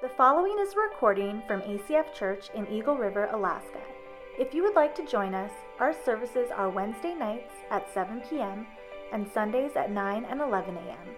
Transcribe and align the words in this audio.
The 0.00 0.08
following 0.10 0.56
is 0.60 0.74
a 0.74 0.80
recording 0.80 1.42
from 1.48 1.60
ACF 1.62 2.14
Church 2.14 2.50
in 2.54 2.68
Eagle 2.68 2.96
River, 2.96 3.28
Alaska. 3.32 3.80
If 4.38 4.54
you 4.54 4.62
would 4.62 4.76
like 4.76 4.94
to 4.94 5.04
join 5.04 5.34
us, 5.34 5.50
our 5.80 5.92
services 5.92 6.52
are 6.54 6.70
Wednesday 6.70 7.14
nights 7.14 7.52
at 7.72 7.92
7 7.92 8.22
p.m. 8.30 8.64
and 9.12 9.28
Sundays 9.34 9.72
at 9.74 9.90
9 9.90 10.24
and 10.30 10.40
11 10.40 10.76
a.m. 10.76 11.16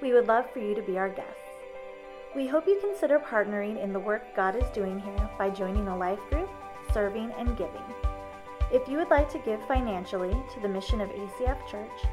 We 0.00 0.14
would 0.14 0.26
love 0.26 0.50
for 0.50 0.60
you 0.60 0.74
to 0.74 0.80
be 0.80 0.96
our 0.96 1.10
guests. 1.10 1.36
We 2.34 2.46
hope 2.46 2.66
you 2.66 2.80
consider 2.80 3.18
partnering 3.18 3.84
in 3.84 3.92
the 3.92 4.00
work 4.00 4.34
God 4.34 4.56
is 4.56 4.70
doing 4.70 4.98
here 5.00 5.30
by 5.36 5.50
joining 5.50 5.88
a 5.88 5.98
life 5.98 6.20
group, 6.30 6.48
serving, 6.94 7.30
and 7.36 7.58
giving. 7.58 7.84
If 8.72 8.88
you 8.88 8.96
would 8.96 9.10
like 9.10 9.30
to 9.32 9.38
give 9.40 9.60
financially 9.68 10.32
to 10.54 10.60
the 10.62 10.68
mission 10.68 11.02
of 11.02 11.10
ACF 11.10 11.58
Church, 11.70 12.08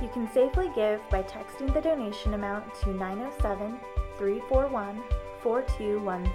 you 0.00 0.08
can 0.08 0.26
safely 0.32 0.70
give 0.74 1.02
by 1.10 1.22
texting 1.22 1.74
the 1.74 1.82
donation 1.82 2.32
amount 2.32 2.74
to 2.76 2.94
907 2.94 3.78
341 4.16 5.02
4213. 5.42 6.32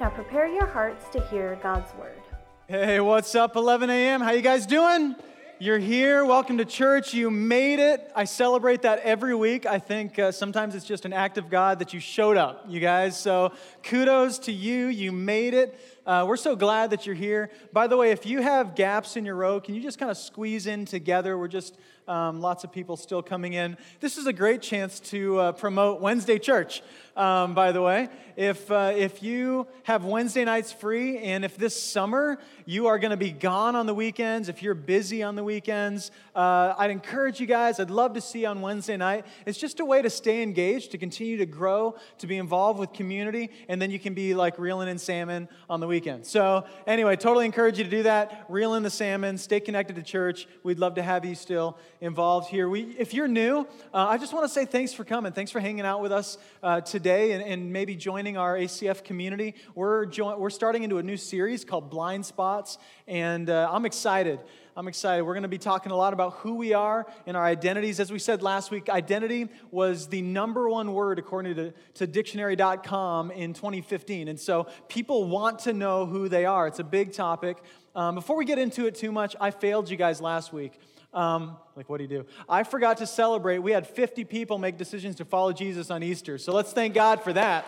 Now 0.00 0.10
prepare 0.10 0.46
your 0.46 0.66
hearts 0.66 1.08
to 1.10 1.20
hear 1.28 1.58
God's 1.62 1.92
word. 1.94 2.20
Hey, 2.66 3.00
what's 3.00 3.34
up, 3.34 3.56
11 3.56 3.90
a.m.? 3.90 4.20
How 4.20 4.32
you 4.32 4.42
guys 4.42 4.66
doing? 4.66 5.16
You're 5.60 5.78
here. 5.78 6.24
Welcome 6.24 6.58
to 6.58 6.64
church. 6.64 7.14
You 7.14 7.30
made 7.30 7.78
it. 7.78 8.10
I 8.14 8.24
celebrate 8.24 8.82
that 8.82 8.98
every 9.00 9.34
week. 9.34 9.66
I 9.66 9.78
think 9.78 10.18
uh, 10.18 10.32
sometimes 10.32 10.74
it's 10.74 10.84
just 10.84 11.04
an 11.04 11.12
act 11.12 11.38
of 11.38 11.48
God 11.48 11.78
that 11.78 11.94
you 11.94 12.00
showed 12.00 12.36
up, 12.36 12.64
you 12.68 12.80
guys. 12.80 13.18
So 13.18 13.52
kudos 13.82 14.40
to 14.40 14.52
you. 14.52 14.88
You 14.88 15.12
made 15.12 15.54
it. 15.54 15.78
Uh, 16.06 16.22
we're 16.28 16.36
so 16.36 16.54
glad 16.54 16.90
that 16.90 17.06
you're 17.06 17.14
here. 17.14 17.50
By 17.72 17.86
the 17.86 17.96
way, 17.96 18.10
if 18.10 18.26
you 18.26 18.42
have 18.42 18.74
gaps 18.74 19.16
in 19.16 19.24
your 19.24 19.36
row, 19.36 19.58
can 19.58 19.74
you 19.74 19.80
just 19.80 19.98
kind 19.98 20.10
of 20.10 20.18
squeeze 20.18 20.66
in 20.66 20.84
together? 20.84 21.38
We're 21.38 21.48
just 21.48 21.78
um, 22.06 22.42
lots 22.42 22.62
of 22.62 22.70
people 22.70 22.98
still 22.98 23.22
coming 23.22 23.54
in. 23.54 23.78
This 24.00 24.18
is 24.18 24.26
a 24.26 24.32
great 24.32 24.60
chance 24.60 25.00
to 25.00 25.38
uh, 25.38 25.52
promote 25.52 26.02
Wednesday 26.02 26.38
church, 26.38 26.82
um, 27.16 27.54
by 27.54 27.72
the 27.72 27.80
way. 27.80 28.10
If, 28.36 28.70
uh, 28.70 28.92
if 28.94 29.22
you 29.22 29.66
have 29.84 30.04
Wednesday 30.04 30.44
nights 30.44 30.72
free, 30.72 31.16
and 31.18 31.42
if 31.42 31.56
this 31.56 31.80
summer 31.80 32.38
you 32.66 32.88
are 32.88 32.98
going 32.98 33.12
to 33.12 33.16
be 33.16 33.32
gone 33.32 33.74
on 33.74 33.86
the 33.86 33.94
weekends, 33.94 34.50
if 34.50 34.62
you're 34.62 34.74
busy 34.74 35.22
on 35.22 35.36
the 35.36 35.44
weekends, 35.44 36.10
uh, 36.34 36.74
I'd 36.76 36.90
encourage 36.90 37.40
you 37.40 37.46
guys, 37.46 37.78
I'd 37.78 37.90
love 37.90 38.14
to 38.14 38.20
see 38.20 38.44
on 38.44 38.60
Wednesday 38.60 38.96
night. 38.96 39.24
It's 39.46 39.58
just 39.58 39.80
a 39.80 39.84
way 39.84 40.02
to 40.02 40.10
stay 40.10 40.42
engaged, 40.42 40.90
to 40.92 40.98
continue 40.98 41.36
to 41.36 41.46
grow, 41.46 41.94
to 42.18 42.26
be 42.26 42.36
involved 42.36 42.80
with 42.80 42.92
community, 42.92 43.50
and 43.68 43.80
then 43.80 43.90
you 43.90 43.98
can 43.98 44.14
be 44.14 44.34
like 44.34 44.58
reeling 44.58 44.88
in 44.88 44.98
salmon 44.98 45.48
on 45.70 45.80
the 45.80 45.86
weekend. 45.86 46.26
So, 46.26 46.64
anyway, 46.86 47.16
totally 47.16 47.46
encourage 47.46 47.78
you 47.78 47.84
to 47.84 47.90
do 47.90 48.02
that. 48.04 48.46
Reel 48.48 48.74
in 48.74 48.82
the 48.82 48.90
salmon, 48.90 49.38
stay 49.38 49.60
connected 49.60 49.96
to 49.96 50.02
church. 50.02 50.48
We'd 50.62 50.78
love 50.78 50.96
to 50.96 51.02
have 51.02 51.24
you 51.24 51.34
still 51.34 51.78
involved 52.00 52.48
here. 52.48 52.68
We, 52.68 52.94
if 52.98 53.14
you're 53.14 53.28
new, 53.28 53.66
uh, 53.92 54.08
I 54.08 54.18
just 54.18 54.32
want 54.32 54.44
to 54.44 54.52
say 54.52 54.64
thanks 54.64 54.92
for 54.92 55.04
coming. 55.04 55.32
Thanks 55.32 55.50
for 55.50 55.60
hanging 55.60 55.86
out 55.86 56.02
with 56.02 56.12
us 56.12 56.38
uh, 56.62 56.80
today 56.80 57.32
and, 57.32 57.42
and, 57.42 57.72
maybe 57.72 57.96
joining 57.96 58.36
our 58.36 58.56
ACF 58.56 59.02
community. 59.02 59.54
We're, 59.74 60.06
jo- 60.06 60.36
we're 60.36 60.50
starting 60.50 60.82
into 60.82 60.98
a 60.98 61.02
new 61.02 61.16
series 61.16 61.64
called 61.64 61.90
Blind 61.90 62.26
Spots, 62.26 62.78
and 63.08 63.50
uh, 63.50 63.68
I'm 63.72 63.84
excited. 63.84 64.40
I'm 64.76 64.88
excited. 64.88 65.22
We're 65.22 65.34
going 65.34 65.42
to 65.42 65.48
be 65.48 65.58
talking 65.58 65.92
a 65.92 65.96
lot 65.96 66.12
about 66.12 66.34
who 66.34 66.56
we 66.56 66.72
are 66.72 67.06
and 67.26 67.36
our 67.36 67.44
identities. 67.44 68.00
As 68.00 68.10
we 68.10 68.18
said 68.18 68.42
last 68.42 68.72
week, 68.72 68.88
identity 68.88 69.48
was 69.70 70.08
the 70.08 70.20
number 70.20 70.68
one 70.68 70.92
word 70.92 71.20
according 71.20 71.54
to, 71.54 71.72
to 71.94 72.06
dictionary.com 72.08 73.30
in 73.30 73.54
2015. 73.54 74.26
And 74.26 74.38
so 74.38 74.66
people 74.88 75.28
want 75.28 75.60
to 75.60 75.72
know 75.72 76.06
who 76.06 76.28
they 76.28 76.44
are. 76.44 76.66
It's 76.66 76.80
a 76.80 76.84
big 76.84 77.12
topic. 77.12 77.58
Um, 77.94 78.16
before 78.16 78.36
we 78.36 78.44
get 78.44 78.58
into 78.58 78.86
it 78.86 78.96
too 78.96 79.12
much, 79.12 79.36
I 79.40 79.52
failed 79.52 79.88
you 79.88 79.96
guys 79.96 80.20
last 80.20 80.52
week. 80.52 80.80
Um, 81.12 81.56
like, 81.76 81.88
what 81.88 81.98
do 81.98 82.02
you 82.02 82.08
do? 82.08 82.26
I 82.48 82.64
forgot 82.64 82.96
to 82.96 83.06
celebrate. 83.06 83.58
We 83.58 83.70
had 83.70 83.86
50 83.86 84.24
people 84.24 84.58
make 84.58 84.76
decisions 84.76 85.14
to 85.16 85.24
follow 85.24 85.52
Jesus 85.52 85.92
on 85.92 86.02
Easter. 86.02 86.36
So 86.38 86.52
let's 86.52 86.72
thank 86.72 86.94
God 86.94 87.22
for 87.22 87.32
that. 87.34 87.64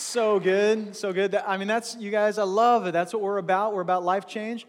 So 0.00 0.38
good, 0.40 0.94
so 0.96 1.12
good. 1.12 1.34
I 1.34 1.56
mean, 1.56 1.68
that's, 1.68 1.96
you 1.96 2.10
guys, 2.10 2.38
I 2.38 2.44
love 2.44 2.86
it. 2.86 2.92
That's 2.92 3.12
what 3.12 3.22
we're 3.22 3.38
about. 3.38 3.74
We're 3.74 3.82
about 3.82 4.04
life 4.04 4.26
change. 4.26 4.66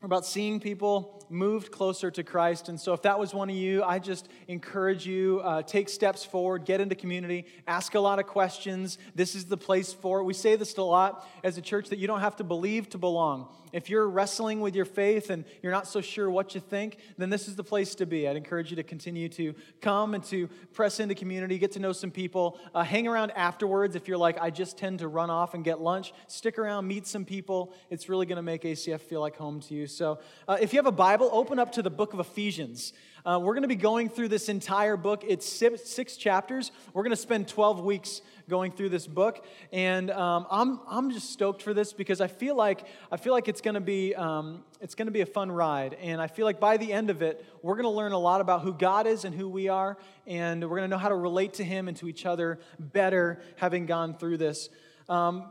We're 0.00 0.06
about 0.06 0.26
seeing 0.26 0.60
people 0.60 1.15
moved 1.28 1.70
closer 1.70 2.10
to 2.10 2.22
Christ. 2.22 2.68
And 2.68 2.80
so, 2.80 2.92
if 2.92 3.02
that 3.02 3.18
was 3.18 3.34
one 3.34 3.50
of 3.50 3.56
you, 3.56 3.82
I 3.82 3.98
just 3.98 4.28
encourage 4.48 5.06
you 5.06 5.40
uh, 5.44 5.62
take 5.62 5.88
steps 5.88 6.24
forward, 6.24 6.64
get 6.64 6.80
into 6.80 6.94
community, 6.94 7.46
ask 7.66 7.94
a 7.94 8.00
lot 8.00 8.18
of 8.18 8.26
questions. 8.26 8.98
This 9.14 9.34
is 9.34 9.46
the 9.46 9.56
place 9.56 9.92
for 9.92 10.20
it. 10.20 10.24
We 10.24 10.34
say 10.34 10.56
this 10.56 10.76
a 10.76 10.82
lot 10.82 11.26
as 11.42 11.58
a 11.58 11.62
church 11.62 11.88
that 11.88 11.98
you 11.98 12.06
don't 12.06 12.20
have 12.20 12.36
to 12.36 12.44
believe 12.44 12.88
to 12.90 12.98
belong. 12.98 13.48
If 13.72 13.90
you're 13.90 14.08
wrestling 14.08 14.60
with 14.60 14.74
your 14.74 14.84
faith 14.84 15.30
and 15.30 15.44
you're 15.62 15.72
not 15.72 15.86
so 15.86 16.00
sure 16.00 16.30
what 16.30 16.54
you 16.54 16.60
think, 16.60 16.98
then 17.18 17.30
this 17.30 17.48
is 17.48 17.56
the 17.56 17.64
place 17.64 17.94
to 17.96 18.06
be. 18.06 18.28
I'd 18.28 18.36
encourage 18.36 18.70
you 18.70 18.76
to 18.76 18.82
continue 18.82 19.28
to 19.30 19.54
come 19.80 20.14
and 20.14 20.22
to 20.24 20.48
press 20.72 21.00
into 21.00 21.14
community, 21.14 21.58
get 21.58 21.72
to 21.72 21.78
know 21.78 21.92
some 21.92 22.10
people, 22.10 22.58
uh, 22.74 22.84
hang 22.84 23.06
around 23.06 23.32
afterwards. 23.32 23.96
If 23.96 24.08
you're 24.08 24.18
like, 24.18 24.40
I 24.40 24.50
just 24.50 24.78
tend 24.78 25.00
to 25.00 25.08
run 25.08 25.30
off 25.30 25.54
and 25.54 25.64
get 25.64 25.80
lunch, 25.80 26.12
stick 26.28 26.58
around, 26.58 26.86
meet 26.86 27.06
some 27.06 27.24
people. 27.24 27.72
It's 27.90 28.08
really 28.08 28.26
going 28.26 28.36
to 28.36 28.42
make 28.42 28.62
ACF 28.62 29.00
feel 29.00 29.20
like 29.20 29.36
home 29.36 29.60
to 29.60 29.74
you. 29.74 29.86
So 29.86 30.20
uh, 30.46 30.58
if 30.60 30.72
you 30.72 30.78
have 30.78 30.86
a 30.86 30.92
Bible, 30.92 31.15
open 31.22 31.58
up 31.58 31.72
to 31.72 31.82
the 31.82 31.90
book 31.90 32.12
of 32.12 32.20
Ephesians. 32.20 32.92
Uh, 33.24 33.40
we're 33.40 33.54
going 33.54 33.62
to 33.62 33.68
be 33.68 33.74
going 33.74 34.08
through 34.08 34.28
this 34.28 34.48
entire 34.48 34.96
book. 34.96 35.24
It's 35.26 35.44
six, 35.48 35.82
six 35.88 36.16
chapters. 36.16 36.70
We're 36.94 37.02
going 37.02 37.10
to 37.10 37.16
spend 37.16 37.48
12 37.48 37.80
weeks 37.80 38.20
going 38.48 38.70
through 38.70 38.90
this 38.90 39.06
book, 39.06 39.44
and 39.72 40.12
um, 40.12 40.46
I'm, 40.48 40.80
I'm 40.88 41.10
just 41.10 41.30
stoked 41.30 41.60
for 41.60 41.74
this 41.74 41.92
because 41.92 42.20
I 42.20 42.28
feel 42.28 42.54
like 42.54 42.86
I 43.10 43.16
feel 43.16 43.32
like 43.32 43.48
it's 43.48 43.60
going 43.60 43.74
to 43.74 43.80
be 43.80 44.14
um, 44.14 44.62
it's 44.80 44.94
going 44.94 45.06
to 45.06 45.12
be 45.12 45.22
a 45.22 45.26
fun 45.26 45.50
ride, 45.50 45.94
and 45.94 46.20
I 46.20 46.28
feel 46.28 46.44
like 46.44 46.60
by 46.60 46.76
the 46.76 46.92
end 46.92 47.10
of 47.10 47.20
it, 47.20 47.44
we're 47.62 47.74
going 47.74 47.84
to 47.84 47.90
learn 47.90 48.12
a 48.12 48.18
lot 48.18 48.40
about 48.40 48.62
who 48.62 48.72
God 48.72 49.08
is 49.08 49.24
and 49.24 49.34
who 49.34 49.48
we 49.48 49.66
are, 49.66 49.98
and 50.28 50.62
we're 50.62 50.76
going 50.76 50.88
to 50.88 50.94
know 50.94 50.98
how 50.98 51.08
to 51.08 51.16
relate 51.16 51.54
to 51.54 51.64
Him 51.64 51.88
and 51.88 51.96
to 51.96 52.08
each 52.08 52.26
other 52.26 52.60
better, 52.78 53.40
having 53.56 53.86
gone 53.86 54.16
through 54.16 54.36
this. 54.36 54.68
Um, 55.08 55.46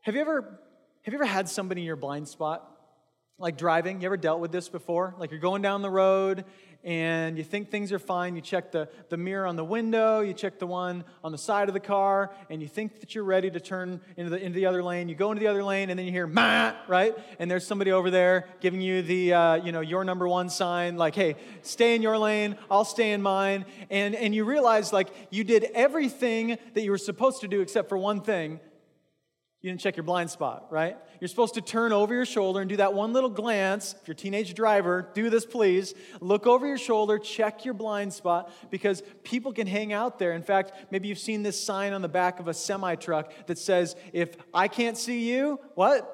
have 0.00 0.14
you 0.14 0.22
ever 0.22 0.58
have 1.02 1.12
you 1.12 1.18
ever 1.18 1.26
had 1.26 1.50
somebody 1.50 1.82
in 1.82 1.86
your 1.86 1.96
blind 1.96 2.28
spot? 2.28 2.73
Like 3.36 3.58
driving, 3.58 4.00
you 4.00 4.06
ever 4.06 4.16
dealt 4.16 4.38
with 4.38 4.52
this 4.52 4.68
before? 4.68 5.14
Like 5.18 5.32
you're 5.32 5.40
going 5.40 5.60
down 5.60 5.82
the 5.82 5.90
road 5.90 6.44
and 6.84 7.36
you 7.36 7.42
think 7.42 7.68
things 7.68 7.90
are 7.90 7.98
fine. 7.98 8.36
You 8.36 8.42
check 8.42 8.70
the, 8.70 8.88
the 9.08 9.16
mirror 9.16 9.46
on 9.46 9.56
the 9.56 9.64
window, 9.64 10.20
you 10.20 10.34
check 10.34 10.60
the 10.60 10.68
one 10.68 11.02
on 11.24 11.32
the 11.32 11.38
side 11.38 11.68
of 11.68 11.74
the 11.74 11.80
car, 11.80 12.30
and 12.50 12.60
you 12.60 12.68
think 12.68 13.00
that 13.00 13.14
you're 13.14 13.24
ready 13.24 13.50
to 13.50 13.58
turn 13.58 14.02
into 14.16 14.30
the, 14.30 14.36
into 14.36 14.54
the 14.54 14.66
other 14.66 14.82
lane. 14.82 15.08
You 15.08 15.14
go 15.14 15.32
into 15.32 15.40
the 15.40 15.46
other 15.46 15.64
lane, 15.64 15.88
and 15.88 15.98
then 15.98 16.04
you 16.04 16.12
hear, 16.12 16.26
ma, 16.26 16.74
right? 16.86 17.16
And 17.38 17.50
there's 17.50 17.66
somebody 17.66 17.90
over 17.90 18.10
there 18.10 18.46
giving 18.60 18.82
you 18.82 19.00
the, 19.00 19.32
uh, 19.32 19.54
you 19.54 19.72
know, 19.72 19.80
your 19.80 20.04
number 20.04 20.28
one 20.28 20.50
sign, 20.50 20.96
like, 20.98 21.14
hey, 21.14 21.36
stay 21.62 21.94
in 21.94 22.02
your 22.02 22.18
lane, 22.18 22.56
I'll 22.70 22.84
stay 22.84 23.12
in 23.12 23.22
mine. 23.22 23.64
And, 23.88 24.14
and 24.14 24.34
you 24.34 24.44
realize, 24.44 24.92
like, 24.92 25.08
you 25.30 25.42
did 25.42 25.64
everything 25.74 26.58
that 26.74 26.82
you 26.82 26.90
were 26.90 26.98
supposed 26.98 27.40
to 27.40 27.48
do 27.48 27.62
except 27.62 27.88
for 27.88 27.96
one 27.96 28.20
thing 28.20 28.60
you 29.64 29.70
didn't 29.70 29.80
check 29.80 29.96
your 29.96 30.04
blind 30.04 30.28
spot, 30.28 30.66
right? 30.68 30.98
You're 31.20 31.28
supposed 31.28 31.54
to 31.54 31.62
turn 31.62 31.90
over 31.90 32.12
your 32.12 32.26
shoulder 32.26 32.60
and 32.60 32.68
do 32.68 32.76
that 32.76 32.92
one 32.92 33.14
little 33.14 33.30
glance. 33.30 33.94
If 33.98 34.06
you're 34.06 34.12
a 34.12 34.14
teenage 34.14 34.52
driver, 34.52 35.08
do 35.14 35.30
this, 35.30 35.46
please. 35.46 35.94
Look 36.20 36.46
over 36.46 36.66
your 36.66 36.76
shoulder, 36.76 37.18
check 37.18 37.64
your 37.64 37.72
blind 37.72 38.12
spot, 38.12 38.52
because 38.70 39.02
people 39.22 39.54
can 39.54 39.66
hang 39.66 39.94
out 39.94 40.18
there. 40.18 40.34
In 40.34 40.42
fact, 40.42 40.72
maybe 40.90 41.08
you've 41.08 41.18
seen 41.18 41.42
this 41.42 41.58
sign 41.58 41.94
on 41.94 42.02
the 42.02 42.10
back 42.10 42.40
of 42.40 42.48
a 42.48 42.52
semi 42.52 42.94
truck 42.96 43.32
that 43.46 43.56
says, 43.56 43.96
If 44.12 44.36
I 44.52 44.68
can't 44.68 44.98
see 44.98 45.32
you, 45.32 45.58
what? 45.76 46.13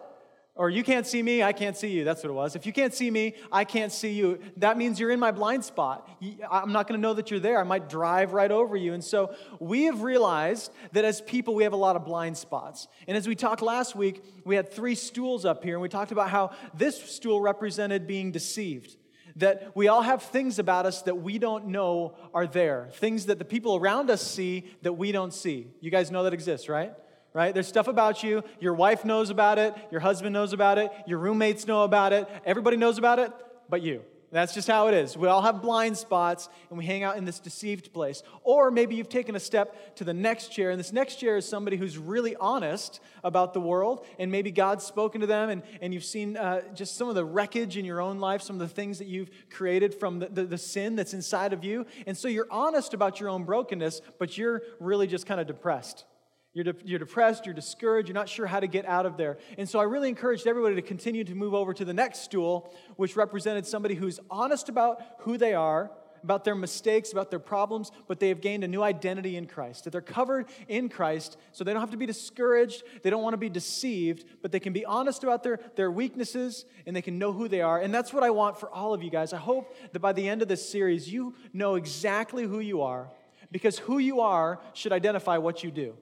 Or 0.60 0.68
you 0.68 0.84
can't 0.84 1.06
see 1.06 1.22
me, 1.22 1.42
I 1.42 1.54
can't 1.54 1.74
see 1.74 1.88
you. 1.88 2.04
That's 2.04 2.22
what 2.22 2.28
it 2.28 2.34
was. 2.34 2.54
If 2.54 2.66
you 2.66 2.72
can't 2.74 2.92
see 2.92 3.10
me, 3.10 3.32
I 3.50 3.64
can't 3.64 3.90
see 3.90 4.12
you. 4.12 4.40
That 4.58 4.76
means 4.76 5.00
you're 5.00 5.10
in 5.10 5.18
my 5.18 5.30
blind 5.30 5.64
spot. 5.64 6.06
I'm 6.50 6.70
not 6.70 6.86
going 6.86 7.00
to 7.00 7.02
know 7.02 7.14
that 7.14 7.30
you're 7.30 7.40
there. 7.40 7.58
I 7.58 7.62
might 7.62 7.88
drive 7.88 8.34
right 8.34 8.50
over 8.50 8.76
you. 8.76 8.92
And 8.92 9.02
so 9.02 9.34
we 9.58 9.84
have 9.84 10.02
realized 10.02 10.70
that 10.92 11.06
as 11.06 11.22
people, 11.22 11.54
we 11.54 11.62
have 11.62 11.72
a 11.72 11.78
lot 11.78 11.96
of 11.96 12.04
blind 12.04 12.36
spots. 12.36 12.88
And 13.08 13.16
as 13.16 13.26
we 13.26 13.34
talked 13.34 13.62
last 13.62 13.96
week, 13.96 14.22
we 14.44 14.54
had 14.54 14.70
three 14.70 14.94
stools 14.94 15.46
up 15.46 15.64
here, 15.64 15.76
and 15.76 15.80
we 15.80 15.88
talked 15.88 16.12
about 16.12 16.28
how 16.28 16.50
this 16.74 17.02
stool 17.10 17.40
represented 17.40 18.06
being 18.06 18.30
deceived 18.30 18.98
that 19.36 19.74
we 19.74 19.88
all 19.88 20.02
have 20.02 20.24
things 20.24 20.58
about 20.58 20.84
us 20.84 21.00
that 21.02 21.22
we 21.22 21.38
don't 21.38 21.68
know 21.68 22.16
are 22.34 22.46
there, 22.46 22.90
things 22.94 23.26
that 23.26 23.38
the 23.38 23.44
people 23.46 23.76
around 23.76 24.10
us 24.10 24.20
see 24.20 24.70
that 24.82 24.92
we 24.92 25.10
don't 25.10 25.32
see. 25.32 25.68
You 25.80 25.90
guys 25.90 26.10
know 26.10 26.24
that 26.24 26.34
exists, 26.34 26.68
right? 26.68 26.92
Right? 27.32 27.52
There's 27.54 27.68
stuff 27.68 27.88
about 27.88 28.22
you. 28.22 28.42
Your 28.60 28.74
wife 28.74 29.04
knows 29.04 29.30
about 29.30 29.58
it. 29.58 29.74
Your 29.90 30.00
husband 30.00 30.32
knows 30.32 30.52
about 30.52 30.78
it. 30.78 30.92
Your 31.06 31.18
roommates 31.18 31.66
know 31.66 31.84
about 31.84 32.12
it. 32.12 32.28
Everybody 32.44 32.76
knows 32.76 32.98
about 32.98 33.18
it 33.18 33.32
but 33.70 33.82
you. 33.82 34.02
That's 34.32 34.54
just 34.54 34.68
how 34.68 34.86
it 34.86 34.94
is. 34.94 35.16
We 35.16 35.26
all 35.26 35.42
have 35.42 35.60
blind 35.60 35.96
spots 35.96 36.48
and 36.68 36.78
we 36.78 36.86
hang 36.86 37.02
out 37.02 37.16
in 37.16 37.24
this 37.24 37.40
deceived 37.40 37.92
place. 37.92 38.22
Or 38.44 38.70
maybe 38.70 38.94
you've 38.94 39.08
taken 39.08 39.34
a 39.34 39.40
step 39.40 39.96
to 39.96 40.04
the 40.04 40.14
next 40.14 40.52
chair, 40.52 40.70
and 40.70 40.78
this 40.78 40.92
next 40.92 41.16
chair 41.16 41.36
is 41.36 41.48
somebody 41.48 41.76
who's 41.76 41.98
really 41.98 42.36
honest 42.36 43.00
about 43.24 43.54
the 43.54 43.60
world, 43.60 44.06
and 44.20 44.30
maybe 44.30 44.52
God's 44.52 44.84
spoken 44.84 45.20
to 45.22 45.26
them, 45.26 45.50
and, 45.50 45.62
and 45.80 45.92
you've 45.92 46.04
seen 46.04 46.36
uh, 46.36 46.60
just 46.74 46.96
some 46.96 47.08
of 47.08 47.16
the 47.16 47.24
wreckage 47.24 47.76
in 47.76 47.84
your 47.84 48.00
own 48.00 48.20
life, 48.20 48.40
some 48.40 48.54
of 48.54 48.60
the 48.60 48.72
things 48.72 48.98
that 48.98 49.08
you've 49.08 49.30
created 49.50 49.92
from 49.92 50.20
the, 50.20 50.28
the, 50.28 50.44
the 50.44 50.58
sin 50.58 50.94
that's 50.94 51.12
inside 51.12 51.52
of 51.52 51.64
you. 51.64 51.84
And 52.06 52.16
so 52.16 52.28
you're 52.28 52.48
honest 52.52 52.94
about 52.94 53.18
your 53.18 53.30
own 53.30 53.42
brokenness, 53.42 54.00
but 54.20 54.38
you're 54.38 54.62
really 54.78 55.08
just 55.08 55.26
kind 55.26 55.40
of 55.40 55.48
depressed. 55.48 56.04
You're, 56.52 56.64
de- 56.64 56.74
you're 56.84 56.98
depressed, 56.98 57.46
you're 57.46 57.54
discouraged, 57.54 58.08
you're 58.08 58.14
not 58.14 58.28
sure 58.28 58.46
how 58.46 58.58
to 58.58 58.66
get 58.66 58.84
out 58.84 59.06
of 59.06 59.16
there. 59.16 59.38
And 59.56 59.68
so 59.68 59.78
I 59.78 59.84
really 59.84 60.08
encouraged 60.08 60.48
everybody 60.48 60.74
to 60.74 60.82
continue 60.82 61.22
to 61.24 61.34
move 61.34 61.54
over 61.54 61.72
to 61.72 61.84
the 61.84 61.94
next 61.94 62.20
stool, 62.20 62.74
which 62.96 63.14
represented 63.14 63.66
somebody 63.66 63.94
who's 63.94 64.18
honest 64.28 64.68
about 64.68 65.00
who 65.20 65.38
they 65.38 65.54
are, 65.54 65.92
about 66.24 66.44
their 66.44 66.56
mistakes, 66.56 67.12
about 67.12 67.30
their 67.30 67.38
problems, 67.38 67.92
but 68.08 68.18
they 68.18 68.28
have 68.28 68.40
gained 68.40 68.64
a 68.64 68.68
new 68.68 68.82
identity 68.82 69.36
in 69.36 69.46
Christ. 69.46 69.84
That 69.84 69.90
they're 69.90 70.00
covered 70.00 70.46
in 70.66 70.88
Christ, 70.88 71.38
so 71.52 71.62
they 71.62 71.72
don't 71.72 71.80
have 71.80 71.92
to 71.92 71.96
be 71.96 72.04
discouraged, 72.04 72.82
they 73.02 73.10
don't 73.10 73.22
want 73.22 73.34
to 73.34 73.38
be 73.38 73.48
deceived, 73.48 74.24
but 74.42 74.50
they 74.50 74.60
can 74.60 74.72
be 74.72 74.84
honest 74.84 75.22
about 75.22 75.44
their, 75.44 75.60
their 75.76 75.90
weaknesses 75.90 76.64
and 76.84 76.96
they 76.96 77.02
can 77.02 77.16
know 77.16 77.32
who 77.32 77.46
they 77.46 77.60
are. 77.60 77.80
And 77.80 77.94
that's 77.94 78.12
what 78.12 78.24
I 78.24 78.30
want 78.30 78.58
for 78.58 78.68
all 78.70 78.92
of 78.92 79.04
you 79.04 79.10
guys. 79.10 79.32
I 79.32 79.38
hope 79.38 79.74
that 79.92 80.00
by 80.00 80.12
the 80.12 80.28
end 80.28 80.42
of 80.42 80.48
this 80.48 80.68
series, 80.68 81.10
you 81.10 81.34
know 81.52 81.76
exactly 81.76 82.44
who 82.44 82.58
you 82.58 82.82
are, 82.82 83.08
because 83.52 83.78
who 83.78 83.98
you 83.98 84.20
are 84.20 84.60
should 84.74 84.92
identify 84.92 85.38
what 85.38 85.62
you 85.62 85.70
do. 85.70 85.94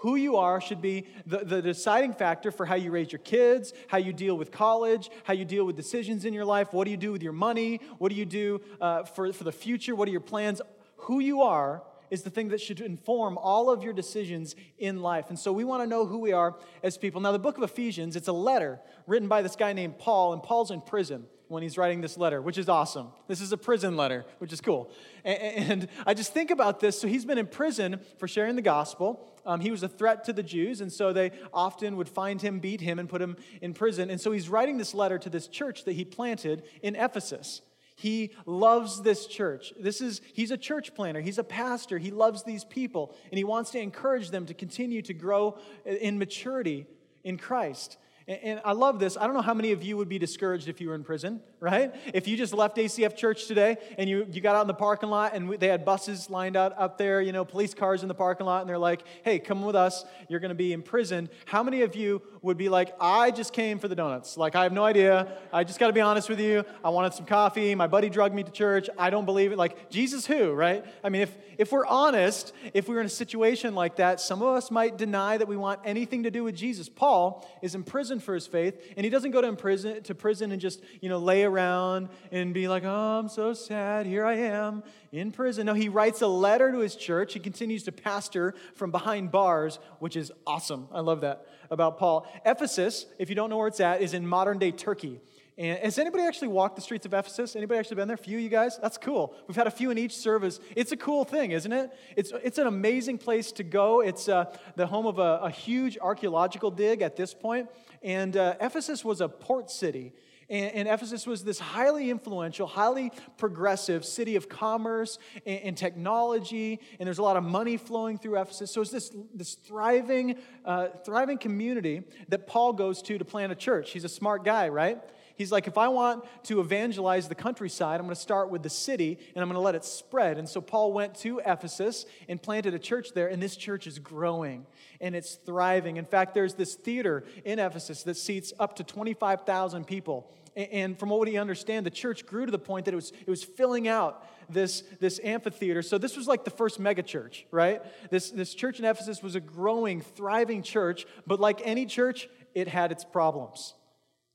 Who 0.00 0.16
you 0.16 0.36
are 0.36 0.60
should 0.60 0.82
be 0.82 1.06
the, 1.26 1.38
the 1.38 1.62
deciding 1.62 2.12
factor 2.12 2.50
for 2.50 2.66
how 2.66 2.74
you 2.74 2.90
raise 2.90 3.12
your 3.12 3.18
kids, 3.20 3.72
how 3.88 3.96
you 3.96 4.12
deal 4.12 4.36
with 4.36 4.50
college, 4.50 5.10
how 5.24 5.32
you 5.32 5.46
deal 5.46 5.64
with 5.64 5.74
decisions 5.74 6.26
in 6.26 6.34
your 6.34 6.44
life. 6.44 6.72
What 6.72 6.84
do 6.84 6.90
you 6.90 6.98
do 6.98 7.12
with 7.12 7.22
your 7.22 7.32
money? 7.32 7.80
What 7.98 8.10
do 8.10 8.14
you 8.14 8.26
do 8.26 8.60
uh, 8.80 9.04
for, 9.04 9.32
for 9.32 9.44
the 9.44 9.52
future? 9.52 9.94
What 9.94 10.06
are 10.08 10.12
your 10.12 10.20
plans? 10.20 10.60
Who 10.96 11.20
you 11.20 11.42
are 11.42 11.82
is 12.10 12.22
the 12.22 12.30
thing 12.30 12.48
that 12.48 12.60
should 12.60 12.80
inform 12.80 13.38
all 13.38 13.70
of 13.70 13.82
your 13.82 13.94
decisions 13.94 14.54
in 14.78 15.00
life. 15.00 15.26
And 15.30 15.38
so 15.38 15.50
we 15.50 15.64
want 15.64 15.82
to 15.82 15.86
know 15.86 16.06
who 16.06 16.18
we 16.18 16.32
are 16.32 16.56
as 16.82 16.98
people. 16.98 17.20
Now, 17.20 17.32
the 17.32 17.38
book 17.38 17.56
of 17.56 17.64
Ephesians, 17.64 18.16
it's 18.16 18.28
a 18.28 18.32
letter 18.32 18.80
written 19.06 19.28
by 19.28 19.42
this 19.42 19.56
guy 19.56 19.72
named 19.72 19.98
Paul, 19.98 20.34
and 20.34 20.42
Paul's 20.42 20.70
in 20.70 20.82
prison 20.82 21.26
when 21.48 21.62
he's 21.62 21.78
writing 21.78 22.00
this 22.00 22.16
letter, 22.16 22.42
which 22.42 22.58
is 22.58 22.68
awesome. 22.68 23.08
This 23.28 23.40
is 23.40 23.52
a 23.52 23.56
prison 23.56 23.96
letter, 23.96 24.24
which 24.38 24.52
is 24.52 24.60
cool. 24.60 24.90
And, 25.24 25.88
I 26.06 26.14
just 26.14 26.32
think 26.32 26.50
about 26.50 26.80
this. 26.80 27.00
So 27.00 27.08
he's 27.08 27.24
been 27.24 27.38
in 27.38 27.46
prison 27.46 28.00
for 28.18 28.26
sharing 28.26 28.56
the 28.56 28.62
gospel. 28.62 29.28
Um, 29.44 29.60
he 29.60 29.70
was 29.70 29.82
a 29.82 29.88
threat 29.88 30.24
to 30.24 30.32
the 30.32 30.42
Jews, 30.42 30.80
and 30.80 30.92
so 30.92 31.12
they 31.12 31.32
often 31.52 31.96
would 31.96 32.08
find 32.08 32.40
him, 32.42 32.58
beat 32.58 32.80
him, 32.80 32.98
and 32.98 33.08
put 33.08 33.22
him 33.22 33.36
in 33.60 33.74
prison. 33.74 34.10
And 34.10 34.20
so 34.20 34.32
he's 34.32 34.48
writing 34.48 34.78
this 34.78 34.94
letter 34.94 35.18
to 35.18 35.30
this 35.30 35.46
church 35.46 35.84
that 35.84 35.92
he 35.92 36.04
planted 36.04 36.64
in 36.82 36.96
Ephesus. 36.96 37.62
He 37.96 38.32
loves 38.44 39.02
this 39.02 39.26
church. 39.26 39.72
This 39.80 40.02
is 40.02 40.20
he's 40.34 40.50
a 40.50 40.58
church 40.58 40.94
planter. 40.94 41.22
He's 41.22 41.38
a 41.38 41.44
pastor. 41.44 41.96
He 41.96 42.10
loves 42.10 42.42
these 42.42 42.62
people 42.62 43.16
and 43.30 43.38
he 43.38 43.44
wants 43.44 43.70
to 43.70 43.78
encourage 43.78 44.30
them 44.30 44.44
to 44.46 44.54
continue 44.54 45.00
to 45.00 45.14
grow 45.14 45.58
in 45.86 46.18
maturity 46.18 46.86
in 47.24 47.38
Christ. 47.38 47.96
And 48.28 48.60
I 48.64 48.72
love 48.72 48.98
this. 48.98 49.16
I 49.16 49.26
don't 49.26 49.34
know 49.34 49.40
how 49.40 49.54
many 49.54 49.70
of 49.70 49.84
you 49.84 49.96
would 49.96 50.08
be 50.08 50.18
discouraged 50.18 50.66
if 50.66 50.80
you 50.80 50.88
were 50.88 50.96
in 50.96 51.04
prison, 51.04 51.40
right? 51.60 51.94
If 52.12 52.26
you 52.26 52.36
just 52.36 52.52
left 52.52 52.76
ACF 52.76 53.14
Church 53.16 53.46
today 53.46 53.76
and 53.98 54.10
you, 54.10 54.26
you 54.28 54.40
got 54.40 54.56
out 54.56 54.62
in 54.62 54.66
the 54.66 54.74
parking 54.74 55.10
lot 55.10 55.32
and 55.32 55.48
they 55.60 55.68
had 55.68 55.84
buses 55.84 56.28
lined 56.28 56.56
out 56.56 56.76
up 56.76 56.98
there, 56.98 57.20
you 57.20 57.30
know, 57.30 57.44
police 57.44 57.72
cars 57.72 58.02
in 58.02 58.08
the 58.08 58.14
parking 58.14 58.44
lot, 58.44 58.62
and 58.62 58.68
they're 58.68 58.78
like, 58.78 59.04
hey, 59.22 59.38
come 59.38 59.62
with 59.62 59.76
us. 59.76 60.04
You're 60.28 60.40
going 60.40 60.48
to 60.48 60.56
be 60.56 60.72
in 60.72 60.82
prison. 60.82 61.28
How 61.44 61.62
many 61.62 61.82
of 61.82 61.94
you 61.94 62.20
would 62.46 62.56
be 62.56 62.68
like, 62.68 62.94
I 63.00 63.32
just 63.32 63.52
came 63.52 63.80
for 63.80 63.88
the 63.88 63.96
donuts? 63.96 64.36
Like, 64.36 64.54
I 64.54 64.62
have 64.62 64.72
no 64.72 64.84
idea. 64.84 65.26
I 65.52 65.64
just 65.64 65.80
got 65.80 65.88
to 65.88 65.92
be 65.92 66.00
honest 66.00 66.28
with 66.28 66.38
you. 66.38 66.64
I 66.84 66.90
wanted 66.90 67.12
some 67.12 67.26
coffee. 67.26 67.74
My 67.74 67.88
buddy 67.88 68.08
drugged 68.08 68.36
me 68.36 68.44
to 68.44 68.52
church. 68.52 68.88
I 68.96 69.10
don't 69.10 69.24
believe 69.24 69.50
it. 69.50 69.58
Like, 69.58 69.90
Jesus 69.90 70.26
who, 70.26 70.52
right? 70.52 70.84
I 71.02 71.08
mean, 71.08 71.22
if, 71.22 71.36
if 71.58 71.72
we're 71.72 71.86
honest, 71.86 72.52
if 72.72 72.88
we're 72.88 73.00
in 73.00 73.06
a 73.06 73.10
situation 73.10 73.74
like 73.74 73.96
that, 73.96 74.20
some 74.20 74.42
of 74.42 74.48
us 74.48 74.70
might 74.70 74.96
deny 74.96 75.36
that 75.36 75.48
we 75.48 75.56
want 75.56 75.80
anything 75.84 76.22
to 76.22 76.30
do 76.30 76.44
with 76.44 76.54
Jesus. 76.54 76.88
Paul 76.88 77.44
is 77.62 77.74
in 77.74 77.82
prison 77.82 78.20
for 78.20 78.32
his 78.32 78.46
faith, 78.46 78.80
and 78.96 79.04
he 79.04 79.10
doesn't 79.10 79.32
go 79.32 79.40
to 79.40 79.52
prison, 79.54 80.04
to 80.04 80.14
prison 80.14 80.52
and 80.52 80.60
just, 80.60 80.80
you 81.00 81.08
know, 81.08 81.18
lay 81.18 81.42
around 81.42 82.08
and 82.30 82.54
be 82.54 82.68
like, 82.68 82.84
oh, 82.84 83.18
I'm 83.18 83.28
so 83.28 83.54
sad, 83.54 84.06
here 84.06 84.24
I 84.24 84.34
am 84.34 84.84
in 85.10 85.32
prison. 85.32 85.66
No, 85.66 85.74
he 85.74 85.88
writes 85.88 86.22
a 86.22 86.28
letter 86.28 86.70
to 86.70 86.78
his 86.78 86.94
church. 86.94 87.32
He 87.32 87.40
continues 87.40 87.82
to 87.84 87.92
pastor 87.92 88.54
from 88.74 88.92
behind 88.92 89.32
bars, 89.32 89.80
which 89.98 90.14
is 90.14 90.30
awesome. 90.46 90.86
I 90.92 91.00
love 91.00 91.22
that 91.22 91.46
about 91.70 91.98
Paul. 91.98 92.26
Ephesus, 92.44 93.06
if 93.18 93.28
you 93.28 93.34
don't 93.34 93.50
know 93.50 93.56
where 93.56 93.68
it's 93.68 93.80
at, 93.80 94.02
is 94.02 94.14
in 94.14 94.26
modern 94.26 94.58
day 94.58 94.72
Turkey. 94.72 95.20
And 95.58 95.78
has 95.78 95.98
anybody 95.98 96.22
actually 96.22 96.48
walked 96.48 96.76
the 96.76 96.82
streets 96.82 97.06
of 97.06 97.14
Ephesus? 97.14 97.56
Anybody 97.56 97.78
actually 97.78 97.96
been 97.96 98.08
there? 98.08 98.16
A 98.16 98.18
few 98.18 98.36
you 98.36 98.50
guys? 98.50 98.78
That's 98.78 98.98
cool. 98.98 99.34
We've 99.48 99.56
had 99.56 99.66
a 99.66 99.70
few 99.70 99.90
in 99.90 99.96
each 99.96 100.14
service. 100.14 100.60
It's 100.74 100.92
a 100.92 100.98
cool 100.98 101.24
thing, 101.24 101.52
isn't 101.52 101.72
it? 101.72 101.90
It's, 102.14 102.30
it's 102.44 102.58
an 102.58 102.66
amazing 102.66 103.16
place 103.16 103.52
to 103.52 103.62
go. 103.62 104.02
It's 104.02 104.28
uh, 104.28 104.54
the 104.74 104.86
home 104.86 105.06
of 105.06 105.18
a, 105.18 105.40
a, 105.44 105.50
huge 105.50 105.96
archaeological 105.98 106.70
dig 106.70 107.00
at 107.00 107.16
this 107.16 107.32
point. 107.32 107.70
And 108.02 108.36
uh, 108.36 108.56
Ephesus 108.60 109.02
was 109.02 109.22
a 109.22 109.28
port 109.28 109.70
city. 109.70 110.12
And, 110.48 110.72
and, 110.74 110.88
Ephesus 110.88 111.26
was 111.26 111.42
this 111.42 111.58
highly 111.58 112.08
influential, 112.08 112.68
highly 112.68 113.10
progressive 113.36 114.04
city 114.04 114.36
of 114.36 114.48
commerce 114.48 115.18
and, 115.44 115.60
and, 115.60 115.76
technology, 115.76 116.80
and 117.00 117.06
there's 117.06 117.18
a 117.18 117.22
lot 117.22 117.36
of 117.36 117.42
money 117.42 117.76
flowing 117.76 118.16
through 118.16 118.40
Ephesus. 118.40 118.70
So 118.70 118.80
it's 118.80 118.92
this, 118.92 119.10
this 119.34 119.54
thriving, 119.54 120.36
uh, 120.64 120.88
thriving 121.04 121.38
community 121.38 122.02
that 122.28 122.46
Paul 122.46 122.74
goes 122.74 123.02
to 123.02 123.18
to 123.18 123.24
plant 123.24 123.50
a 123.50 123.56
church. 123.56 123.90
He's 123.90 124.04
a 124.04 124.08
smart 124.08 124.44
guy, 124.44 124.68
right? 124.68 125.00
He's 125.36 125.52
like, 125.52 125.66
if 125.66 125.76
I 125.76 125.88
want 125.88 126.24
to 126.44 126.60
evangelize 126.60 127.28
the 127.28 127.34
countryside, 127.34 128.00
I'm 128.00 128.06
going 128.06 128.14
to 128.14 128.20
start 128.20 128.50
with 128.50 128.62
the 128.62 128.70
city 128.70 129.18
and 129.34 129.42
I'm 129.42 129.48
going 129.48 129.56
to 129.56 129.60
let 129.60 129.74
it 129.74 129.84
spread. 129.84 130.38
And 130.38 130.48
so 130.48 130.60
Paul 130.60 130.92
went 130.92 131.14
to 131.16 131.40
Ephesus 131.44 132.06
and 132.28 132.42
planted 132.42 132.74
a 132.74 132.78
church 132.78 133.12
there, 133.14 133.28
and 133.28 133.42
this 133.42 133.56
church 133.56 133.86
is 133.86 133.98
growing 133.98 134.66
and 135.00 135.14
it's 135.14 135.34
thriving. 135.34 135.98
In 135.98 136.06
fact, 136.06 136.34
there's 136.34 136.54
this 136.54 136.74
theater 136.74 137.24
in 137.44 137.58
Ephesus 137.58 138.02
that 138.04 138.16
seats 138.16 138.52
up 138.58 138.76
to 138.76 138.84
25,000 138.84 139.86
people. 139.86 140.32
And 140.56 140.98
from 140.98 141.10
what 141.10 141.20
we 141.20 141.36
understand, 141.36 141.84
the 141.84 141.90
church 141.90 142.24
grew 142.24 142.46
to 142.46 142.52
the 142.52 142.58
point 142.58 142.86
that 142.86 142.94
it 142.94 142.96
was, 142.96 143.12
it 143.26 143.28
was 143.28 143.44
filling 143.44 143.88
out 143.88 144.26
this, 144.48 144.82
this 145.00 145.20
amphitheater. 145.22 145.82
So 145.82 145.98
this 145.98 146.16
was 146.16 146.26
like 146.26 146.44
the 146.44 146.50
first 146.50 146.80
megachurch, 146.80 147.44
right? 147.50 147.82
This, 148.10 148.30
this 148.30 148.54
church 148.54 148.78
in 148.78 148.86
Ephesus 148.86 149.22
was 149.22 149.34
a 149.34 149.40
growing, 149.40 150.00
thriving 150.00 150.62
church, 150.62 151.06
but 151.26 151.40
like 151.40 151.60
any 151.62 151.84
church, 151.84 152.30
it 152.54 152.68
had 152.68 152.90
its 152.90 153.04
problems. 153.04 153.74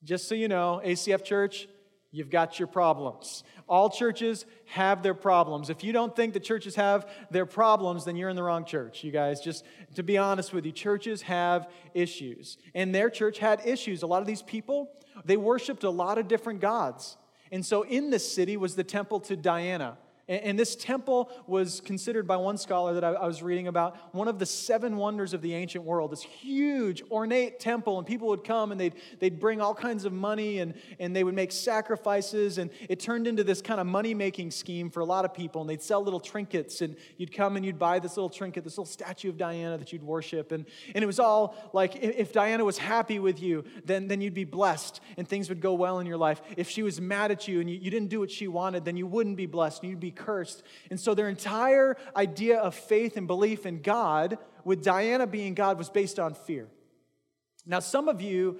Just 0.03 0.27
so 0.27 0.36
you 0.36 0.48
know, 0.48 0.81
ACF 0.83 1.24
Church, 1.24 1.68
you've 2.12 2.30
got 2.30 2.59
your 2.59 2.68
problems. 2.68 3.44
All 3.68 3.89
churches 3.89 4.45
have 4.65 5.01
their 5.03 5.13
problems. 5.13 5.69
If 5.69 5.83
you 5.83 5.94
don't 5.94 6.15
think 6.15 6.33
the 6.33 6.39
churches 6.39 6.75
have 6.75 7.09
their 7.30 7.45
problems, 7.45 8.03
then 8.06 8.15
you're 8.15 8.30
in 8.30 8.36
the 8.36 8.44
wrong 8.44 8.65
church, 8.65 9.03
you 9.03 9.12
guys. 9.12 9.39
Just 9.39 9.63
to 9.95 10.03
be 10.03 10.18
honest 10.18 10.53
with 10.53 10.65
you, 10.65 10.71
churches 10.71 11.21
have 11.24 11.69
issues. 11.94 12.57
And 12.75 12.94
their 12.94 13.09
church 13.09 13.38
had 13.38 13.65
issues. 13.65 14.03
A 14.03 14.07
lot 14.07 14.21
of 14.21 14.27
these 14.27 14.42
people, 14.42 14.92
they 15.24 15.38
worshiped 15.38 15.83
a 15.83 15.89
lot 15.89 16.18
of 16.18 16.27
different 16.27 16.59
gods. 16.59 17.18
And 17.51 17.65
so 17.65 17.83
in 17.83 18.09
this 18.09 18.30
city 18.30 18.57
was 18.57 18.75
the 18.75 18.83
temple 18.83 19.19
to 19.21 19.36
Diana. 19.36 19.97
And, 20.31 20.57
this 20.57 20.78
temple 20.78 21.30
was 21.45 21.81
considered 21.81 22.25
by 22.25 22.38
one 22.38 22.57
scholar 22.57 22.94
that 22.94 23.04
I, 23.04 23.28
was 23.28 23.44
reading 23.44 23.68
about 23.68 23.98
one 24.13 24.30
of 24.30 24.39
the 24.39 24.45
seven 24.45 24.95
wonders 24.95 25.33
of 25.33 25.42
the 25.42 25.54
ancient 25.54 25.83
world. 25.83 26.13
This 26.13 26.22
huge, 26.22 27.04
ornate 27.12 27.60
temple, 27.60 27.98
and 27.98 28.07
people 28.07 28.30
would 28.30 28.45
come 28.45 28.72
and 28.72 28.80
they'd, 28.80 28.95
they'd 29.19 29.42
bring 29.42 29.60
all 29.60 29.75
kinds 29.75 30.06
of 30.06 30.13
money 30.13 30.60
and, 30.60 30.74
and 31.00 31.13
they 31.13 31.25
would 31.25 31.33
make 31.33 31.51
sacrifices. 31.51 32.60
And 32.60 32.69
it 32.88 33.01
turned 33.01 33.28
into 33.28 33.44
this 33.44 33.62
kind 33.62 33.81
of 33.81 33.88
money 33.88 34.13
making 34.13 34.51
scheme 34.51 34.89
for 34.89 35.01
a 35.01 35.06
lot 35.06 35.25
of 35.25 35.33
people. 35.33 35.59
And 35.59 35.69
they'd 35.69 35.81
sell 35.81 36.02
little 36.02 36.21
trinkets, 36.21 36.80
and 36.80 36.95
you'd 37.18 37.33
come 37.33 37.57
and 37.57 37.66
you'd 37.66 37.80
buy 37.80 38.00
this 38.00 38.16
little 38.16 38.30
trinket, 38.30 38.64
this 38.64 38.78
little 38.78 38.85
statue 38.85 39.28
of 39.28 39.38
Diana 39.38 39.78
that 39.80 39.92
you'd 39.92 40.04
worship. 40.04 40.54
And, 40.54 40.66
and 40.95 41.04
it 41.04 41.07
was 41.07 41.19
all 41.19 41.56
like 41.73 41.97
if 42.02 42.31
Diana 42.31 42.64
was 42.64 42.78
happy 42.78 43.19
with 43.19 43.42
you, 43.42 43.66
then, 43.83 44.07
then 44.07 44.21
you'd 44.21 44.33
be 44.33 44.45
blessed 44.45 45.02
and 45.18 45.28
things 45.28 45.50
would 45.50 45.59
go 45.59 45.73
well 45.73 46.00
in 46.00 46.07
your 46.07 46.18
life. 46.18 46.42
If 46.56 46.69
she 46.69 46.83
was 46.83 47.02
mad 47.02 47.31
at 47.31 47.50
you 47.50 47.59
and 47.59 47.69
you, 47.69 47.78
you 47.78 47.92
didn't 47.92 48.09
do 48.09 48.21
what 48.21 48.31
she 48.31 48.47
wanted, 48.47 48.85
then 48.85 48.95
you 48.95 49.07
wouldn't 49.07 49.35
be 49.35 49.45
blessed 49.45 49.81
and 49.81 49.90
you'd 49.90 50.00
be 50.00 50.11
cursed. 50.25 50.63
And 50.90 50.99
so 50.99 51.13
their 51.13 51.30
entire 51.30 51.97
idea 52.16 52.59
of 52.59 52.75
faith 52.75 53.18
and 53.18 53.28
belief 53.28 53.66
in 53.66 53.81
God, 53.81 54.37
with 54.63 54.83
Diana 54.83 55.28
being 55.28 55.54
God, 55.54 55.78
was 55.78 55.90
based 55.90 56.19
on 56.19 56.33
fear. 56.33 56.68
Now, 57.66 57.80
some 57.80 58.07
of 58.07 58.21
you, 58.21 58.59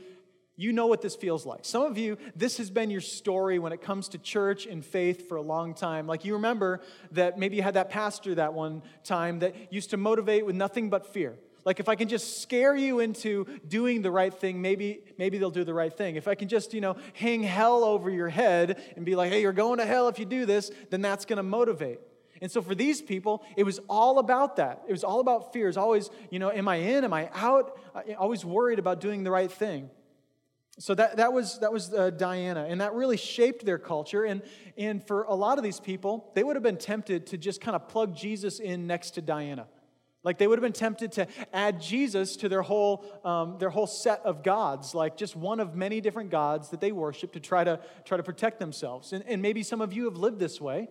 you 0.56 0.74
know 0.74 0.88
what 0.88 1.02
this 1.02 1.16
feels 1.16 1.46
like. 1.46 1.66
Some 1.66 1.84
of 1.84 1.98
you, 1.98 2.18
this 2.36 2.58
has 2.58 2.70
been 2.70 2.92
your 2.92 3.02
story 3.02 3.58
when 3.58 3.74
it 3.74 3.82
comes 3.82 4.10
to 4.10 4.18
church 4.18 4.66
and 4.66 4.86
faith 4.86 5.28
for 5.28 5.38
a 5.38 5.42
long 5.42 5.74
time. 5.74 6.06
Like 6.06 6.24
you 6.24 6.34
remember 6.34 6.82
that 7.12 7.40
maybe 7.40 7.56
you 7.56 7.64
had 7.64 7.74
that 7.74 7.90
pastor 7.90 8.36
that 8.36 8.54
one 8.54 8.84
time 9.04 9.40
that 9.40 9.56
used 9.74 9.90
to 9.92 9.98
motivate 9.98 10.46
with 10.46 10.56
nothing 10.56 10.90
but 10.90 11.08
fear. 11.08 11.36
Like 11.64 11.80
if 11.80 11.88
I 11.88 11.96
can 11.96 12.08
just 12.08 12.42
scare 12.42 12.76
you 12.76 13.00
into 13.00 13.46
doing 13.68 14.02
the 14.02 14.12
right 14.12 14.34
thing, 14.34 14.62
maybe 14.62 15.04
maybe 15.18 15.38
they'll 15.38 15.52
do 15.52 15.64
the 15.64 15.74
right 15.74 15.94
thing. 15.94 16.16
If 16.16 16.28
I 16.28 16.36
can 16.36 16.48
just, 16.48 16.74
you 16.74 16.82
know, 16.82 16.96
hang 17.14 17.44
hell 17.44 17.84
over 17.84 18.10
your 18.10 18.30
head 18.30 18.82
and 18.96 19.06
be 19.06 19.16
like, 19.16 19.32
"Hey, 19.32 19.42
you're 19.42 19.54
going 19.54 19.80
to 19.80 19.86
hell 19.86 20.08
if 20.08 20.20
you 20.20 20.26
do 20.26 20.46
this," 20.46 20.72
then 20.90 21.02
that's 21.02 21.26
going 21.26 21.38
to 21.38 21.44
motivate. 21.44 22.00
And 22.42 22.52
so 22.52 22.62
for 22.62 22.74
these 22.74 23.02
people, 23.02 23.44
it 23.56 23.64
was 23.64 23.80
all 23.88 24.18
about 24.18 24.56
that. 24.56 24.82
It 24.88 24.92
was 24.92 25.04
all 25.04 25.20
about 25.20 25.54
fears. 25.54 25.78
Always, 25.78 26.10
you 26.32 26.40
know, 26.40 26.52
am 26.52 26.68
I 26.68 26.78
in? 26.78 27.04
Am 27.04 27.14
I 27.14 27.30
out? 27.36 27.80
Always 28.18 28.44
worried 28.44 28.80
about 28.80 29.00
doing 29.00 29.24
the 29.24 29.30
right 29.30 29.52
thing. 29.52 29.92
So 30.80 30.96
that, 30.96 31.18
that 31.18 31.34
was, 31.34 31.60
that 31.60 31.72
was 31.72 31.94
uh, 31.94 32.10
Diana, 32.10 32.66
and 32.68 32.82
that 32.82 32.94
really 32.94 33.18
shaped 33.18 33.66
their 33.66 33.78
culture. 33.78 34.24
And, 34.24 34.42
and 34.78 35.06
for 35.06 35.24
a 35.24 35.36
lot 35.36 35.60
of 35.60 35.64
these 35.64 35.80
people, 35.80 36.32
they 36.34 36.44
would 36.44 36.56
have 36.56 36.64
been 36.64 36.78
tempted 36.78 37.28
to 37.28 37.38
just 37.38 37.62
kind 37.62 37.76
of 37.76 37.88
plug 37.88 38.16
Jesus 38.16 38.60
in 38.60 38.88
next 38.88 39.12
to 39.12 39.22
Diana. 39.22 39.68
Like 40.24 40.38
they 40.38 40.48
would 40.48 40.60
have 40.60 40.64
been 40.64 40.72
tempted 40.74 41.12
to 41.14 41.28
add 41.52 41.82
Jesus 41.82 42.36
to 42.38 42.50
their 42.50 42.62
whole, 42.62 43.04
um, 43.26 43.58
their 43.58 43.72
whole 43.72 43.88
set 43.88 44.22
of 44.24 44.44
gods, 44.44 44.94
like 44.94 45.18
just 45.18 45.36
one 45.36 45.60
of 45.60 45.76
many 45.76 46.00
different 46.00 46.30
gods 46.30 46.70
that 46.70 46.80
they 46.80 46.92
worship 46.92 47.34
to 47.34 47.40
try 47.40 47.64
to, 47.64 47.80
try 48.06 48.18
to 48.18 48.24
protect 48.24 48.60
themselves. 48.60 49.14
And, 49.14 49.24
and 49.28 49.42
maybe 49.42 49.64
some 49.64 49.82
of 49.82 49.94
you 49.94 50.06
have 50.06 50.18
lived 50.18 50.40
this 50.40 50.62
way, 50.62 50.90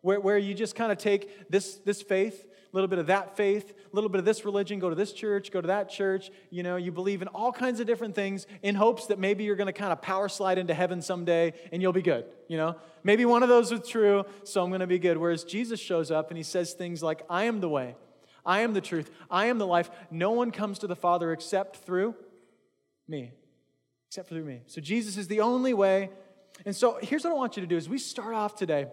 where, 0.00 0.18
where 0.18 0.38
you 0.38 0.54
just 0.54 0.74
kind 0.74 0.90
of 0.90 0.98
take 0.98 1.50
this, 1.50 1.74
this 1.76 2.00
faith, 2.00 2.46
a 2.72 2.76
little 2.76 2.88
bit 2.88 2.98
of 2.98 3.08
that 3.08 3.36
faith, 3.36 3.70
a 3.70 3.94
little 3.94 4.08
bit 4.08 4.20
of 4.20 4.24
this 4.24 4.44
religion, 4.44 4.78
go 4.78 4.88
to 4.88 4.94
this 4.94 5.12
church, 5.12 5.50
go 5.50 5.60
to 5.60 5.66
that 5.66 5.90
church. 5.90 6.30
You 6.50 6.62
know, 6.62 6.76
you 6.76 6.92
believe 6.92 7.20
in 7.20 7.28
all 7.28 7.52
kinds 7.52 7.80
of 7.80 7.86
different 7.86 8.14
things 8.14 8.46
in 8.62 8.76
hopes 8.76 9.06
that 9.06 9.18
maybe 9.18 9.44
you're 9.44 9.56
going 9.56 9.66
to 9.66 9.72
kind 9.72 9.92
of 9.92 10.00
power 10.00 10.28
slide 10.28 10.56
into 10.56 10.72
heaven 10.72 11.02
someday 11.02 11.52
and 11.72 11.82
you'll 11.82 11.92
be 11.92 12.02
good. 12.02 12.26
You 12.48 12.56
know, 12.56 12.76
maybe 13.02 13.24
one 13.24 13.42
of 13.42 13.48
those 13.48 13.72
is 13.72 13.86
true, 13.88 14.24
so 14.44 14.62
I'm 14.62 14.70
going 14.70 14.80
to 14.80 14.86
be 14.86 15.00
good. 15.00 15.18
Whereas 15.18 15.42
Jesus 15.44 15.80
shows 15.80 16.10
up 16.10 16.30
and 16.30 16.36
he 16.36 16.44
says 16.44 16.72
things 16.72 17.02
like, 17.02 17.22
I 17.28 17.44
am 17.44 17.60
the 17.60 17.68
way, 17.68 17.96
I 18.50 18.62
am 18.62 18.72
the 18.72 18.80
truth, 18.80 19.08
I 19.30 19.46
am 19.46 19.58
the 19.58 19.66
life. 19.66 19.88
No 20.10 20.32
one 20.32 20.50
comes 20.50 20.80
to 20.80 20.88
the 20.88 20.96
Father 20.96 21.30
except 21.30 21.76
through 21.86 22.16
me, 23.06 23.30
except 24.08 24.28
through 24.28 24.42
me. 24.42 24.62
So 24.66 24.80
Jesus 24.80 25.16
is 25.16 25.28
the 25.28 25.40
only 25.40 25.72
way. 25.72 26.10
And 26.66 26.74
so 26.74 26.98
here's 27.00 27.22
what 27.22 27.30
I 27.30 27.36
want 27.36 27.56
you 27.56 27.60
to 27.60 27.68
do: 27.68 27.76
is 27.76 27.88
we 27.88 27.98
start 27.98 28.34
off 28.34 28.56
today. 28.56 28.88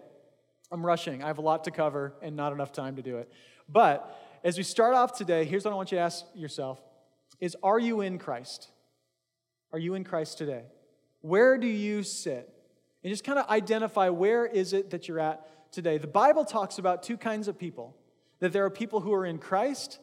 I'm 0.70 0.86
rushing. 0.86 1.24
I 1.24 1.26
have 1.26 1.38
a 1.38 1.42
lot 1.42 1.64
to 1.64 1.72
cover 1.72 2.14
and 2.22 2.36
not 2.36 2.52
enough 2.52 2.70
time 2.70 2.94
to 2.96 3.02
do 3.02 3.18
it. 3.18 3.32
But 3.68 4.16
as 4.44 4.56
we 4.56 4.62
start 4.62 4.94
off 4.94 5.18
today, 5.18 5.44
here's 5.44 5.64
what 5.64 5.72
I 5.72 5.74
want 5.74 5.90
you 5.90 5.98
to 5.98 6.04
ask 6.04 6.24
yourself 6.36 6.80
is 7.40 7.56
are 7.60 7.80
you 7.80 8.00
in 8.00 8.18
Christ? 8.18 8.68
Are 9.72 9.78
you 9.80 9.94
in 9.94 10.04
Christ 10.04 10.38
today? 10.38 10.66
Where 11.20 11.58
do 11.58 11.66
you 11.66 12.04
sit? 12.04 12.48
And 13.02 13.10
just 13.10 13.24
kind 13.24 13.40
of 13.40 13.48
identify 13.48 14.08
where 14.10 14.46
is 14.46 14.72
it 14.72 14.90
that 14.90 15.08
you're 15.08 15.18
at 15.18 15.72
today. 15.72 15.98
The 15.98 16.06
Bible 16.06 16.44
talks 16.44 16.78
about 16.78 17.02
two 17.02 17.16
kinds 17.16 17.48
of 17.48 17.58
people. 17.58 17.96
That 18.40 18.52
there 18.52 18.64
are 18.64 18.70
people 18.70 19.00
who 19.00 19.12
are 19.12 19.26
in 19.26 19.38
Christ, 19.38 19.98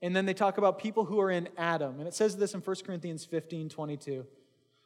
and 0.00 0.14
then 0.14 0.26
they 0.26 0.34
talk 0.34 0.58
about 0.58 0.78
people 0.78 1.04
who 1.04 1.20
are 1.20 1.30
in 1.30 1.48
Adam. 1.56 1.98
And 1.98 2.08
it 2.08 2.14
says 2.14 2.36
this 2.36 2.54
in 2.54 2.60
1 2.60 2.76
Corinthians 2.84 3.24
15, 3.24 3.68
22. 3.68 4.26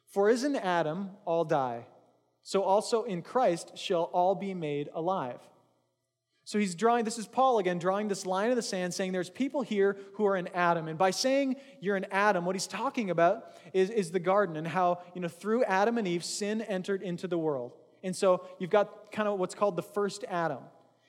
For 0.07 0.29
as 0.29 0.45
in 0.45 0.57
Adam 0.57 1.11
all 1.25 1.45
die, 1.45 1.87
so 2.43 2.62
also 2.62 3.05
in 3.05 3.23
Christ 3.23 3.79
shall 3.79 4.05
all 4.05 4.35
be 4.35 4.53
made 4.53 4.89
alive. 4.95 5.39
So 6.45 6.59
he's 6.59 6.75
drawing, 6.75 7.05
this 7.05 7.19
is 7.19 7.27
Paul 7.27 7.59
again, 7.59 7.79
drawing 7.79 8.09
this 8.09 8.27
line 8.27 8.51
in 8.51 8.57
the 8.57 8.62
sand, 8.62 8.93
saying 8.93 9.12
there's 9.12 9.31
people 9.31 9.62
here 9.62 9.97
who 10.15 10.27
are 10.27 10.37
in 10.37 10.49
Adam. 10.49 10.89
And 10.89 10.99
by 10.99 11.12
saying 11.12 11.57
you're 11.81 11.97
in 11.97 12.07
Adam, 12.11 12.45
what 12.45 12.57
he's 12.57 12.67
talking 12.67 13.11
about 13.11 13.53
is, 13.73 13.91
is 13.91 14.11
the 14.11 14.19
garden 14.19 14.57
and 14.57 14.67
how, 14.67 15.03
you 15.15 15.21
know, 15.21 15.29
through 15.29 15.62
Adam 15.65 15.99
and 15.99 16.09
Eve, 16.09 16.25
sin 16.25 16.61
entered 16.62 17.03
into 17.03 17.29
the 17.29 17.39
world. 17.39 17.77
And 18.03 18.15
so 18.15 18.45
you've 18.59 18.71
got 18.71 19.12
kind 19.12 19.29
of 19.29 19.39
what's 19.39 19.55
called 19.55 19.77
the 19.77 19.83
first 19.83 20.25
Adam. 20.29 20.59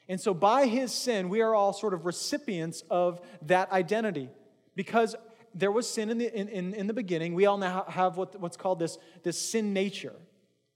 And 0.09 0.19
so 0.19 0.33
by 0.33 0.65
his 0.65 0.91
sin, 0.91 1.29
we 1.29 1.41
are 1.41 1.55
all 1.55 1.73
sort 1.73 1.93
of 1.93 2.05
recipients 2.05 2.83
of 2.89 3.21
that 3.43 3.71
identity. 3.71 4.29
Because 4.75 5.15
there 5.55 5.71
was 5.71 5.89
sin 5.89 6.09
in 6.09 6.17
the, 6.17 6.33
in, 6.37 6.49
in, 6.49 6.73
in 6.73 6.87
the 6.87 6.93
beginning, 6.93 7.35
we 7.35 7.45
all 7.45 7.57
now 7.57 7.85
have 7.87 8.17
what, 8.17 8.39
what's 8.39 8.57
called 8.57 8.79
this, 8.79 8.97
this 9.23 9.39
sin 9.39 9.73
nature. 9.73 10.15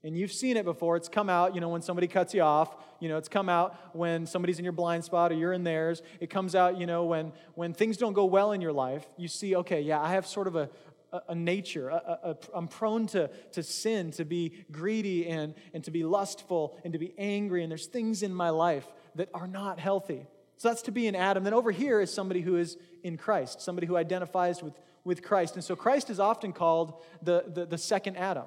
And 0.04 0.16
you've 0.16 0.32
seen 0.32 0.56
it 0.56 0.64
before. 0.64 0.96
It's 0.96 1.08
come 1.08 1.28
out, 1.28 1.54
you 1.54 1.60
know, 1.60 1.68
when 1.68 1.82
somebody 1.82 2.06
cuts 2.06 2.32
you 2.32 2.42
off. 2.42 2.76
You 3.00 3.08
know, 3.08 3.16
it's 3.16 3.28
come 3.28 3.48
out 3.48 3.76
when 3.92 4.26
somebody's 4.26 4.58
in 4.58 4.64
your 4.64 4.72
blind 4.72 5.04
spot 5.04 5.32
or 5.32 5.34
you're 5.34 5.52
in 5.52 5.64
theirs. 5.64 6.02
It 6.20 6.30
comes 6.30 6.54
out, 6.54 6.78
you 6.78 6.86
know, 6.86 7.04
when, 7.04 7.32
when 7.54 7.74
things 7.74 7.96
don't 7.96 8.12
go 8.12 8.24
well 8.24 8.52
in 8.52 8.60
your 8.60 8.72
life. 8.72 9.06
You 9.16 9.26
see, 9.26 9.56
okay, 9.56 9.80
yeah, 9.80 10.00
I 10.00 10.10
have 10.12 10.26
sort 10.26 10.46
of 10.46 10.54
a, 10.54 10.70
a, 11.12 11.20
a 11.30 11.34
nature. 11.34 11.88
A, 11.88 12.36
I'm 12.54 12.68
prone 12.68 13.08
to, 13.08 13.28
to 13.52 13.62
sin, 13.64 14.12
to 14.12 14.24
be 14.24 14.64
greedy 14.70 15.26
and, 15.28 15.54
and 15.74 15.82
to 15.82 15.90
be 15.90 16.04
lustful 16.04 16.78
and 16.84 16.92
to 16.92 16.98
be 16.98 17.12
angry. 17.18 17.64
And 17.64 17.70
there's 17.70 17.86
things 17.86 18.22
in 18.22 18.32
my 18.32 18.50
life 18.50 18.86
that 19.18 19.28
are 19.32 19.46
not 19.46 19.78
healthy. 19.78 20.26
So 20.56 20.68
that's 20.68 20.82
to 20.82 20.90
be 20.90 21.06
in 21.06 21.14
Adam. 21.14 21.44
Then 21.44 21.54
over 21.54 21.70
here 21.70 22.00
is 22.00 22.12
somebody 22.12 22.40
who 22.40 22.56
is 22.56 22.76
in 23.04 23.16
Christ, 23.16 23.60
somebody 23.60 23.86
who 23.86 23.96
identifies 23.96 24.62
with, 24.62 24.74
with 25.04 25.22
Christ. 25.22 25.54
And 25.54 25.62
so 25.62 25.76
Christ 25.76 26.10
is 26.10 26.18
often 26.18 26.52
called 26.52 26.94
the, 27.22 27.44
the, 27.46 27.66
the 27.66 27.78
second 27.78 28.16
Adam 28.16 28.46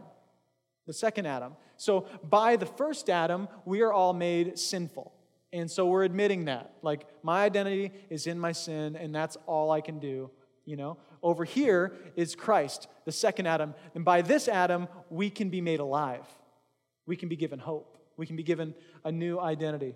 the 0.88 0.94
second 0.94 1.26
Adam. 1.26 1.54
So 1.78 2.06
by 2.30 2.56
the 2.56 2.66
first 2.66 3.10
Adam, 3.10 3.48
we 3.66 3.82
are 3.82 3.94
all 3.94 4.14
made 4.14 4.58
sinful. 4.58 5.14
And 5.54 5.70
so 5.70 5.86
we're 5.86 6.04
admitting 6.04 6.46
that. 6.46 6.74
Like, 6.82 7.06
my 7.24 7.44
identity 7.44 7.92
is 8.10 8.28
in 8.28 8.40
my 8.40 8.52
sin, 8.52 8.96
and 8.96 9.14
that's 9.14 9.38
all 9.46 9.72
I 9.72 9.82
can 9.82 10.00
do, 10.00 10.32
you 10.66 10.78
know? 10.78 10.98
Over 11.22 11.46
here 11.46 11.94
is 12.16 12.36
Christ, 12.36 12.88
the 13.06 13.12
second 13.12 13.48
Adam. 13.48 13.76
And 13.96 14.04
by 14.04 14.22
this 14.22 14.48
Adam, 14.48 14.88
we 15.10 15.30
can 15.30 15.50
be 15.50 15.62
made 15.62 15.80
alive. 15.80 16.26
We 17.06 17.16
can 17.16 17.30
be 17.30 17.36
given 17.36 17.60
hope. 17.60 17.98
We 18.18 18.26
can 18.26 18.36
be 18.36 18.44
given 18.44 18.74
a 19.04 19.12
new 19.12 19.40
identity. 19.40 19.96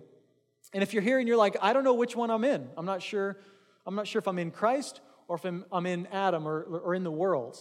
And 0.72 0.82
if 0.82 0.92
you're 0.92 1.02
here 1.02 1.18
and 1.18 1.28
you're 1.28 1.36
like, 1.36 1.56
I 1.62 1.72
don't 1.72 1.84
know 1.84 1.94
which 1.94 2.16
one 2.16 2.30
I'm 2.30 2.44
in, 2.44 2.68
I'm 2.76 2.86
not 2.86 3.02
sure, 3.02 3.38
I'm 3.86 3.94
not 3.94 4.06
sure 4.06 4.18
if 4.18 4.28
I'm 4.28 4.38
in 4.38 4.50
Christ 4.50 5.00
or 5.28 5.36
if 5.36 5.44
I'm, 5.44 5.64
I'm 5.72 5.86
in 5.86 6.06
Adam 6.08 6.46
or, 6.46 6.62
or 6.62 6.94
in 6.94 7.04
the 7.04 7.10
world. 7.10 7.58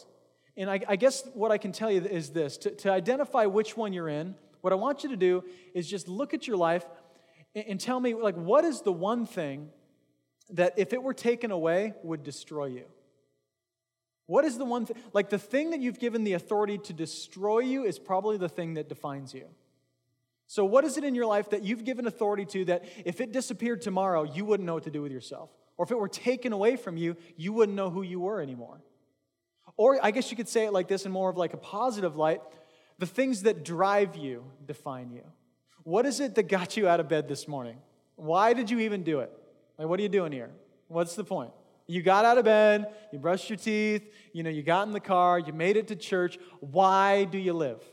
And 0.58 0.70
I, 0.70 0.80
I, 0.88 0.96
guess 0.96 1.24
what 1.34 1.52
I 1.52 1.58
can 1.58 1.72
tell 1.72 1.92
you 1.92 2.02
is 2.02 2.30
this 2.30 2.58
to, 2.58 2.72
to, 2.72 2.92
identify 2.92 3.46
which 3.46 3.76
one 3.76 3.92
you're 3.92 4.08
in, 4.08 4.36
what 4.62 4.72
I 4.72 4.78
want 4.78 5.04
you 5.04 5.10
to 5.10 5.18
do 5.18 5.44
is 5.74 5.90
just 5.90 6.08
look 6.08 6.34
at 6.34 6.48
your 6.48 6.56
life 6.58 6.86
and, 7.54 7.66
and 7.68 7.80
tell 7.80 8.00
me, 8.00 8.14
like, 8.14 8.36
what 8.36 8.64
is 8.64 8.82
the 8.82 8.92
one 8.92 9.26
thing 9.26 9.70
that 10.52 10.74
if 10.78 10.94
it 10.94 11.04
were 11.04 11.14
taken 11.14 11.52
away 11.52 11.94
would 12.04 12.24
destroy 12.24 12.66
you? 12.66 12.86
What 14.28 14.46
is 14.46 14.58
the 14.58 14.66
one 14.66 14.86
thing? 14.86 14.98
Like, 15.14 15.30
the 15.30 15.38
thing 15.38 15.72
that 15.72 15.82
you've 15.82 16.00
given 16.00 16.24
the 16.24 16.34
authority 16.34 16.78
to 16.80 16.94
destroy 16.94 17.60
you 17.60 17.84
is 17.84 18.00
probably 18.00 18.38
the 18.38 18.50
thing 18.50 18.76
that 18.76 18.90
defines 18.90 19.34
you. 19.34 19.46
So, 20.48 20.64
what 20.64 20.86
is 20.86 20.98
it 20.98 21.04
in 21.04 21.16
your 21.16 21.25
life 21.25 21.50
that 21.50 21.64
you've 21.64 21.84
given 21.84 22.06
authority 22.06 22.46
to 22.46 22.66
that 22.66 22.86
if 23.04 23.20
it 23.22 23.32
disappeared 23.32 23.82
tomorrow, 23.82 24.24
you 24.24 24.46
wouldn't 24.46 24.66
know 24.68 24.75
what 24.75 24.84
to 24.84 24.92
do 24.92 25.02
with 25.02 25.12
yourself? 25.12 25.50
Or 25.78 25.86
if 25.86 25.92
it 25.92 25.98
were 25.98 26.08
taken 26.08 26.54
away 26.54 26.75
from 26.75 26.98
you, 26.98 27.18
you 27.36 27.52
wouldn't 27.52 27.75
know 27.75 27.90
who 27.90 28.02
you 28.02 28.20
were 28.20 28.42
anymore? 28.42 28.82
Or 29.78 30.00
I 30.02 30.12
guess 30.12 30.32
you 30.32 30.38
could 30.38 30.48
say 30.48 30.66
it 30.66 30.72
like 30.72 30.88
this 30.88 31.06
in 31.06 31.12
more 31.12 31.30
of 31.30 31.38
like 31.38 31.54
a 31.54 31.58
positive 31.58 32.16
light 32.16 32.42
the 32.98 33.06
things 33.06 33.44
that 33.44 33.64
drive 33.66 34.16
you 34.16 34.46
define 34.66 35.12
you. 35.12 35.24
What 35.84 36.06
is 36.06 36.20
it 36.20 36.36
that 36.36 36.44
got 36.44 36.78
you 36.78 36.88
out 36.88 37.00
of 37.00 37.10
bed 37.10 37.28
this 37.28 37.48
morning? 37.48 37.78
Why 38.16 38.54
did 38.54 38.70
you 38.70 38.80
even 38.80 39.04
do 39.04 39.20
it? 39.20 39.32
Like, 39.78 39.88
what 39.88 40.00
are 40.00 40.04
you 40.04 40.10
doing 40.10 40.32
here? 40.32 40.52
What's 40.88 41.16
the 41.16 41.24
point? 41.24 41.52
You 41.88 42.02
got 42.02 42.25
out 42.25 42.38
of 42.38 42.46
bed, 42.46 42.88
you 43.12 43.20
brushed 43.20 43.50
your 43.50 43.58
teeth, 43.58 44.04
you 44.34 44.42
know, 44.42 44.50
you 44.50 44.64
got 44.64 44.88
in 44.88 44.94
the 44.94 45.00
car, 45.00 45.38
you 45.38 45.54
made 45.54 45.78
it 45.78 45.90
to 45.90 45.96
church. 45.96 46.40
Why 46.60 47.25
do 47.25 47.38
you 47.38 47.54
live? 47.54 47.84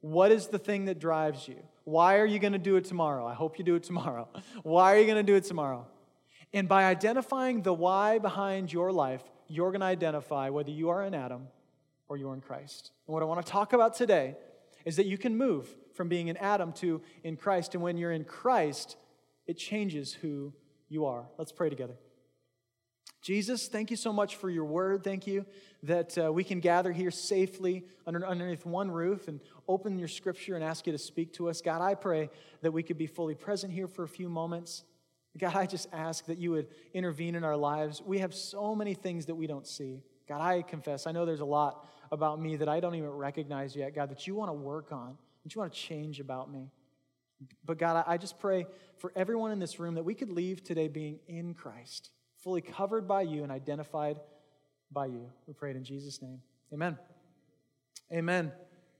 What 0.00 0.32
is 0.32 0.48
the 0.48 0.58
thing 0.58 0.86
that 0.86 0.98
drives 0.98 1.48
you? 1.48 1.62
Why 1.88 2.18
are 2.18 2.26
you 2.26 2.38
going 2.38 2.52
to 2.52 2.58
do 2.58 2.76
it 2.76 2.84
tomorrow? 2.84 3.26
I 3.26 3.32
hope 3.32 3.58
you 3.58 3.64
do 3.64 3.74
it 3.74 3.82
tomorrow. 3.82 4.28
Why 4.62 4.94
are 4.94 4.98
you 4.98 5.06
going 5.06 5.16
to 5.16 5.22
do 5.22 5.36
it 5.36 5.44
tomorrow? 5.44 5.86
And 6.52 6.68
by 6.68 6.84
identifying 6.84 7.62
the 7.62 7.72
why 7.72 8.18
behind 8.18 8.70
your 8.70 8.92
life, 8.92 9.22
you're 9.48 9.70
going 9.70 9.80
to 9.80 9.86
identify 9.86 10.50
whether 10.50 10.70
you 10.70 10.90
are 10.90 11.02
in 11.02 11.14
Adam 11.14 11.46
or 12.06 12.18
you're 12.18 12.34
in 12.34 12.42
Christ. 12.42 12.90
And 13.06 13.14
what 13.14 13.22
I 13.22 13.26
want 13.26 13.44
to 13.44 13.50
talk 13.50 13.72
about 13.72 13.94
today 13.94 14.36
is 14.84 14.96
that 14.96 15.06
you 15.06 15.16
can 15.16 15.38
move 15.38 15.66
from 15.94 16.10
being 16.10 16.28
in 16.28 16.36
Adam 16.36 16.72
to 16.74 17.00
in 17.24 17.36
Christ. 17.36 17.74
And 17.74 17.82
when 17.82 17.96
you're 17.96 18.12
in 18.12 18.24
Christ, 18.24 18.98
it 19.46 19.54
changes 19.54 20.12
who 20.12 20.52
you 20.90 21.06
are. 21.06 21.26
Let's 21.38 21.52
pray 21.52 21.70
together. 21.70 21.94
Jesus, 23.20 23.68
thank 23.68 23.90
you 23.90 23.96
so 23.96 24.12
much 24.12 24.36
for 24.36 24.48
your 24.48 24.64
word. 24.64 25.02
Thank 25.02 25.26
you 25.26 25.44
that 25.82 26.16
uh, 26.18 26.32
we 26.32 26.44
can 26.44 26.60
gather 26.60 26.92
here 26.92 27.10
safely 27.10 27.84
under, 28.06 28.24
underneath 28.26 28.64
one 28.64 28.90
roof 28.90 29.28
and 29.28 29.40
open 29.66 29.98
your 29.98 30.08
scripture 30.08 30.54
and 30.54 30.64
ask 30.64 30.86
you 30.86 30.92
to 30.92 30.98
speak 30.98 31.32
to 31.34 31.48
us. 31.48 31.60
God, 31.60 31.80
I 31.80 31.94
pray 31.94 32.30
that 32.62 32.72
we 32.72 32.82
could 32.82 32.98
be 32.98 33.06
fully 33.06 33.34
present 33.34 33.72
here 33.72 33.88
for 33.88 34.04
a 34.04 34.08
few 34.08 34.28
moments. 34.28 34.84
God, 35.36 35.54
I 35.54 35.66
just 35.66 35.88
ask 35.92 36.26
that 36.26 36.38
you 36.38 36.52
would 36.52 36.68
intervene 36.94 37.34
in 37.34 37.44
our 37.44 37.56
lives. 37.56 38.02
We 38.02 38.18
have 38.18 38.34
so 38.34 38.74
many 38.74 38.94
things 38.94 39.26
that 39.26 39.34
we 39.34 39.46
don't 39.46 39.66
see. 39.66 40.02
God, 40.28 40.40
I 40.40 40.62
confess, 40.62 41.06
I 41.06 41.12
know 41.12 41.24
there's 41.24 41.40
a 41.40 41.44
lot 41.44 41.86
about 42.10 42.40
me 42.40 42.56
that 42.56 42.68
I 42.68 42.80
don't 42.80 42.94
even 42.94 43.10
recognize 43.10 43.74
yet, 43.76 43.94
God, 43.94 44.10
that 44.10 44.26
you 44.26 44.34
want 44.34 44.48
to 44.48 44.54
work 44.54 44.92
on, 44.92 45.16
that 45.44 45.54
you 45.54 45.60
want 45.60 45.72
to 45.72 45.78
change 45.78 46.20
about 46.20 46.50
me. 46.50 46.70
But 47.64 47.78
God, 47.78 48.04
I 48.06 48.16
just 48.16 48.38
pray 48.38 48.66
for 48.98 49.12
everyone 49.14 49.52
in 49.52 49.58
this 49.58 49.78
room 49.78 49.94
that 49.94 50.04
we 50.04 50.14
could 50.14 50.30
leave 50.30 50.64
today 50.64 50.88
being 50.88 51.20
in 51.28 51.54
Christ, 51.54 52.10
fully 52.48 52.62
covered 52.62 53.06
by 53.06 53.20
you 53.20 53.42
and 53.42 53.52
identified 53.52 54.18
by 54.90 55.04
you. 55.04 55.30
We 55.46 55.52
pray 55.52 55.68
it 55.68 55.76
in 55.76 55.84
Jesus' 55.84 56.22
name. 56.22 56.40
Amen. 56.72 56.96
Amen. 58.10 58.52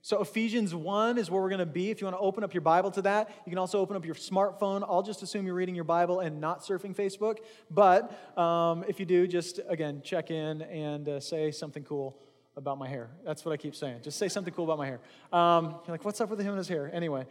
So, 0.03 0.21
Ephesians 0.21 0.75
1 0.75 1.17
is 1.17 1.31
where 1.31 1.41
we're 1.41 1.49
going 1.49 1.57
to 1.57 1.65
be. 1.65 1.89
If 1.89 1.99
you 1.99 2.05
want 2.05 2.15
to 2.15 2.21
open 2.21 2.43
up 2.43 2.53
your 2.53 2.61
Bible 2.61 2.91
to 2.91 3.01
that, 3.01 3.31
you 3.47 3.49
can 3.49 3.57
also 3.57 3.79
open 3.79 3.95
up 3.95 4.05
your 4.05 4.13
smartphone. 4.13 4.85
I'll 4.87 5.01
just 5.01 5.23
assume 5.23 5.47
you're 5.47 5.55
reading 5.55 5.73
your 5.73 5.83
Bible 5.83 6.19
and 6.19 6.39
not 6.39 6.61
surfing 6.61 6.95
Facebook. 6.95 7.37
But 7.71 8.37
um, 8.37 8.85
if 8.87 8.99
you 8.99 9.07
do, 9.07 9.25
just 9.25 9.59
again, 9.67 10.03
check 10.03 10.29
in 10.29 10.61
and 10.61 11.09
uh, 11.09 11.19
say 11.19 11.49
something 11.49 11.83
cool 11.83 12.19
about 12.55 12.77
my 12.77 12.87
hair. 12.87 13.09
That's 13.25 13.43
what 13.45 13.51
I 13.51 13.57
keep 13.57 13.73
saying. 13.73 14.01
Just 14.03 14.19
say 14.19 14.29
something 14.29 14.53
cool 14.53 14.65
about 14.65 14.77
my 14.77 14.85
hair. 14.85 14.99
Um, 15.33 15.79
you're 15.87 15.95
like, 15.95 16.05
what's 16.05 16.21
up 16.21 16.29
with 16.29 16.39
him 16.39 16.49
and 16.49 16.59
his 16.59 16.67
hair? 16.67 16.91
Anyway. 16.93 17.25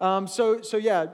Um, 0.00 0.26
so, 0.26 0.62
so, 0.62 0.78
yeah, 0.78 1.06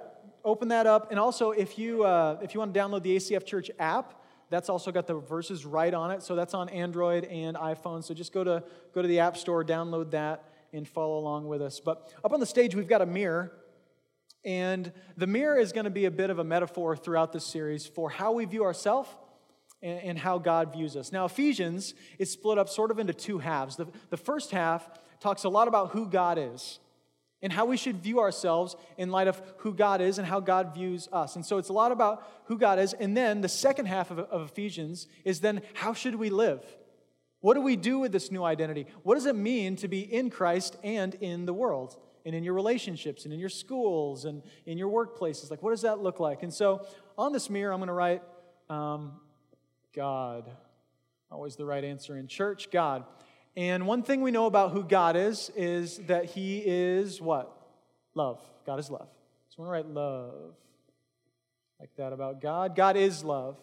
open 0.46 0.68
that 0.68 0.86
up. 0.86 1.10
And 1.10 1.20
also, 1.20 1.50
if 1.50 1.78
you, 1.78 2.04
uh, 2.04 2.38
if 2.40 2.54
you 2.54 2.60
want 2.60 2.72
to 2.72 2.80
download 2.80 3.02
the 3.02 3.16
ACF 3.16 3.44
Church 3.44 3.70
app, 3.78 4.15
that's 4.50 4.68
also 4.68 4.92
got 4.92 5.06
the 5.06 5.14
verses 5.14 5.66
right 5.66 5.92
on 5.92 6.10
it. 6.10 6.22
So 6.22 6.36
that's 6.36 6.54
on 6.54 6.68
Android 6.68 7.24
and 7.24 7.56
iPhone. 7.56 8.04
So 8.04 8.14
just 8.14 8.32
go 8.32 8.44
to, 8.44 8.62
go 8.94 9.02
to 9.02 9.08
the 9.08 9.20
App 9.20 9.36
Store, 9.36 9.64
download 9.64 10.12
that 10.12 10.44
and 10.72 10.86
follow 10.86 11.18
along 11.18 11.46
with 11.48 11.62
us. 11.62 11.80
But 11.80 12.12
up 12.24 12.32
on 12.32 12.40
the 12.40 12.46
stage, 12.46 12.74
we've 12.74 12.88
got 12.88 13.02
a 13.02 13.06
mirror. 13.06 13.52
And 14.44 14.92
the 15.16 15.26
mirror 15.26 15.58
is 15.58 15.72
going 15.72 15.84
to 15.84 15.90
be 15.90 16.04
a 16.04 16.10
bit 16.10 16.30
of 16.30 16.38
a 16.38 16.44
metaphor 16.44 16.96
throughout 16.96 17.32
this 17.32 17.50
series 17.50 17.86
for 17.86 18.08
how 18.08 18.32
we 18.32 18.44
view 18.44 18.62
ourselves 18.62 19.08
and, 19.82 19.98
and, 20.00 20.18
how 20.18 20.38
God 20.38 20.72
views 20.72 20.96
us. 20.96 21.10
Now, 21.10 21.24
Ephesians 21.24 21.94
is 22.18 22.30
split 22.30 22.56
up 22.56 22.68
sort 22.68 22.90
of 22.90 22.98
into 22.98 23.12
two 23.12 23.38
halves. 23.38 23.76
The, 23.76 23.88
the 24.10 24.16
first 24.16 24.52
half 24.52 24.88
talks 25.20 25.44
a 25.44 25.48
lot 25.48 25.66
about 25.66 25.90
who 25.90 26.08
God 26.08 26.38
is. 26.38 26.78
And 27.46 27.52
how 27.52 27.64
we 27.64 27.76
should 27.76 28.02
view 28.02 28.18
ourselves 28.18 28.74
in 28.98 29.12
light 29.12 29.28
of 29.28 29.40
who 29.58 29.72
God 29.72 30.00
is 30.00 30.18
and 30.18 30.26
how 30.26 30.40
God 30.40 30.74
views 30.74 31.08
us. 31.12 31.36
And 31.36 31.46
so 31.46 31.58
it's 31.58 31.68
a 31.68 31.72
lot 31.72 31.92
about 31.92 32.28
who 32.46 32.58
God 32.58 32.80
is. 32.80 32.92
And 32.92 33.16
then 33.16 33.40
the 33.40 33.48
second 33.48 33.86
half 33.86 34.10
of, 34.10 34.18
of 34.18 34.50
Ephesians 34.50 35.06
is 35.24 35.38
then 35.38 35.62
how 35.74 35.94
should 35.94 36.16
we 36.16 36.28
live? 36.28 36.60
What 37.42 37.54
do 37.54 37.60
we 37.60 37.76
do 37.76 38.00
with 38.00 38.10
this 38.10 38.32
new 38.32 38.42
identity? 38.42 38.88
What 39.04 39.14
does 39.14 39.26
it 39.26 39.36
mean 39.36 39.76
to 39.76 39.86
be 39.86 40.00
in 40.00 40.28
Christ 40.28 40.76
and 40.82 41.14
in 41.20 41.46
the 41.46 41.54
world? 41.54 41.96
And 42.24 42.34
in 42.34 42.42
your 42.42 42.54
relationships 42.54 43.26
and 43.26 43.32
in 43.32 43.38
your 43.38 43.48
schools 43.48 44.24
and 44.24 44.42
in 44.64 44.76
your 44.76 44.90
workplaces? 44.90 45.48
Like, 45.48 45.62
what 45.62 45.70
does 45.70 45.82
that 45.82 46.00
look 46.00 46.18
like? 46.18 46.42
And 46.42 46.52
so 46.52 46.84
on 47.16 47.32
this 47.32 47.48
mirror, 47.48 47.72
I'm 47.72 47.78
going 47.78 47.86
to 47.86 47.92
write 47.92 48.22
um, 48.68 49.12
God. 49.94 50.50
Always 51.30 51.54
the 51.54 51.64
right 51.64 51.84
answer 51.84 52.18
in 52.18 52.26
church, 52.26 52.72
God. 52.72 53.04
And 53.56 53.86
one 53.86 54.02
thing 54.02 54.20
we 54.20 54.30
know 54.30 54.46
about 54.46 54.72
who 54.72 54.84
God 54.84 55.16
is 55.16 55.50
is 55.56 55.98
that 56.06 56.26
He 56.26 56.62
is 56.64 57.20
what? 57.20 57.50
Love. 58.14 58.40
God 58.66 58.78
is 58.78 58.90
love. 58.90 59.08
So 59.48 59.62
I'm 59.62 59.68
going 59.68 59.82
to 59.84 59.88
write 59.88 59.94
love 59.94 60.54
like 61.80 61.90
that 61.96 62.12
about 62.12 62.40
God. 62.40 62.76
God 62.76 62.96
is 62.96 63.24
love. 63.24 63.56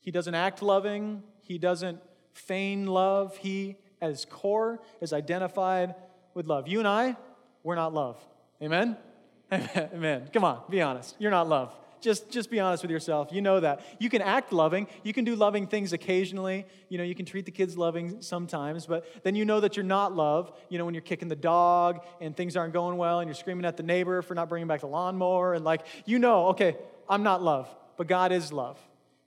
He 0.00 0.10
doesn't 0.10 0.34
act 0.34 0.62
loving, 0.62 1.22
He 1.42 1.58
doesn't 1.58 2.00
feign 2.32 2.86
love. 2.86 3.36
He, 3.36 3.76
at 4.00 4.10
his 4.10 4.24
core, 4.24 4.80
is 5.00 5.12
identified 5.12 5.94
with 6.34 6.46
love. 6.46 6.68
You 6.68 6.78
and 6.78 6.88
I, 6.88 7.16
we're 7.62 7.74
not 7.74 7.92
love. 7.92 8.18
Amen? 8.62 8.96
Amen. 9.52 10.28
Come 10.32 10.44
on, 10.44 10.62
be 10.70 10.80
honest. 10.80 11.16
You're 11.18 11.30
not 11.30 11.48
love. 11.48 11.74
Just, 12.00 12.30
just 12.30 12.50
be 12.50 12.60
honest 12.60 12.82
with 12.82 12.90
yourself. 12.90 13.28
You 13.32 13.40
know 13.40 13.60
that. 13.60 13.80
You 13.98 14.08
can 14.08 14.22
act 14.22 14.52
loving. 14.52 14.86
You 15.02 15.12
can 15.12 15.24
do 15.24 15.36
loving 15.36 15.66
things 15.66 15.92
occasionally. 15.92 16.66
You 16.88 16.98
know, 16.98 17.04
you 17.04 17.14
can 17.14 17.26
treat 17.26 17.44
the 17.44 17.50
kids 17.50 17.76
loving 17.76 18.22
sometimes, 18.22 18.86
but 18.86 19.22
then 19.22 19.34
you 19.34 19.44
know 19.44 19.60
that 19.60 19.76
you're 19.76 19.84
not 19.84 20.14
love. 20.14 20.52
You 20.68 20.78
know, 20.78 20.84
when 20.84 20.94
you're 20.94 21.02
kicking 21.02 21.28
the 21.28 21.36
dog 21.36 22.00
and 22.20 22.36
things 22.36 22.56
aren't 22.56 22.72
going 22.72 22.96
well 22.96 23.20
and 23.20 23.28
you're 23.28 23.34
screaming 23.34 23.64
at 23.64 23.76
the 23.76 23.82
neighbor 23.82 24.22
for 24.22 24.34
not 24.34 24.48
bringing 24.48 24.68
back 24.68 24.80
the 24.80 24.86
lawnmower 24.86 25.54
and 25.54 25.64
like, 25.64 25.82
you 26.06 26.18
know, 26.18 26.48
okay, 26.48 26.76
I'm 27.08 27.22
not 27.22 27.42
love, 27.42 27.68
but 27.96 28.06
God 28.06 28.32
is 28.32 28.52
love. 28.52 28.78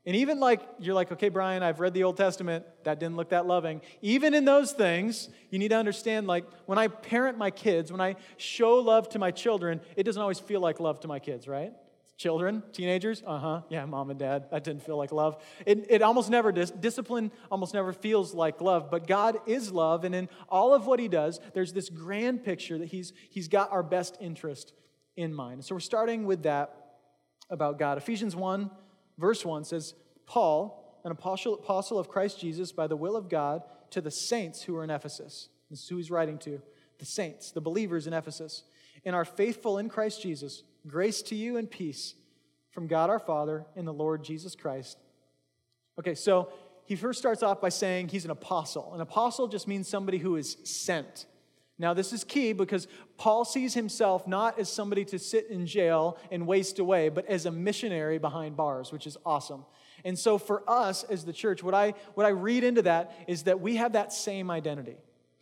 And 0.06 0.18
even 0.18 0.42
like, 0.42 0.62
you're 0.80 0.96
like, 0.96 1.14
okay, 1.14 1.30
Brian, 1.30 1.64
I've 1.64 1.80
read 1.80 1.94
the 1.94 2.04
Old 2.04 2.18
Testament. 2.18 2.66
That 2.84 3.00
didn't 3.00 3.16
look 3.16 3.30
that 3.30 3.46
loving. 3.46 3.80
Even 4.02 4.34
in 4.34 4.44
those 4.44 4.74
things, 4.74 5.30
you 5.50 5.60
need 5.60 5.70
to 5.70 5.78
understand 5.78 6.28
like, 6.28 6.44
when 6.66 6.78
I 6.78 6.90
parent 6.90 7.38
my 7.38 7.52
kids, 7.52 7.90
when 7.90 8.02
I 8.02 8.18
show 8.36 8.76
love 8.76 9.08
to 9.10 9.20
my 9.20 9.32
children, 9.32 9.80
it 9.96 10.04
doesn't 10.04 10.22
always 10.22 10.40
feel 10.40 10.60
like 10.60 10.82
love 10.82 11.00
to 11.02 11.08
my 11.08 11.20
kids, 11.20 11.48
right? 11.48 11.72
Children, 12.18 12.62
teenagers, 12.72 13.24
uh 13.26 13.40
huh, 13.40 13.62
yeah, 13.70 13.86
mom 13.86 14.12
and 14.12 14.20
dad, 14.20 14.46
that 14.52 14.64
didn't 14.64 14.84
feel 14.84 14.98
like 14.98 15.12
love. 15.12 15.44
It, 15.66 15.88
it 15.90 16.02
almost 16.04 16.30
never. 16.30 16.52
Discipline 16.52 17.32
almost 17.52 17.74
never 17.74 17.92
feels 17.92 18.36
like 18.36 18.62
love, 18.62 18.92
but 18.92 19.08
God 19.08 19.40
is 19.48 19.72
love, 19.72 20.04
and 20.04 20.14
in 20.14 20.30
all 20.48 20.74
of 20.76 20.86
what 20.86 21.00
He 21.00 21.08
does, 21.08 21.40
there's 21.54 21.74
this 21.74 21.90
grand 21.90 22.44
picture 22.44 22.78
that 22.78 22.90
He's, 22.90 23.14
he's 23.30 23.48
got 23.48 23.72
our 23.72 23.82
best 23.82 24.16
interest 24.22 24.74
in 25.16 25.34
mind. 25.34 25.66
So 25.66 25.76
we're 25.76 25.80
starting 25.80 26.26
with 26.26 26.44
that 26.44 26.76
about 27.50 27.80
God. 27.80 27.98
Ephesians 27.98 28.36
1, 28.36 28.70
verse 29.18 29.44
1 29.44 29.64
says, 29.64 29.96
Paul, 30.26 31.02
an 31.04 31.12
apostle, 31.12 31.56
apostle 31.56 31.98
of 31.98 32.10
Christ 32.10 32.40
Jesus 32.40 32.72
by 32.72 32.88
the 32.88 32.96
will 32.96 33.16
of 33.16 33.28
God, 33.28 33.64
to 33.90 34.02
the 34.02 34.12
saints 34.12 34.62
who 34.64 34.76
are 34.78 34.84
in 34.84 34.90
Ephesus. 34.90 35.50
This 35.70 35.84
is 35.84 35.90
who 35.90 35.98
he's 35.98 36.12
writing 36.12 36.38
to 36.40 36.62
the 37.00 37.06
saints, 37.06 37.52
the 37.52 37.62
believers 37.62 38.08
in 38.08 38.14
Ephesus, 38.14 38.64
and 39.04 39.16
are 39.16 39.26
faithful 39.26 39.78
in 39.78 39.90
Christ 39.90 40.22
Jesus 40.22 40.64
Grace 40.88 41.22
to 41.24 41.36
you 41.36 41.58
and 41.58 41.70
peace 41.70 42.16
from 42.72 42.88
God 42.88 43.10
our 43.10 43.20
Father 43.20 43.66
and 43.76 43.88
the 43.88 43.94
Lord 43.94 44.24
Jesus 44.24 44.56
Christ. 44.56 44.98
Okay, 46.00 46.16
so 46.16 46.50
he 46.86 46.96
first 46.96 47.20
starts 47.20 47.44
off 47.44 47.62
by 47.62 47.70
saying 47.70 48.10
he's 48.10 48.26
an 48.26 48.32
apostle. 48.32 48.94
An 48.94 49.02
apostle 49.02 49.48
just 49.48 49.68
means 49.68 49.88
somebody 49.88 50.18
who 50.18 50.36
is 50.36 50.58
sent. 50.64 51.26
Now, 51.80 51.94
this 51.94 52.14
is 52.14 52.24
key 52.24 52.54
because 52.54 52.88
Paul 53.18 53.46
sees 53.46 53.74
himself 53.74 54.28
not 54.28 54.60
as 54.60 54.72
somebody 54.72 55.06
to 55.06 55.20
sit 55.20 55.50
in 55.50 55.66
jail 55.66 56.18
and 56.32 56.46
waste 56.46 56.80
away, 56.80 57.10
but 57.10 57.26
as 57.26 57.46
a 57.46 57.52
missionary 57.52 58.20
behind 58.20 58.56
bars, 58.56 58.92
which 58.92 59.08
is 59.08 59.18
awesome. 59.26 59.66
And 60.06 60.18
so, 60.18 60.38
for 60.38 60.70
us 60.70 61.04
as 61.06 61.26
the 61.26 61.34
church, 61.34 61.64
what 61.64 61.74
I, 61.74 61.94
what 62.14 62.26
I 62.26 62.30
read 62.30 62.64
into 62.64 62.84
that 62.84 63.16
is 63.28 63.44
that 63.44 63.60
we 63.60 63.78
have 63.78 63.94
that 63.94 64.14
same 64.14 64.52
identity. 64.52 64.98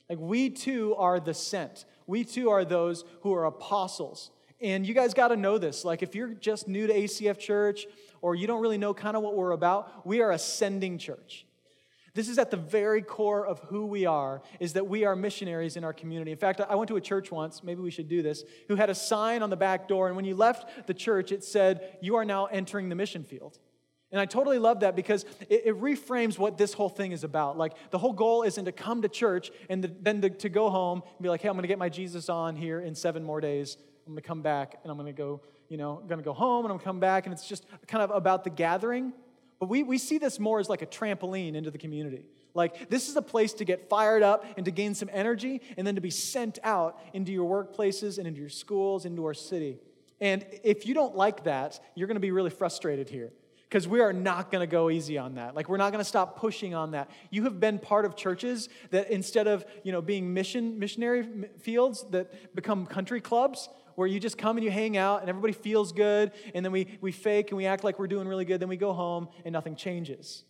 Like, 0.09 0.19
we 0.19 0.49
too 0.49 0.95
are 0.97 1.19
the 1.19 1.33
sent, 1.33 1.85
we 2.05 2.23
too 2.23 2.49
are 2.49 2.63
those 2.65 3.03
who 3.21 3.33
are 3.33 3.45
apostles. 3.45 4.31
And 4.61 4.85
you 4.85 4.93
guys 4.93 5.13
got 5.13 5.29
to 5.29 5.35
know 5.35 5.57
this. 5.57 5.83
Like, 5.83 6.03
if 6.03 6.13
you're 6.13 6.33
just 6.33 6.67
new 6.67 6.87
to 6.87 6.93
ACF 6.93 7.39
Church 7.39 7.87
or 8.21 8.35
you 8.35 8.45
don't 8.45 8.61
really 8.61 8.77
know 8.77 8.93
kind 8.93 9.17
of 9.17 9.23
what 9.23 9.35
we're 9.35 9.51
about, 9.51 10.05
we 10.05 10.21
are 10.21 10.31
a 10.31 10.39
sending 10.39 10.97
church. 10.97 11.45
This 12.13 12.27
is 12.27 12.37
at 12.37 12.51
the 12.51 12.57
very 12.57 13.01
core 13.01 13.47
of 13.47 13.59
who 13.61 13.85
we 13.85 14.05
are, 14.05 14.41
is 14.59 14.73
that 14.73 14.85
we 14.85 15.05
are 15.05 15.15
missionaries 15.15 15.77
in 15.77 15.83
our 15.83 15.93
community. 15.93 16.31
In 16.31 16.37
fact, 16.37 16.59
I 16.59 16.75
went 16.75 16.89
to 16.89 16.97
a 16.97 17.01
church 17.01 17.31
once, 17.31 17.63
maybe 17.63 17.81
we 17.81 17.91
should 17.91 18.09
do 18.09 18.21
this, 18.21 18.43
who 18.67 18.75
had 18.75 18.89
a 18.89 18.95
sign 18.95 19.41
on 19.41 19.49
the 19.49 19.55
back 19.55 19.87
door, 19.87 20.07
and 20.07 20.15
when 20.15 20.25
you 20.25 20.35
left 20.35 20.87
the 20.87 20.93
church, 20.93 21.31
it 21.31 21.43
said, 21.43 21.97
You 22.01 22.17
are 22.17 22.25
now 22.25 22.47
entering 22.47 22.89
the 22.89 22.95
mission 22.95 23.23
field. 23.23 23.57
And 24.11 24.19
I 24.19 24.25
totally 24.25 24.59
love 24.59 24.81
that 24.81 24.93
because 24.93 25.23
it, 25.49 25.67
it, 25.67 25.79
reframes 25.79 26.37
what 26.37 26.57
this 26.57 26.73
whole 26.73 26.89
thing 26.89 27.13
is 27.13 27.23
about. 27.23 27.57
Like, 27.57 27.75
the 27.91 27.97
whole 27.97 28.11
goal 28.11 28.43
isn't 28.43 28.65
to 28.65 28.73
come 28.73 29.03
to 29.03 29.07
church 29.07 29.51
and 29.69 29.85
the, 29.85 29.95
then 30.01 30.21
to, 30.21 30.29
to 30.29 30.49
go 30.49 30.69
home 30.69 31.01
and 31.05 31.23
be 31.23 31.29
like, 31.29 31.41
hey, 31.41 31.47
I'm 31.47 31.53
going 31.53 31.61
to 31.61 31.69
get 31.69 31.79
my 31.79 31.87
Jesus 31.87 32.27
on 32.27 32.57
here 32.57 32.81
in 32.81 32.93
seven 32.93 33.23
more 33.23 33.39
days. 33.39 33.77
I'm 34.11 34.15
going 34.15 34.23
to 34.23 34.27
come 34.27 34.41
back 34.41 34.77
and 34.83 34.91
I'm 34.91 34.97
going 34.97 35.07
to 35.07 35.17
go, 35.17 35.39
you 35.69 35.77
know, 35.77 35.99
I'm 36.01 36.07
going 36.07 36.19
to 36.19 36.25
go 36.25 36.33
home 36.33 36.65
and 36.65 36.71
I'm 36.71 36.77
going 36.77 36.79
to 36.79 36.83
come 36.83 36.99
back. 36.99 37.25
And 37.25 37.31
it's 37.31 37.47
just 37.47 37.65
kind 37.87 38.03
of 38.03 38.11
about 38.11 38.43
the 38.43 38.49
gathering. 38.49 39.13
But 39.57 39.69
we, 39.69 39.83
we 39.83 39.97
see 39.97 40.17
this 40.17 40.37
more 40.37 40.59
as 40.59 40.67
like 40.67 40.81
a 40.81 40.85
trampoline 40.85 41.55
into 41.55 41.71
the 41.71 41.77
community. 41.77 42.25
Like, 42.53 42.89
this 42.89 43.07
is 43.07 43.15
a 43.15 43.21
place 43.21 43.53
to 43.53 43.63
get 43.63 43.87
fired 43.87 44.21
up 44.21 44.43
and 44.57 44.65
to 44.65 44.71
gain 44.71 44.95
some 44.95 45.09
energy 45.13 45.61
and 45.77 45.87
then 45.87 45.95
to 45.95 46.01
be 46.01 46.09
sent 46.09 46.59
out 46.61 46.99
into 47.13 47.31
your 47.31 47.49
workplaces 47.49 48.17
and 48.17 48.27
into 48.27 48.41
your 48.41 48.49
schools, 48.49 49.05
into 49.05 49.23
our 49.25 49.33
city. 49.33 49.79
And 50.19 50.45
if 50.61 50.85
you 50.85 50.93
don't 50.93 51.15
like 51.15 51.45
that, 51.45 51.79
you're 51.95 52.07
going 52.07 52.15
to 52.15 52.19
be 52.19 52.31
really 52.31 52.49
frustrated 52.49 53.07
here 53.07 53.31
because 53.71 53.87
we 53.87 54.01
are 54.01 54.11
not 54.11 54.51
going 54.51 54.59
to 54.59 54.69
go 54.69 54.89
easy 54.89 55.17
on 55.17 55.35
that 55.35 55.55
like 55.55 55.69
we're 55.69 55.77
not 55.77 55.93
going 55.93 56.03
to 56.03 56.07
stop 56.07 56.37
pushing 56.37 56.75
on 56.75 56.91
that 56.91 57.09
you 57.29 57.45
have 57.45 57.59
been 57.59 57.79
part 57.79 58.03
of 58.03 58.17
churches 58.17 58.67
that 58.89 59.09
instead 59.09 59.47
of 59.47 59.65
you 59.83 59.93
know 59.93 60.01
being 60.01 60.33
mission 60.33 60.77
missionary 60.77 61.25
fields 61.59 62.05
that 62.11 62.53
become 62.53 62.85
country 62.85 63.21
clubs 63.21 63.69
where 63.95 64.07
you 64.07 64.19
just 64.19 64.37
come 64.37 64.57
and 64.57 64.63
you 64.63 64.71
hang 64.71 64.97
out 64.97 65.21
and 65.21 65.29
everybody 65.29 65.53
feels 65.53 65.91
good 65.91 66.31
and 66.53 66.63
then 66.65 66.71
we, 66.71 66.97
we 67.01 67.11
fake 67.11 67.49
and 67.49 67.57
we 67.57 67.65
act 67.65 67.83
like 67.83 67.99
we're 67.99 68.07
doing 68.07 68.27
really 68.27 68.45
good 68.45 68.59
then 68.59 68.69
we 68.69 68.77
go 68.77 68.93
home 68.93 69.27
and 69.45 69.53
nothing 69.53 69.75
changes 69.75 70.43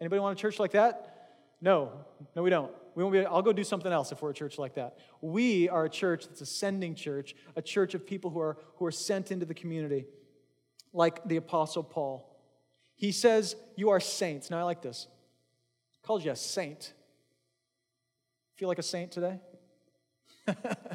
anybody 0.00 0.20
want 0.20 0.38
a 0.38 0.40
church 0.40 0.58
like 0.58 0.72
that 0.72 1.36
no 1.60 1.92
no 2.34 2.42
we 2.42 2.50
don't 2.50 2.70
we 2.94 3.02
won't 3.02 3.12
be, 3.12 3.24
I'll 3.24 3.42
go 3.42 3.52
do 3.52 3.64
something 3.64 3.92
else 3.92 4.12
if 4.12 4.20
we're 4.20 4.30
a 4.30 4.34
church 4.34 4.58
like 4.58 4.74
that. 4.74 4.98
We 5.20 5.68
are 5.68 5.84
a 5.84 5.90
church 5.90 6.26
that's 6.26 6.40
a 6.40 6.46
sending 6.46 6.94
church, 6.94 7.34
a 7.56 7.62
church 7.62 7.94
of 7.94 8.06
people 8.06 8.30
who 8.30 8.40
are, 8.40 8.58
who 8.76 8.86
are 8.86 8.90
sent 8.90 9.30
into 9.30 9.46
the 9.46 9.54
community, 9.54 10.06
like 10.92 11.24
the 11.24 11.36
Apostle 11.36 11.82
Paul. 11.82 12.26
He 12.96 13.12
says, 13.12 13.56
You 13.76 13.90
are 13.90 14.00
saints. 14.00 14.50
Now, 14.50 14.58
I 14.58 14.62
like 14.64 14.82
this. 14.82 15.06
He 15.92 15.98
calls 16.02 16.24
you 16.24 16.30
a 16.30 16.36
saint. 16.36 16.92
Feel 18.56 18.68
like 18.68 18.78
a 18.78 18.82
saint 18.82 19.12
today? 19.12 19.40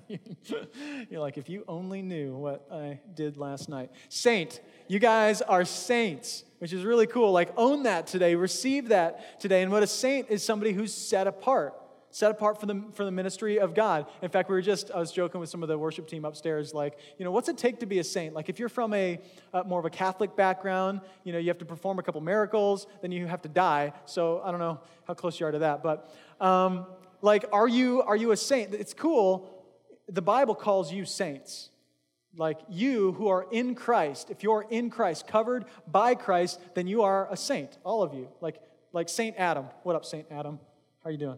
You're 1.09 1.19
like, 1.19 1.37
if 1.37 1.49
you 1.49 1.63
only 1.67 2.01
knew 2.01 2.35
what 2.35 2.67
I 2.71 2.99
did 3.13 3.37
last 3.37 3.69
night. 3.69 3.91
Saint, 4.09 4.61
you 4.87 4.99
guys 4.99 5.41
are 5.41 5.65
saints, 5.65 6.43
which 6.59 6.73
is 6.73 6.83
really 6.83 7.07
cool. 7.07 7.31
Like, 7.31 7.51
own 7.57 7.83
that 7.83 8.07
today, 8.07 8.35
receive 8.35 8.89
that 8.89 9.39
today. 9.39 9.61
And 9.61 9.71
what 9.71 9.83
a 9.83 9.87
saint 9.87 10.29
is 10.29 10.43
somebody 10.43 10.73
who's 10.73 10.93
set 10.93 11.27
apart 11.27 11.73
set 12.15 12.31
apart 12.31 12.57
for 12.57 12.65
the, 12.65 12.81
for 12.93 13.03
the 13.03 13.11
ministry 13.11 13.59
of 13.59 13.75
God. 13.75 14.05
In 14.21 14.29
fact, 14.29 14.47
we 14.47 14.55
were 14.55 14.61
just, 14.61 14.89
I 14.89 14.99
was 14.99 15.11
joking 15.11 15.41
with 15.41 15.49
some 15.49 15.61
of 15.63 15.67
the 15.67 15.77
worship 15.77 16.07
team 16.07 16.23
upstairs, 16.23 16.73
like, 16.73 16.97
you 17.17 17.25
know, 17.25 17.31
what's 17.31 17.49
it 17.49 17.57
take 17.57 17.81
to 17.81 17.85
be 17.85 17.99
a 17.99 18.05
saint? 18.05 18.33
Like, 18.33 18.47
if 18.47 18.57
you're 18.57 18.69
from 18.69 18.93
a 18.93 19.19
uh, 19.53 19.63
more 19.65 19.79
of 19.79 19.85
a 19.85 19.89
Catholic 19.89 20.33
background, 20.33 21.01
you 21.25 21.33
know, 21.33 21.39
you 21.39 21.49
have 21.49 21.57
to 21.57 21.65
perform 21.65 21.99
a 21.99 22.03
couple 22.03 22.21
miracles, 22.21 22.87
then 23.01 23.11
you 23.11 23.27
have 23.27 23.41
to 23.41 23.49
die. 23.49 23.91
So 24.05 24.41
I 24.45 24.51
don't 24.51 24.61
know 24.61 24.79
how 25.05 25.13
close 25.13 25.41
you 25.41 25.45
are 25.45 25.51
to 25.51 25.59
that. 25.59 25.83
But, 25.83 26.09
um, 26.39 26.85
like, 27.21 27.45
are 27.51 27.67
you, 27.67 28.01
are 28.01 28.15
you 28.15 28.31
a 28.31 28.37
saint? 28.37 28.73
It's 28.73 28.93
cool. 28.93 29.49
The 30.07 30.21
Bible 30.21 30.55
calls 30.55 30.91
you 30.91 31.05
saints. 31.05 31.69
Like 32.37 32.59
you 32.69 33.13
who 33.13 33.29
are 33.29 33.45
in 33.51 33.75
Christ, 33.75 34.29
if 34.29 34.43
you're 34.43 34.65
in 34.69 34.89
Christ, 34.89 35.25
covered 35.27 35.65
by 35.87 36.15
Christ, 36.15 36.59
then 36.73 36.85
you 36.85 37.03
are 37.03 37.31
a 37.31 37.37
saint, 37.37 37.77
all 37.85 38.03
of 38.03 38.13
you. 38.13 38.27
Like, 38.41 38.57
like 38.91 39.07
Saint 39.07 39.37
Adam. 39.37 39.67
What 39.83 39.95
up, 39.95 40.03
Saint 40.03 40.27
Adam? 40.29 40.59
How 41.01 41.09
are 41.09 41.11
you 41.11 41.17
doing? 41.17 41.37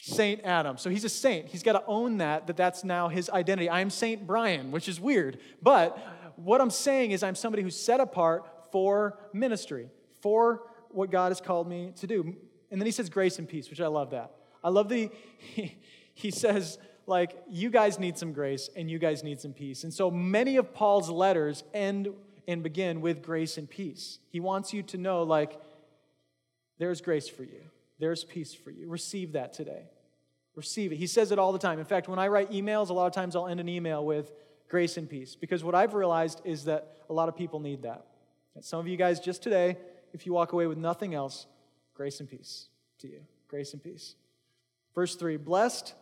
Saint 0.00 0.40
Adam. 0.44 0.76
So 0.76 0.90
he's 0.90 1.04
a 1.04 1.08
saint. 1.08 1.48
He's 1.48 1.62
got 1.62 1.72
to 1.72 1.84
own 1.86 2.18
that, 2.18 2.46
that 2.46 2.56
that's 2.56 2.84
now 2.84 3.08
his 3.08 3.28
identity. 3.30 3.68
I'm 3.68 3.90
Saint 3.90 4.26
Brian, 4.26 4.70
which 4.70 4.88
is 4.88 5.00
weird. 5.00 5.38
But 5.62 5.98
what 6.36 6.60
I'm 6.60 6.70
saying 6.70 7.10
is 7.10 7.22
I'm 7.22 7.34
somebody 7.34 7.62
who's 7.62 7.76
set 7.76 8.00
apart 8.00 8.44
for 8.70 9.18
ministry, 9.32 9.88
for 10.20 10.62
what 10.90 11.10
God 11.10 11.30
has 11.30 11.40
called 11.40 11.68
me 11.68 11.92
to 11.96 12.06
do. 12.06 12.34
And 12.70 12.80
then 12.80 12.86
he 12.86 12.92
says 12.92 13.08
grace 13.08 13.38
and 13.38 13.48
peace, 13.48 13.70
which 13.70 13.80
I 13.80 13.86
love 13.86 14.10
that. 14.10 14.32
I 14.62 14.70
love 14.70 14.88
the, 14.88 15.10
he, 15.38 15.76
he 16.14 16.30
says, 16.30 16.78
like, 17.06 17.42
you 17.48 17.70
guys 17.70 17.98
need 17.98 18.18
some 18.18 18.32
grace 18.32 18.68
and 18.76 18.90
you 18.90 18.98
guys 18.98 19.24
need 19.24 19.40
some 19.40 19.52
peace. 19.52 19.84
And 19.84 19.92
so 19.92 20.10
many 20.10 20.56
of 20.56 20.74
Paul's 20.74 21.08
letters 21.08 21.64
end 21.72 22.08
and 22.46 22.62
begin 22.62 23.00
with 23.00 23.22
grace 23.22 23.58
and 23.58 23.68
peace. 23.68 24.18
He 24.30 24.40
wants 24.40 24.72
you 24.72 24.82
to 24.84 24.98
know, 24.98 25.22
like, 25.22 25.60
there's 26.78 27.00
grace 27.00 27.28
for 27.28 27.42
you. 27.42 27.62
There's 27.98 28.24
peace 28.24 28.54
for 28.54 28.70
you. 28.70 28.88
Receive 28.88 29.32
that 29.32 29.52
today. 29.52 29.84
Receive 30.54 30.92
it. 30.92 30.96
He 30.96 31.06
says 31.06 31.30
it 31.32 31.38
all 31.38 31.52
the 31.52 31.58
time. 31.58 31.78
In 31.78 31.84
fact, 31.84 32.08
when 32.08 32.18
I 32.18 32.28
write 32.28 32.50
emails, 32.50 32.88
a 32.88 32.92
lot 32.92 33.06
of 33.06 33.12
times 33.12 33.36
I'll 33.36 33.48
end 33.48 33.60
an 33.60 33.68
email 33.68 34.04
with 34.04 34.32
grace 34.68 34.96
and 34.96 35.08
peace 35.08 35.34
because 35.34 35.64
what 35.64 35.74
I've 35.74 35.94
realized 35.94 36.40
is 36.44 36.64
that 36.64 36.96
a 37.08 37.12
lot 37.12 37.28
of 37.28 37.36
people 37.36 37.60
need 37.60 37.82
that. 37.82 38.06
And 38.54 38.64
some 38.64 38.80
of 38.80 38.88
you 38.88 38.96
guys, 38.96 39.20
just 39.20 39.42
today, 39.42 39.76
if 40.12 40.26
you 40.26 40.32
walk 40.32 40.52
away 40.52 40.66
with 40.66 40.78
nothing 40.78 41.14
else, 41.14 41.46
grace 41.94 42.20
and 42.20 42.28
peace 42.28 42.68
to 42.98 43.08
you. 43.08 43.20
Grace 43.48 43.72
and 43.72 43.82
peace. 43.82 44.14
Verse 44.94 45.14
3 45.14 45.36
Blessed 45.36 45.94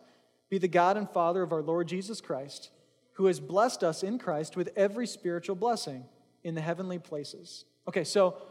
be 0.49 0.57
the 0.57 0.67
God 0.67 0.97
and 0.97 1.09
Father 1.09 1.43
of 1.43 1.51
our 1.51 1.61
Lord 1.61 1.87
Jesus 1.87 2.21
Christ, 2.21 2.71
who 3.13 3.25
has 3.25 3.39
blessed 3.39 3.83
us 3.83 4.03
in 4.03 4.17
Christ 4.17 4.55
with 4.55 4.69
every 4.75 5.07
spiritual 5.07 5.55
blessing 5.55 6.05
in 6.43 6.55
the 6.55 6.61
heavenly 6.61 6.99
places. 6.99 7.65
Okay, 7.87 8.03
so 8.03 8.41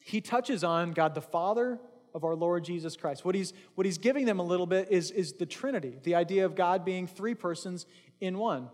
he 0.00 0.20
touches 0.20 0.64
on 0.64 0.92
God 0.92 1.14
the 1.14 1.20
Father 1.22 1.78
of 2.14 2.24
our 2.24 2.34
Lord 2.34 2.64
Jesus 2.64 2.96
Christ. 2.96 3.24
What 3.24 3.34
he's, 3.34 3.52
what 3.74 3.84
he's 3.84 3.98
giving 3.98 4.26
them 4.26 4.38
a 4.38 4.42
little 4.42 4.66
bit 4.66 4.88
is, 4.90 5.10
is 5.10 5.34
the 5.34 5.46
Trinity, 5.46 5.98
the 6.02 6.14
idea 6.14 6.44
of 6.44 6.54
God 6.54 6.84
being 6.84 7.06
three 7.06 7.34
persons 7.34 7.86
in 8.20 8.38
one. 8.38 8.68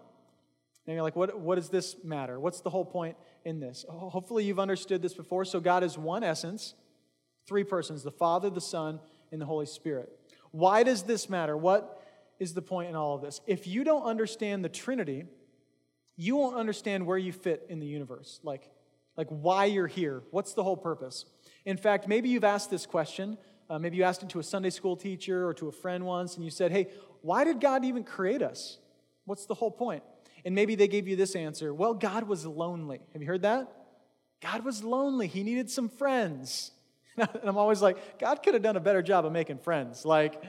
And 0.87 0.95
you're 0.95 1.03
like, 1.03 1.17
what, 1.17 1.39
what 1.39 1.57
does 1.57 1.69
this 1.69 1.97
matter? 2.03 2.41
What's 2.41 2.61
the 2.61 2.71
whole 2.71 2.85
point 2.85 3.17
in 3.45 3.61
this? 3.61 3.85
Oh, 3.89 4.09
hopefully, 4.09 4.45
you've 4.45 4.59
understood 4.59 5.03
this 5.03 5.13
before. 5.13 5.45
So, 5.45 5.61
God 5.61 5.85
is 5.85 5.99
one 5.99 6.25
essence, 6.25 6.75
three 7.47 7.63
persons 7.63 8.03
the 8.03 8.11
Father, 8.11 8.49
the 8.49 8.61
Son, 8.61 8.99
and 9.31 9.41
the 9.41 9.45
Holy 9.45 9.67
Spirit. 9.67 10.18
Why 10.51 10.83
does 10.83 11.03
this 11.03 11.29
matter? 11.29 11.57
What 11.57 12.03
is 12.39 12.55
the 12.55 12.63
point 12.63 12.91
in 12.91 12.97
all 12.97 13.15
of 13.15 13.23
this? 13.23 13.41
If 13.47 13.67
you 13.67 13.85
don't 13.85 14.05
understand 14.05 14.65
the 14.65 14.69
Trinity, 14.69 15.25
you 16.17 16.37
won't 16.37 16.57
understand 16.57 17.07
where 17.07 17.19
you 17.19 17.33
fit 17.33 17.67
in 17.69 17.81
the 17.81 17.87
universe. 17.87 18.41
Like, 18.43 18.71
like 19.17 19.29
why 19.29 19.67
you're 19.67 19.87
here. 19.87 20.23
What's 20.31 20.55
the 20.55 20.63
whole 20.63 20.77
purpose? 20.77 21.25
In 21.65 21.77
fact, 21.77 22.09
maybe 22.09 22.29
you've 22.29 22.45
asked 22.45 22.71
this 22.71 22.87
question. 22.87 23.39
Uh, 23.71 23.79
maybe 23.79 23.97
you 23.97 24.03
asked 24.03 24.23
it 24.23 24.31
to 24.31 24.39
a 24.39 24.43
Sunday 24.43 24.71
school 24.71 24.97
teacher 24.97 25.47
or 25.47 25.55
to 25.55 25.69
a 25.69 25.73
friend 25.73 26.07
once, 26.07 26.37
and 26.37 26.45
you 26.45 26.51
said, 26.51 26.73
Hey, 26.73 26.89
why 27.21 27.45
did 27.45 27.61
God 27.61 27.85
even 27.85 28.05
create 28.05 28.43
us? 28.43 28.79
What's 29.25 29.47
the 29.47 29.55
whole 29.55 29.71
point? 29.71 30.03
And 30.45 30.55
maybe 30.55 30.75
they 30.75 30.89
gave 30.89 31.07
you 31.07 31.17
this 31.17 31.37
answer 31.37 31.75
Well, 31.75 31.95
God 31.95 32.25
was 32.25 32.47
lonely. 32.47 33.01
Have 33.13 33.23
you 33.23 33.29
heard 33.29 33.43
that? 33.43 33.71
God 34.41 34.65
was 34.65 34.85
lonely. 34.85 35.27
He 35.27 35.43
needed 35.43 35.71
some 35.71 35.89
friends. 35.89 36.71
and 37.41 37.49
I'm 37.49 37.57
always 37.57 37.83
like, 37.83 38.19
God 38.19 38.43
could 38.43 38.55
have 38.55 38.63
done 38.63 38.77
a 38.77 38.81
better 38.81 39.03
job 39.03 39.27
of 39.27 39.33
making 39.33 39.59
friends. 39.59 40.05
Like, 40.05 40.43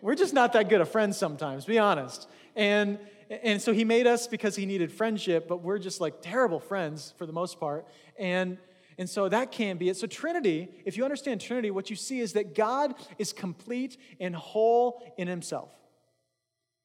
we're 0.00 0.14
just 0.14 0.34
not 0.34 0.52
that 0.54 0.68
good 0.68 0.80
of 0.80 0.90
friends 0.90 1.16
sometimes, 1.16 1.64
be 1.64 1.78
honest. 1.78 2.28
And, 2.56 2.98
and 3.30 3.62
so 3.62 3.72
he 3.72 3.84
made 3.84 4.06
us 4.06 4.26
because 4.26 4.56
he 4.56 4.66
needed 4.66 4.92
friendship, 4.92 5.48
but 5.48 5.62
we're 5.62 5.78
just 5.78 6.00
like 6.00 6.14
terrible 6.20 6.60
friends 6.60 7.14
for 7.16 7.26
the 7.26 7.32
most 7.32 7.60
part. 7.60 7.86
And, 8.18 8.58
and 8.98 9.08
so 9.08 9.28
that 9.28 9.52
can 9.52 9.78
be 9.78 9.88
it. 9.88 9.96
So, 9.96 10.06
Trinity, 10.06 10.68
if 10.84 10.96
you 10.96 11.04
understand 11.04 11.40
Trinity, 11.40 11.70
what 11.70 11.88
you 11.88 11.96
see 11.96 12.20
is 12.20 12.34
that 12.34 12.54
God 12.54 12.94
is 13.18 13.32
complete 13.32 13.96
and 14.20 14.34
whole 14.34 15.02
in 15.16 15.28
himself. 15.28 15.70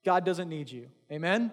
God 0.06 0.24
doesn't 0.24 0.48
need 0.48 0.72
you. 0.72 0.88
Amen? 1.12 1.52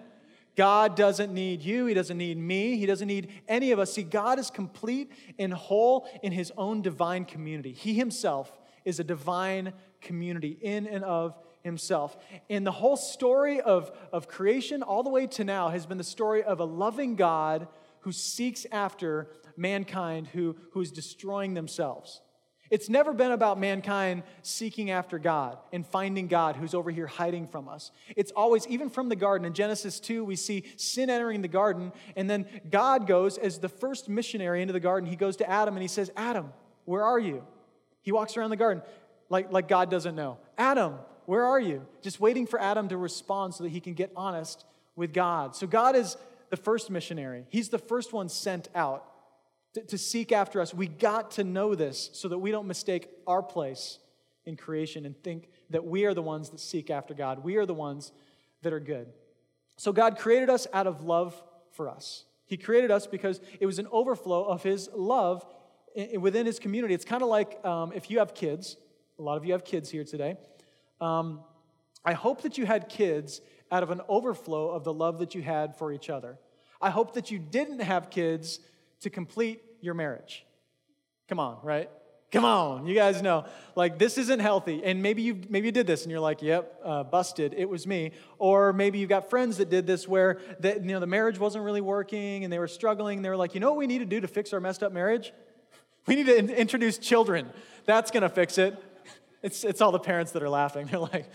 God 0.55 0.95
doesn't 0.95 1.33
need 1.33 1.61
you. 1.61 1.85
He 1.85 1.93
doesn't 1.93 2.17
need 2.17 2.37
me. 2.37 2.77
He 2.77 2.85
doesn't 2.85 3.07
need 3.07 3.29
any 3.47 3.71
of 3.71 3.79
us. 3.79 3.93
See, 3.93 4.03
God 4.03 4.39
is 4.39 4.49
complete 4.49 5.11
and 5.37 5.53
whole 5.53 6.07
in 6.23 6.31
his 6.31 6.51
own 6.57 6.81
divine 6.81 7.25
community. 7.25 7.73
He 7.73 7.93
himself 7.93 8.51
is 8.85 8.99
a 8.99 9.03
divine 9.03 9.73
community 10.01 10.57
in 10.61 10.87
and 10.87 11.03
of 11.03 11.37
himself. 11.63 12.15
And 12.49 12.65
the 12.65 12.71
whole 12.71 12.95
story 12.95 13.59
of, 13.59 13.91
of 14.13 14.27
creation, 14.27 14.83
all 14.83 15.03
the 15.03 15.09
way 15.09 15.27
to 15.27 15.43
now, 15.43 15.69
has 15.69 15.85
been 15.85 15.97
the 15.97 16.03
story 16.03 16.43
of 16.43 16.59
a 16.59 16.65
loving 16.65 17.15
God 17.15 17.67
who 18.01 18.11
seeks 18.11 18.65
after 18.71 19.27
mankind 19.57 20.27
who, 20.27 20.55
who's 20.71 20.91
destroying 20.91 21.53
themselves. 21.53 22.21
It's 22.69 22.89
never 22.89 23.13
been 23.13 23.31
about 23.31 23.59
mankind 23.59 24.23
seeking 24.41 24.89
after 24.91 25.19
God 25.19 25.57
and 25.71 25.85
finding 25.85 26.27
God 26.27 26.55
who's 26.55 26.73
over 26.73 26.89
here 26.91 27.07
hiding 27.07 27.47
from 27.47 27.69
us. 27.69 27.91
It's 28.15 28.31
always, 28.31 28.67
even 28.67 28.89
from 28.89 29.09
the 29.09 29.15
garden, 29.15 29.45
in 29.45 29.53
Genesis 29.53 29.99
2, 29.99 30.25
we 30.25 30.35
see 30.35 30.63
sin 30.77 31.09
entering 31.09 31.41
the 31.41 31.47
garden, 31.47 31.91
and 32.15 32.29
then 32.29 32.45
God 32.69 33.07
goes 33.07 33.37
as 33.37 33.59
the 33.59 33.69
first 33.69 34.09
missionary 34.09 34.61
into 34.61 34.73
the 34.73 34.79
garden. 34.79 35.09
He 35.09 35.15
goes 35.15 35.35
to 35.37 35.49
Adam 35.49 35.75
and 35.75 35.81
he 35.81 35.87
says, 35.87 36.11
Adam, 36.15 36.51
where 36.85 37.03
are 37.03 37.19
you? 37.19 37.43
He 38.01 38.11
walks 38.11 38.37
around 38.37 38.49
the 38.49 38.57
garden 38.57 38.83
like, 39.29 39.51
like 39.51 39.67
God 39.67 39.89
doesn't 39.89 40.15
know. 40.15 40.37
Adam, 40.57 40.95
where 41.25 41.45
are 41.45 41.59
you? 41.59 41.85
Just 42.01 42.19
waiting 42.19 42.45
for 42.45 42.59
Adam 42.59 42.87
to 42.89 42.97
respond 42.97 43.55
so 43.55 43.63
that 43.63 43.69
he 43.71 43.79
can 43.79 43.93
get 43.93 44.11
honest 44.15 44.65
with 44.95 45.13
God. 45.13 45.55
So 45.55 45.67
God 45.67 45.95
is 45.95 46.17
the 46.49 46.57
first 46.57 46.89
missionary, 46.89 47.45
He's 47.49 47.69
the 47.69 47.79
first 47.79 48.13
one 48.13 48.29
sent 48.29 48.69
out 48.75 49.05
to, 49.75 49.81
to 49.83 49.97
seek 49.97 50.31
after 50.31 50.59
us. 50.59 50.73
We 50.73 50.87
got 50.87 51.31
to 51.31 51.43
know 51.43 51.75
this 51.75 52.09
so 52.13 52.29
that 52.29 52.39
we 52.39 52.49
don't 52.49 52.65
mistake 52.65 53.09
our 53.27 53.43
place 53.43 53.99
in 54.45 54.55
creation 54.55 55.05
and 55.05 55.21
think 55.21 55.49
that 55.69 55.85
we 55.85 56.05
are 56.05 56.13
the 56.13 56.21
ones 56.21 56.49
that 56.49 56.59
seek 56.59 56.89
after 56.89 57.13
God. 57.13 57.43
We 57.43 57.57
are 57.57 57.65
the 57.65 57.73
ones 57.73 58.11
that 58.61 58.73
are 58.73 58.79
good. 58.79 59.07
So 59.77 59.91
God 59.91 60.17
created 60.17 60.49
us 60.49 60.65
out 60.73 60.87
of 60.87 61.03
love 61.03 61.41
for 61.71 61.89
us. 61.89 62.23
He 62.45 62.57
created 62.57 62.89
us 62.89 63.05
because 63.05 63.41
it 63.59 63.65
was 63.65 63.79
an 63.79 63.87
overflow 63.91 64.45
of 64.45 64.63
His 64.63 64.89
love 64.95 65.45
within 66.17 66.45
His 66.45 66.57
community. 66.57 66.93
It's 66.93 67.05
kind 67.05 67.21
of 67.21 67.27
like 67.27 67.63
um, 67.65 67.91
if 67.93 68.09
you 68.09 68.19
have 68.19 68.33
kids, 68.33 68.77
a 69.19 69.21
lot 69.21 69.35
of 69.35 69.45
you 69.45 69.51
have 69.51 69.65
kids 69.65 69.89
here 69.89 70.03
today. 70.05 70.37
Um, 71.01 71.41
I 72.05 72.13
hope 72.13 72.43
that 72.43 72.57
you 72.57 72.65
had 72.65 72.87
kids 72.87 73.41
out 73.71 73.83
of 73.83 73.89
an 73.89 74.01
overflow 74.07 74.69
of 74.69 74.83
the 74.85 74.93
love 74.93 75.19
that 75.19 75.35
you 75.35 75.41
had 75.41 75.75
for 75.75 75.91
each 75.91 76.09
other. 76.09 76.37
I 76.79 76.91
hope 76.91 77.15
that 77.15 77.31
you 77.31 77.39
didn't 77.39 77.79
have 77.79 78.09
kids 78.09 78.59
to 79.01 79.09
complete 79.09 79.61
your 79.85 79.93
marriage. 79.93 80.45
Come 81.29 81.39
on, 81.39 81.59
right? 81.63 81.89
Come 82.31 82.43
on, 82.43 82.85
you 82.85 82.95
guys 82.95 83.21
know. 83.21 83.45
Like 83.75 83.97
this 83.97 84.17
isn't 84.17 84.39
healthy, 84.39 84.83
and 84.83 85.01
maybe 85.01 85.21
you 85.21 85.39
maybe 85.47 85.67
you 85.67 85.71
did 85.71 85.87
this, 85.87 86.03
and 86.03 86.11
you're 86.11 86.19
like, 86.19 86.41
"Yep, 86.41 86.81
uh, 86.83 87.03
busted. 87.03 87.53
It 87.55 87.69
was 87.69 87.87
me." 87.87 88.11
Or 88.39 88.73
maybe 88.73 88.99
you've 88.99 89.09
got 89.09 89.29
friends 89.29 89.57
that 89.57 89.69
did 89.69 89.87
this, 89.87 90.07
where 90.07 90.39
that 90.59 90.81
you 90.81 90.87
know 90.87 90.99
the 90.99 91.07
marriage 91.07 91.39
wasn't 91.39 91.63
really 91.63 91.81
working, 91.81 92.43
and 92.43 92.51
they 92.51 92.59
were 92.59 92.67
struggling. 92.67 93.19
And 93.19 93.25
they 93.25 93.29
were 93.29 93.37
like, 93.37 93.53
"You 93.53 93.61
know 93.61 93.69
what 93.69 93.77
we 93.77 93.87
need 93.87 93.99
to 93.99 94.05
do 94.05 94.19
to 94.19 94.27
fix 94.27 94.51
our 94.51 94.59
messed 94.59 94.83
up 94.83 94.91
marriage? 94.91 95.31
We 96.07 96.15
need 96.15 96.25
to 96.25 96.37
in- 96.37 96.49
introduce 96.49 96.97
children. 96.97 97.49
That's 97.85 98.11
gonna 98.11 98.29
fix 98.29 98.57
it." 98.57 98.75
It's 99.41 99.63
it's 99.63 99.79
all 99.79 99.91
the 99.91 99.99
parents 99.99 100.31
that 100.31 100.43
are 100.43 100.49
laughing. 100.49 100.87
They're 100.91 100.99
like, 100.99 101.29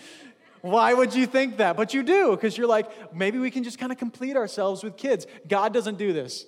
why 0.62 0.92
would 0.92 1.14
you 1.14 1.26
think 1.26 1.58
that? 1.58 1.76
But 1.76 1.94
you 1.94 2.02
do, 2.02 2.32
because 2.32 2.58
you're 2.58 2.66
like, 2.66 3.14
maybe 3.14 3.38
we 3.38 3.50
can 3.50 3.64
just 3.64 3.78
kind 3.78 3.92
of 3.92 3.98
complete 3.98 4.36
ourselves 4.36 4.82
with 4.82 4.96
kids. 4.96 5.26
God 5.48 5.72
doesn't 5.72 5.96
do 5.96 6.12
this. 6.12 6.44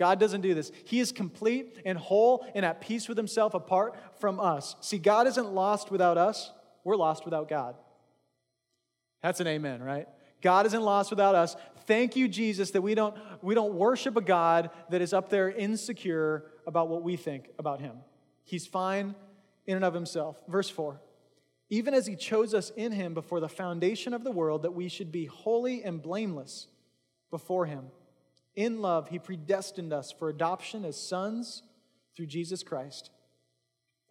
God 0.00 0.18
doesn't 0.18 0.40
do 0.40 0.54
this. 0.54 0.72
He 0.86 0.98
is 0.98 1.12
complete 1.12 1.76
and 1.84 1.98
whole 1.98 2.46
and 2.54 2.64
at 2.64 2.80
peace 2.80 3.06
with 3.06 3.18
himself 3.18 3.52
apart 3.52 3.94
from 4.18 4.40
us. 4.40 4.74
See, 4.80 4.96
God 4.96 5.26
isn't 5.26 5.52
lost 5.52 5.90
without 5.90 6.16
us, 6.16 6.50
we're 6.84 6.96
lost 6.96 7.26
without 7.26 7.50
God. 7.50 7.76
That's 9.22 9.40
an 9.40 9.46
amen, 9.46 9.82
right? 9.82 10.08
God 10.40 10.64
isn't 10.64 10.80
lost 10.80 11.10
without 11.10 11.34
us. 11.34 11.54
Thank 11.86 12.16
you, 12.16 12.28
Jesus, 12.28 12.70
that 12.70 12.80
we 12.80 12.94
don't, 12.94 13.14
we 13.42 13.54
don't 13.54 13.74
worship 13.74 14.16
a 14.16 14.22
God 14.22 14.70
that 14.88 15.02
is 15.02 15.12
up 15.12 15.28
there 15.28 15.50
insecure 15.50 16.46
about 16.66 16.88
what 16.88 17.02
we 17.02 17.16
think 17.16 17.50
about 17.58 17.82
him. 17.82 17.98
He's 18.44 18.66
fine 18.66 19.14
in 19.66 19.76
and 19.76 19.84
of 19.84 19.92
himself. 19.92 20.42
Verse 20.48 20.70
4 20.70 20.98
Even 21.68 21.92
as 21.92 22.06
he 22.06 22.16
chose 22.16 22.54
us 22.54 22.70
in 22.70 22.92
him 22.92 23.12
before 23.12 23.40
the 23.40 23.50
foundation 23.50 24.14
of 24.14 24.24
the 24.24 24.32
world, 24.32 24.62
that 24.62 24.72
we 24.72 24.88
should 24.88 25.12
be 25.12 25.26
holy 25.26 25.84
and 25.84 26.00
blameless 26.00 26.68
before 27.30 27.66
him. 27.66 27.88
In 28.56 28.80
love, 28.80 29.08
he 29.08 29.18
predestined 29.18 29.92
us 29.92 30.12
for 30.12 30.28
adoption 30.28 30.84
as 30.84 31.00
sons 31.00 31.62
through 32.16 32.26
Jesus 32.26 32.62
Christ, 32.62 33.10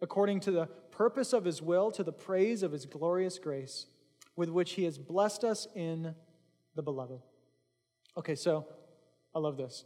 according 0.00 0.40
to 0.40 0.50
the 0.50 0.66
purpose 0.66 1.32
of 1.32 1.44
his 1.44 1.62
will, 1.62 1.90
to 1.92 2.02
the 2.02 2.12
praise 2.12 2.62
of 2.62 2.72
his 2.72 2.86
glorious 2.86 3.38
grace, 3.38 3.86
with 4.36 4.48
which 4.48 4.72
he 4.72 4.84
has 4.84 4.98
blessed 4.98 5.44
us 5.44 5.66
in 5.74 6.14
the 6.74 6.82
beloved. 6.82 7.20
Okay, 8.16 8.34
so 8.34 8.66
I 9.34 9.38
love 9.38 9.56
this. 9.56 9.84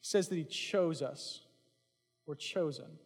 He 0.00 0.06
says 0.06 0.28
that 0.28 0.36
he 0.36 0.44
chose 0.44 1.02
us. 1.02 1.42
We're 2.26 2.34
chosen. 2.34 2.98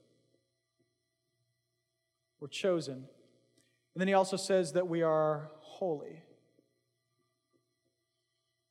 We're 2.40 2.48
chosen. 2.48 2.94
And 2.94 4.00
then 4.00 4.08
he 4.08 4.14
also 4.14 4.36
says 4.36 4.72
that 4.72 4.88
we 4.88 5.02
are 5.02 5.50
holy. 5.58 6.22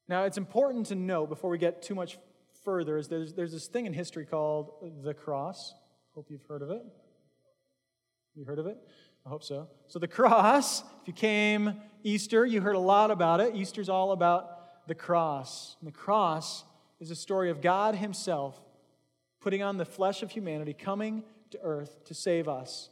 Now, 0.08 0.24
it's 0.24 0.38
important 0.38 0.88
to 0.88 0.96
note 0.96 1.30
before 1.30 1.50
we 1.50 1.58
get 1.58 1.82
too 1.82 1.96
much 1.96 2.18
further 2.64 2.98
is 2.98 3.08
there's, 3.08 3.34
there's 3.34 3.52
this 3.52 3.68
thing 3.68 3.86
in 3.86 3.94
history 3.94 4.26
called 4.26 4.72
the 5.04 5.14
cross. 5.14 5.74
Hope 6.14 6.28
you've 6.30 6.46
heard 6.46 6.62
of 6.62 6.70
it. 6.70 6.82
You 8.36 8.46
heard 8.46 8.60
of 8.60 8.68
it? 8.68 8.78
I 9.26 9.30
hope 9.30 9.44
so. 9.44 9.68
So, 9.88 9.98
the 9.98 10.08
cross, 10.08 10.82
if 10.82 11.08
you 11.08 11.14
came 11.14 11.82
Easter, 12.04 12.46
you 12.46 12.62
heard 12.62 12.76
a 12.76 12.80
lot 12.80 13.10
about 13.10 13.40
it. 13.40 13.56
Easter's 13.56 13.90
all 13.90 14.12
about 14.12 14.88
the 14.88 14.96
cross. 14.96 15.78
And 15.80 15.88
the 15.88 15.98
cross 15.98 16.64
is 17.00 17.10
a 17.10 17.16
story 17.16 17.50
of 17.50 17.62
God 17.62 17.96
Himself 17.96 18.60
putting 19.42 19.64
on 19.64 19.78
the 19.78 19.86
flesh 19.86 20.22
of 20.22 20.32
humanity, 20.32 20.74
coming 20.74 21.24
to 21.52 21.60
earth 21.62 22.04
to 22.06 22.14
save 22.14 22.48
us, 22.48 22.90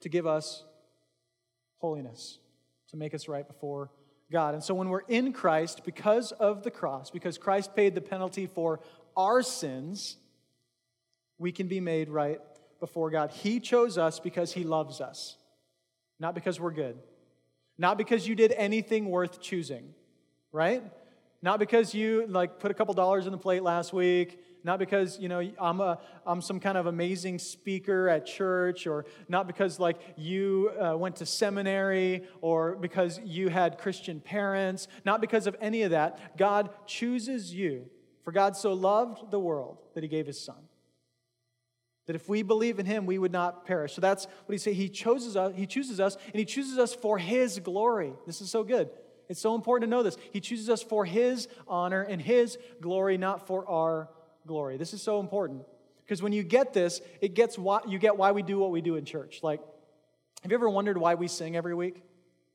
to 0.00 0.08
give 0.08 0.26
us 0.26 0.64
holiness, 1.78 2.38
to 2.90 2.96
make 2.96 3.14
us 3.14 3.28
right 3.28 3.46
before 3.46 3.90
God. 4.32 4.54
And 4.54 4.64
so 4.64 4.74
when 4.74 4.88
we're 4.88 5.06
in 5.08 5.32
Christ, 5.32 5.82
because 5.84 6.32
of 6.32 6.64
the 6.64 6.70
cross, 6.70 7.10
because 7.10 7.38
Christ 7.38 7.76
paid 7.76 7.94
the 7.94 8.00
penalty 8.00 8.46
for 8.46 8.80
our 9.16 9.42
sins, 9.42 10.16
we 11.38 11.52
can 11.52 11.68
be 11.68 11.78
made 11.78 12.08
right 12.08 12.40
before 12.80 13.10
God. 13.10 13.30
He 13.30 13.60
chose 13.60 13.98
us 13.98 14.18
because 14.18 14.52
He 14.52 14.64
loves 14.64 15.00
us. 15.00 15.36
not 16.18 16.34
because 16.34 16.60
we're 16.60 16.70
good, 16.70 16.96
not 17.78 17.98
because 17.98 18.28
you 18.28 18.34
did 18.36 18.52
anything 18.52 19.06
worth 19.06 19.40
choosing, 19.40 19.92
right? 20.52 20.82
Not 21.42 21.58
because 21.58 21.94
you 21.94 22.26
like 22.28 22.60
put 22.60 22.70
a 22.70 22.74
couple 22.74 22.94
dollars 22.94 23.26
in 23.26 23.32
the 23.32 23.38
plate 23.38 23.64
last 23.64 23.92
week, 23.92 24.38
not 24.64 24.78
because 24.78 25.18
you 25.18 25.28
know 25.28 25.40
I'm 25.60 25.80
a 25.80 25.98
I'm 26.26 26.40
some 26.40 26.60
kind 26.60 26.78
of 26.78 26.86
amazing 26.86 27.38
speaker 27.38 28.08
at 28.08 28.26
church, 28.26 28.86
or 28.86 29.06
not 29.28 29.46
because 29.46 29.78
like 29.80 30.00
you 30.16 30.70
uh, 30.80 30.96
went 30.96 31.16
to 31.16 31.26
seminary, 31.26 32.24
or 32.40 32.76
because 32.76 33.20
you 33.24 33.48
had 33.48 33.78
Christian 33.78 34.20
parents, 34.20 34.88
not 35.04 35.20
because 35.20 35.46
of 35.46 35.56
any 35.60 35.82
of 35.82 35.90
that. 35.90 36.36
God 36.36 36.70
chooses 36.86 37.52
you, 37.52 37.86
for 38.24 38.32
God 38.32 38.56
so 38.56 38.72
loved 38.72 39.30
the 39.30 39.40
world 39.40 39.78
that 39.94 40.02
He 40.02 40.08
gave 40.08 40.26
His 40.26 40.40
Son. 40.40 40.56
That 42.06 42.16
if 42.16 42.28
we 42.28 42.42
believe 42.42 42.78
in 42.80 42.86
him, 42.86 43.06
we 43.06 43.18
would 43.18 43.30
not 43.30 43.64
perish. 43.64 43.94
So 43.94 44.00
that's 44.00 44.26
what 44.46 44.52
he 44.52 44.58
says. 44.58 44.74
He 44.74 44.88
chooses 44.88 45.36
us, 45.36 45.52
he 45.54 45.66
chooses 45.66 46.00
us, 46.00 46.16
and 46.26 46.34
he 46.34 46.44
chooses 46.44 46.76
us 46.78 46.94
for 46.94 47.16
his 47.16 47.60
glory. 47.60 48.12
This 48.26 48.40
is 48.40 48.50
so 48.50 48.64
good. 48.64 48.90
It's 49.28 49.40
so 49.40 49.54
important 49.54 49.88
to 49.88 49.96
know 49.96 50.02
this. 50.02 50.16
He 50.32 50.40
chooses 50.40 50.68
us 50.68 50.82
for 50.82 51.04
his 51.04 51.46
honor 51.68 52.02
and 52.02 52.20
his 52.20 52.58
glory, 52.80 53.16
not 53.18 53.46
for 53.46 53.68
our 53.68 54.08
glory. 54.46 54.76
This 54.76 54.94
is 54.94 55.02
so 55.02 55.20
important. 55.20 55.64
Because 56.04 56.22
when 56.22 56.32
you 56.32 56.42
get 56.42 56.72
this, 56.72 57.00
it 57.20 57.34
gets 57.34 57.56
why 57.56 57.80
you 57.86 57.98
get 57.98 58.16
why 58.16 58.32
we 58.32 58.42
do 58.42 58.58
what 58.58 58.70
we 58.70 58.80
do 58.80 58.96
in 58.96 59.04
church. 59.04 59.40
Like, 59.42 59.60
have 60.42 60.50
you 60.50 60.56
ever 60.56 60.68
wondered 60.68 60.98
why 60.98 61.14
we 61.14 61.28
sing 61.28 61.56
every 61.56 61.74
week? 61.74 62.02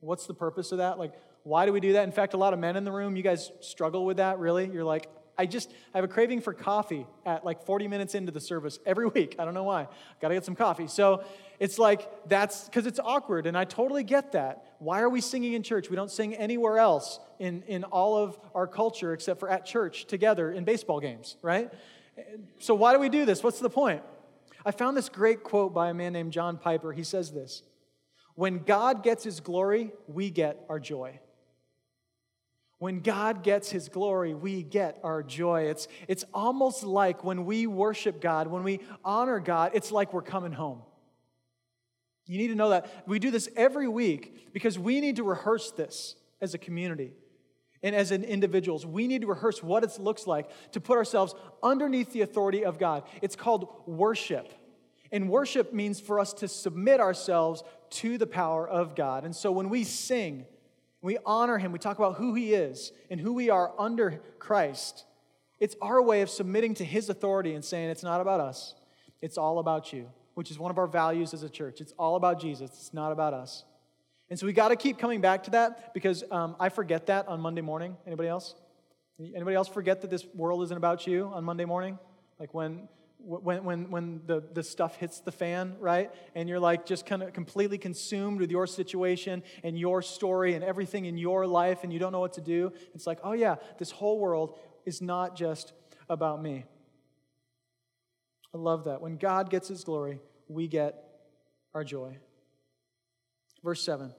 What's 0.00 0.26
the 0.26 0.34
purpose 0.34 0.72
of 0.72 0.78
that? 0.78 0.98
Like, 0.98 1.12
why 1.42 1.66
do 1.66 1.72
we 1.72 1.80
do 1.80 1.94
that? 1.94 2.04
In 2.04 2.12
fact, 2.12 2.34
a 2.34 2.36
lot 2.36 2.52
of 2.52 2.58
men 2.58 2.76
in 2.76 2.84
the 2.84 2.92
room, 2.92 3.16
you 3.16 3.22
guys 3.22 3.50
struggle 3.60 4.04
with 4.04 4.18
that, 4.18 4.38
really? 4.38 4.68
You're 4.68 4.84
like, 4.84 5.08
I 5.38 5.46
just 5.46 5.70
I 5.94 5.98
have 5.98 6.04
a 6.04 6.08
craving 6.08 6.40
for 6.40 6.52
coffee 6.52 7.06
at 7.24 7.44
like 7.44 7.64
40 7.64 7.86
minutes 7.86 8.14
into 8.14 8.32
the 8.32 8.40
service 8.40 8.78
every 8.84 9.06
week. 9.14 9.36
I 9.38 9.44
don't 9.44 9.54
know 9.54 9.64
why. 9.64 9.86
Got 10.20 10.28
to 10.28 10.34
get 10.34 10.44
some 10.44 10.56
coffee. 10.56 10.88
So 10.88 11.22
it's 11.60 11.78
like 11.78 12.28
that's 12.28 12.64
because 12.64 12.86
it's 12.86 12.98
awkward, 12.98 13.46
and 13.46 13.56
I 13.56 13.64
totally 13.64 14.04
get 14.04 14.32
that. 14.32 14.64
Why 14.78 15.00
are 15.00 15.08
we 15.08 15.20
singing 15.20 15.54
in 15.54 15.62
church? 15.62 15.90
We 15.90 15.96
don't 15.96 16.10
sing 16.10 16.34
anywhere 16.34 16.78
else 16.78 17.20
in, 17.38 17.62
in 17.66 17.84
all 17.84 18.16
of 18.16 18.38
our 18.54 18.66
culture 18.66 19.12
except 19.12 19.40
for 19.40 19.48
at 19.48 19.64
church 19.64 20.06
together 20.06 20.52
in 20.52 20.64
baseball 20.64 21.00
games, 21.00 21.36
right? 21.42 21.72
So 22.58 22.74
why 22.74 22.92
do 22.92 22.98
we 22.98 23.08
do 23.08 23.24
this? 23.24 23.42
What's 23.42 23.60
the 23.60 23.70
point? 23.70 24.02
I 24.64 24.70
found 24.70 24.96
this 24.96 25.08
great 25.08 25.42
quote 25.42 25.72
by 25.72 25.90
a 25.90 25.94
man 25.94 26.12
named 26.12 26.32
John 26.32 26.58
Piper. 26.58 26.92
He 26.92 27.04
says 27.04 27.30
this 27.32 27.62
When 28.34 28.58
God 28.58 29.02
gets 29.02 29.24
his 29.24 29.40
glory, 29.40 29.92
we 30.06 30.30
get 30.30 30.64
our 30.68 30.80
joy. 30.80 31.20
When 32.78 33.00
God 33.00 33.42
gets 33.42 33.70
his 33.70 33.88
glory, 33.88 34.34
we 34.34 34.62
get 34.62 35.00
our 35.02 35.22
joy. 35.22 35.62
It's, 35.64 35.88
it's 36.06 36.24
almost 36.32 36.84
like 36.84 37.24
when 37.24 37.44
we 37.44 37.66
worship 37.66 38.20
God, 38.20 38.46
when 38.46 38.62
we 38.62 38.80
honor 39.04 39.40
God, 39.40 39.72
it's 39.74 39.90
like 39.90 40.12
we're 40.12 40.22
coming 40.22 40.52
home. 40.52 40.82
You 42.26 42.38
need 42.38 42.48
to 42.48 42.54
know 42.54 42.70
that. 42.70 43.04
We 43.06 43.18
do 43.18 43.30
this 43.30 43.48
every 43.56 43.88
week 43.88 44.52
because 44.52 44.78
we 44.78 45.00
need 45.00 45.16
to 45.16 45.24
rehearse 45.24 45.72
this 45.72 46.14
as 46.40 46.54
a 46.54 46.58
community 46.58 47.14
and 47.82 47.96
as 47.96 48.12
an 48.12 48.22
individuals. 48.22 48.86
We 48.86 49.08
need 49.08 49.22
to 49.22 49.26
rehearse 49.26 49.62
what 49.62 49.82
it 49.82 49.98
looks 49.98 50.26
like 50.26 50.48
to 50.72 50.80
put 50.80 50.98
ourselves 50.98 51.34
underneath 51.62 52.12
the 52.12 52.20
authority 52.20 52.64
of 52.64 52.78
God. 52.78 53.04
It's 53.22 53.34
called 53.34 53.68
worship. 53.86 54.52
And 55.10 55.30
worship 55.30 55.72
means 55.72 56.00
for 56.00 56.20
us 56.20 56.32
to 56.34 56.48
submit 56.48 57.00
ourselves 57.00 57.64
to 57.90 58.18
the 58.18 58.26
power 58.26 58.68
of 58.68 58.94
God. 58.94 59.24
And 59.24 59.34
so 59.34 59.50
when 59.50 59.68
we 59.68 59.84
sing, 59.84 60.44
we 61.02 61.18
honor 61.24 61.58
him. 61.58 61.72
We 61.72 61.78
talk 61.78 61.98
about 61.98 62.16
who 62.16 62.34
he 62.34 62.54
is 62.54 62.92
and 63.10 63.20
who 63.20 63.32
we 63.32 63.50
are 63.50 63.72
under 63.78 64.20
Christ. 64.38 65.04
It's 65.60 65.76
our 65.80 66.02
way 66.02 66.22
of 66.22 66.30
submitting 66.30 66.74
to 66.74 66.84
his 66.84 67.08
authority 67.08 67.54
and 67.54 67.64
saying, 67.64 67.90
it's 67.90 68.02
not 68.02 68.20
about 68.20 68.40
us, 68.40 68.74
it's 69.20 69.38
all 69.38 69.58
about 69.58 69.92
you, 69.92 70.08
which 70.34 70.50
is 70.50 70.58
one 70.58 70.70
of 70.70 70.78
our 70.78 70.86
values 70.86 71.34
as 71.34 71.42
a 71.42 71.48
church. 71.48 71.80
It's 71.80 71.92
all 71.98 72.16
about 72.16 72.40
Jesus, 72.40 72.70
it's 72.70 72.94
not 72.94 73.12
about 73.12 73.34
us. 73.34 73.64
And 74.30 74.38
so 74.38 74.46
we 74.46 74.52
got 74.52 74.68
to 74.68 74.76
keep 74.76 74.98
coming 74.98 75.20
back 75.20 75.44
to 75.44 75.50
that 75.52 75.94
because 75.94 76.22
um, 76.30 76.54
I 76.60 76.68
forget 76.68 77.06
that 77.06 77.28
on 77.28 77.40
Monday 77.40 77.62
morning. 77.62 77.96
Anybody 78.06 78.28
else? 78.28 78.54
Anybody 79.18 79.56
else 79.56 79.68
forget 79.68 80.02
that 80.02 80.10
this 80.10 80.26
world 80.34 80.62
isn't 80.64 80.76
about 80.76 81.06
you 81.06 81.30
on 81.32 81.44
Monday 81.44 81.64
morning? 81.64 81.98
Like 82.38 82.52
when 82.52 82.88
when, 83.28 83.62
when, 83.64 83.90
when 83.90 84.20
the, 84.26 84.42
the 84.54 84.62
stuff 84.62 84.96
hits 84.96 85.20
the 85.20 85.30
fan, 85.30 85.76
right? 85.80 86.10
And 86.34 86.48
you're 86.48 86.58
like 86.58 86.86
just 86.86 87.04
kind 87.04 87.22
of 87.22 87.34
completely 87.34 87.76
consumed 87.76 88.40
with 88.40 88.50
your 88.50 88.66
situation 88.66 89.42
and 89.62 89.78
your 89.78 90.00
story 90.00 90.54
and 90.54 90.64
everything 90.64 91.04
in 91.04 91.18
your 91.18 91.46
life, 91.46 91.84
and 91.84 91.92
you 91.92 91.98
don't 91.98 92.12
know 92.12 92.20
what 92.20 92.32
to 92.34 92.40
do. 92.40 92.72
It's 92.94 93.06
like, 93.06 93.18
oh, 93.22 93.32
yeah, 93.32 93.56
this 93.78 93.90
whole 93.90 94.18
world 94.18 94.58
is 94.86 95.02
not 95.02 95.36
just 95.36 95.74
about 96.08 96.42
me. 96.42 96.64
I 98.54 98.58
love 98.58 98.84
that. 98.84 99.02
When 99.02 99.18
God 99.18 99.50
gets 99.50 99.68
his 99.68 99.84
glory, 99.84 100.20
we 100.48 100.66
get 100.66 101.04
our 101.74 101.84
joy. 101.84 102.16
Verse 103.62 103.84
7 103.84 104.14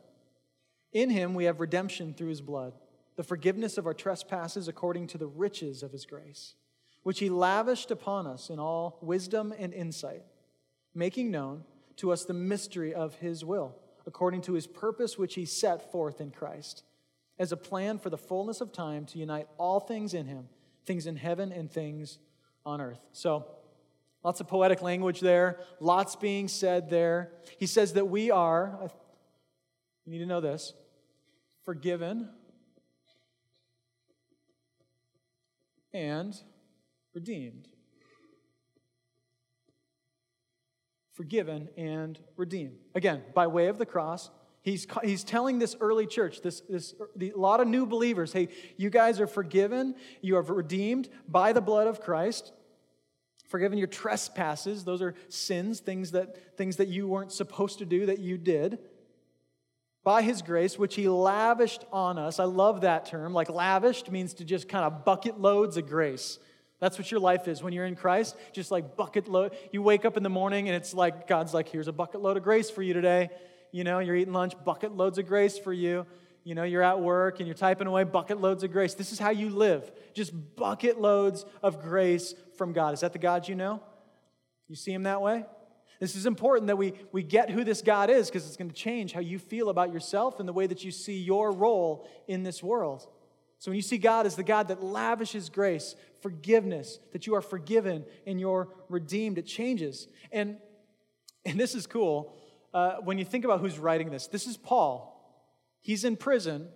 In 0.93 1.09
him 1.09 1.33
we 1.33 1.45
have 1.45 1.59
redemption 1.59 2.13
through 2.13 2.29
his 2.29 2.41
blood, 2.41 2.73
the 3.15 3.23
forgiveness 3.23 3.79
of 3.79 3.87
our 3.87 3.95
trespasses 3.95 4.67
according 4.67 5.07
to 5.07 5.17
the 5.17 5.25
riches 5.25 5.81
of 5.81 5.91
his 5.91 6.05
grace 6.05 6.53
which 7.09 7.17
he 7.17 7.29
lavished 7.31 7.89
upon 7.89 8.27
us 8.27 8.51
in 8.51 8.59
all 8.59 8.99
wisdom 9.01 9.51
and 9.57 9.73
insight, 9.73 10.21
making 10.93 11.31
known 11.31 11.63
to 11.95 12.11
us 12.11 12.23
the 12.23 12.35
mystery 12.35 12.93
of 12.93 13.15
his 13.15 13.43
will, 13.43 13.75
according 14.05 14.43
to 14.43 14.53
his 14.53 14.67
purpose 14.67 15.17
which 15.17 15.33
he 15.33 15.43
set 15.43 15.91
forth 15.91 16.21
in 16.21 16.29
Christ, 16.29 16.83
as 17.39 17.51
a 17.51 17.57
plan 17.57 17.97
for 17.97 18.11
the 18.11 18.17
fullness 18.19 18.61
of 18.61 18.71
time 18.71 19.07
to 19.07 19.17
unite 19.17 19.47
all 19.57 19.79
things 19.79 20.13
in 20.13 20.27
him, 20.27 20.49
things 20.85 21.07
in 21.07 21.15
heaven 21.15 21.51
and 21.51 21.71
things 21.71 22.19
on 22.63 22.79
earth. 22.79 23.01
So, 23.11 23.47
lots 24.23 24.39
of 24.39 24.47
poetic 24.47 24.83
language 24.83 25.19
there, 25.19 25.61
lots 25.79 26.15
being 26.15 26.47
said 26.47 26.91
there. 26.91 27.31
He 27.57 27.65
says 27.65 27.93
that 27.93 28.07
we 28.07 28.29
are, 28.29 28.87
you 30.05 30.11
need 30.11 30.19
to 30.19 30.27
know 30.27 30.41
this, 30.41 30.75
forgiven 31.65 32.29
and 35.91 36.39
redeemed. 37.13 37.67
Forgiven 41.13 41.69
and 41.77 42.19
redeemed. 42.37 42.77
Again, 42.95 43.23
by 43.33 43.47
way 43.47 43.67
of 43.67 43.77
the 43.77 43.85
cross, 43.85 44.29
he's, 44.61 44.87
he's 45.03 45.23
telling 45.23 45.59
this 45.59 45.75
early 45.81 46.07
church, 46.07 46.41
this, 46.41 46.61
this, 46.69 46.93
a 47.21 47.37
lot 47.37 47.59
of 47.59 47.67
new 47.67 47.85
believers, 47.85 48.31
hey, 48.31 48.49
you 48.77 48.89
guys 48.89 49.19
are 49.19 49.27
forgiven, 49.27 49.95
you 50.21 50.37
are 50.37 50.41
redeemed 50.41 51.09
by 51.27 51.51
the 51.51 51.61
blood 51.61 51.87
of 51.87 51.99
Christ. 51.99 52.53
Forgiven 53.47 53.77
your 53.77 53.87
trespasses, 53.87 54.83
those 54.83 55.01
are 55.01 55.15
sins, 55.27 55.79
things 55.79 56.11
that, 56.11 56.55
things 56.55 56.77
that 56.77 56.87
you 56.87 57.07
weren't 57.07 57.31
supposed 57.31 57.79
to 57.79 57.85
do 57.85 58.05
that 58.05 58.19
you 58.19 58.37
did 58.37 58.79
by 60.03 60.21
his 60.21 60.41
grace, 60.41 60.79
which 60.79 60.95
he 60.95 61.09
lavished 61.09 61.83
on 61.91 62.17
us. 62.17 62.39
I 62.39 62.45
love 62.45 62.81
that 62.81 63.05
term. 63.05 63.33
Like 63.33 63.49
lavished 63.49 64.11
means 64.11 64.33
to 64.35 64.45
just 64.45 64.69
kind 64.69 64.85
of 64.85 65.03
bucket 65.03 65.39
loads 65.39 65.77
of 65.77 65.87
grace. 65.87 66.39
That's 66.79 66.97
what 66.97 67.11
your 67.11 67.19
life 67.19 67.47
is 67.47 67.61
when 67.61 67.73
you're 67.73 67.85
in 67.85 67.95
Christ. 67.95 68.35
Just 68.53 68.71
like 68.71 68.95
bucket 68.95 69.27
load. 69.27 69.55
You 69.71 69.81
wake 69.81 70.05
up 70.05 70.17
in 70.17 70.23
the 70.23 70.29
morning 70.29 70.69
and 70.69 70.75
it's 70.75 70.93
like 70.93 71.27
God's 71.27 71.53
like, 71.53 71.67
here's 71.67 71.87
a 71.87 71.93
bucket 71.93 72.21
load 72.21 72.37
of 72.37 72.43
grace 72.43 72.69
for 72.69 72.81
you 72.81 72.93
today. 72.93 73.29
You 73.71 73.83
know, 73.83 73.99
you're 73.99 74.15
eating 74.15 74.33
lunch, 74.33 74.53
bucket 74.63 74.95
loads 74.95 75.17
of 75.17 75.27
grace 75.27 75.57
for 75.57 75.73
you. 75.73 76.05
You 76.43 76.55
know, 76.55 76.63
you're 76.63 76.81
at 76.81 77.01
work 77.01 77.39
and 77.39 77.47
you're 77.47 77.55
typing 77.55 77.85
away 77.85 78.05
bucket 78.05 78.39
loads 78.39 78.63
of 78.63 78.71
grace. 78.71 78.93
This 78.93 79.11
is 79.11 79.19
how 79.19 79.29
you 79.29 79.49
live. 79.49 79.91
Just 80.13 80.33
bucket 80.55 80.99
loads 80.99 81.45
of 81.61 81.81
grace 81.81 82.33
from 82.57 82.71
God. 82.73 82.93
Is 82.93 83.01
that 83.01 83.13
the 83.13 83.19
God 83.19 83.47
you 83.47 83.55
know? 83.55 83.83
You 84.67 84.75
see 84.75 84.93
him 84.93 85.03
that 85.03 85.21
way? 85.21 85.45
This 85.99 86.15
is 86.15 86.25
important 86.25 86.67
that 86.67 86.77
we, 86.77 86.93
we 87.11 87.23
get 87.23 87.49
who 87.49 87.65
this 87.65 87.81
God 87.81 88.09
is 88.09 88.29
because 88.29 88.47
it's 88.47 88.55
going 88.55 88.69
to 88.69 88.75
change 88.75 89.11
how 89.11 89.19
you 89.19 89.37
feel 89.37 89.69
about 89.69 89.91
yourself 89.91 90.39
and 90.39 90.47
the 90.47 90.53
way 90.53 90.65
that 90.65 90.83
you 90.83 90.91
see 90.91 91.17
your 91.19 91.51
role 91.51 92.07
in 92.27 92.43
this 92.43 92.63
world. 92.63 93.05
So 93.57 93.71
when 93.71 93.75
you 93.75 93.81
see 93.81 93.97
God 93.97 94.25
as 94.25 94.37
the 94.37 94.43
God 94.43 94.69
that 94.69 94.81
lavishes 94.81 95.49
grace, 95.49 95.95
forgiveness, 96.21 96.99
that 97.11 97.27
you 97.27 97.35
are 97.35 97.41
forgiven 97.41 98.05
and 98.25 98.39
you're 98.39 98.69
redeemed, 98.89 99.37
it 99.37 99.45
changes. 99.45 100.07
And, 100.31 100.57
and 101.45 101.59
this 101.59 101.75
is 101.75 101.87
cool. 101.87 102.33
Uh, 102.73 102.97
when 103.03 103.17
you 103.17 103.25
think 103.25 103.45
about 103.45 103.59
who's 103.61 103.79
writing 103.79 104.09
this, 104.09 104.27
this 104.27 104.47
is 104.47 104.57
Paul. 104.57 105.15
He's 105.81 106.03
in 106.03 106.17
prison, 106.17 106.67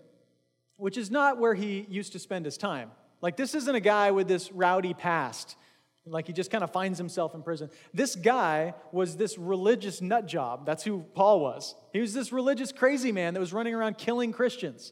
which 0.77 0.97
is 0.97 1.12
not 1.12 1.38
where 1.38 1.53
he 1.53 1.86
used 1.89 2.13
to 2.13 2.19
spend 2.19 2.45
his 2.45 2.58
time. 2.58 2.91
Like, 3.21 3.38
this 3.38 3.56
isn't 3.56 3.75
a 3.75 3.79
guy 3.79 4.12
with 4.12 4.27
this 4.27 4.51
rowdy 4.51 4.93
past. 4.93 5.56
Like, 6.06 6.27
he 6.27 6.34
just 6.34 6.51
kind 6.51 6.63
of 6.63 6.71
finds 6.71 6.97
himself 6.97 7.34
in 7.34 7.43
prison. 7.43 7.69
This 7.93 8.15
guy 8.15 8.73
was 8.91 9.15
this 9.15 9.38
religious 9.38 10.01
nut 10.01 10.27
job. 10.27 10.65
That's 10.65 10.84
who 10.84 11.06
Paul 11.13 11.39
was. 11.39 11.75
He 11.93 12.01
was 12.01 12.13
this 12.13 12.34
religious 12.34 12.71
crazy 12.71 13.12
man 13.12 13.34
that 13.34 13.39
was 13.39 13.53
running 13.53 13.73
around 13.73 13.97
killing 13.97 14.34
Christians 14.34 14.91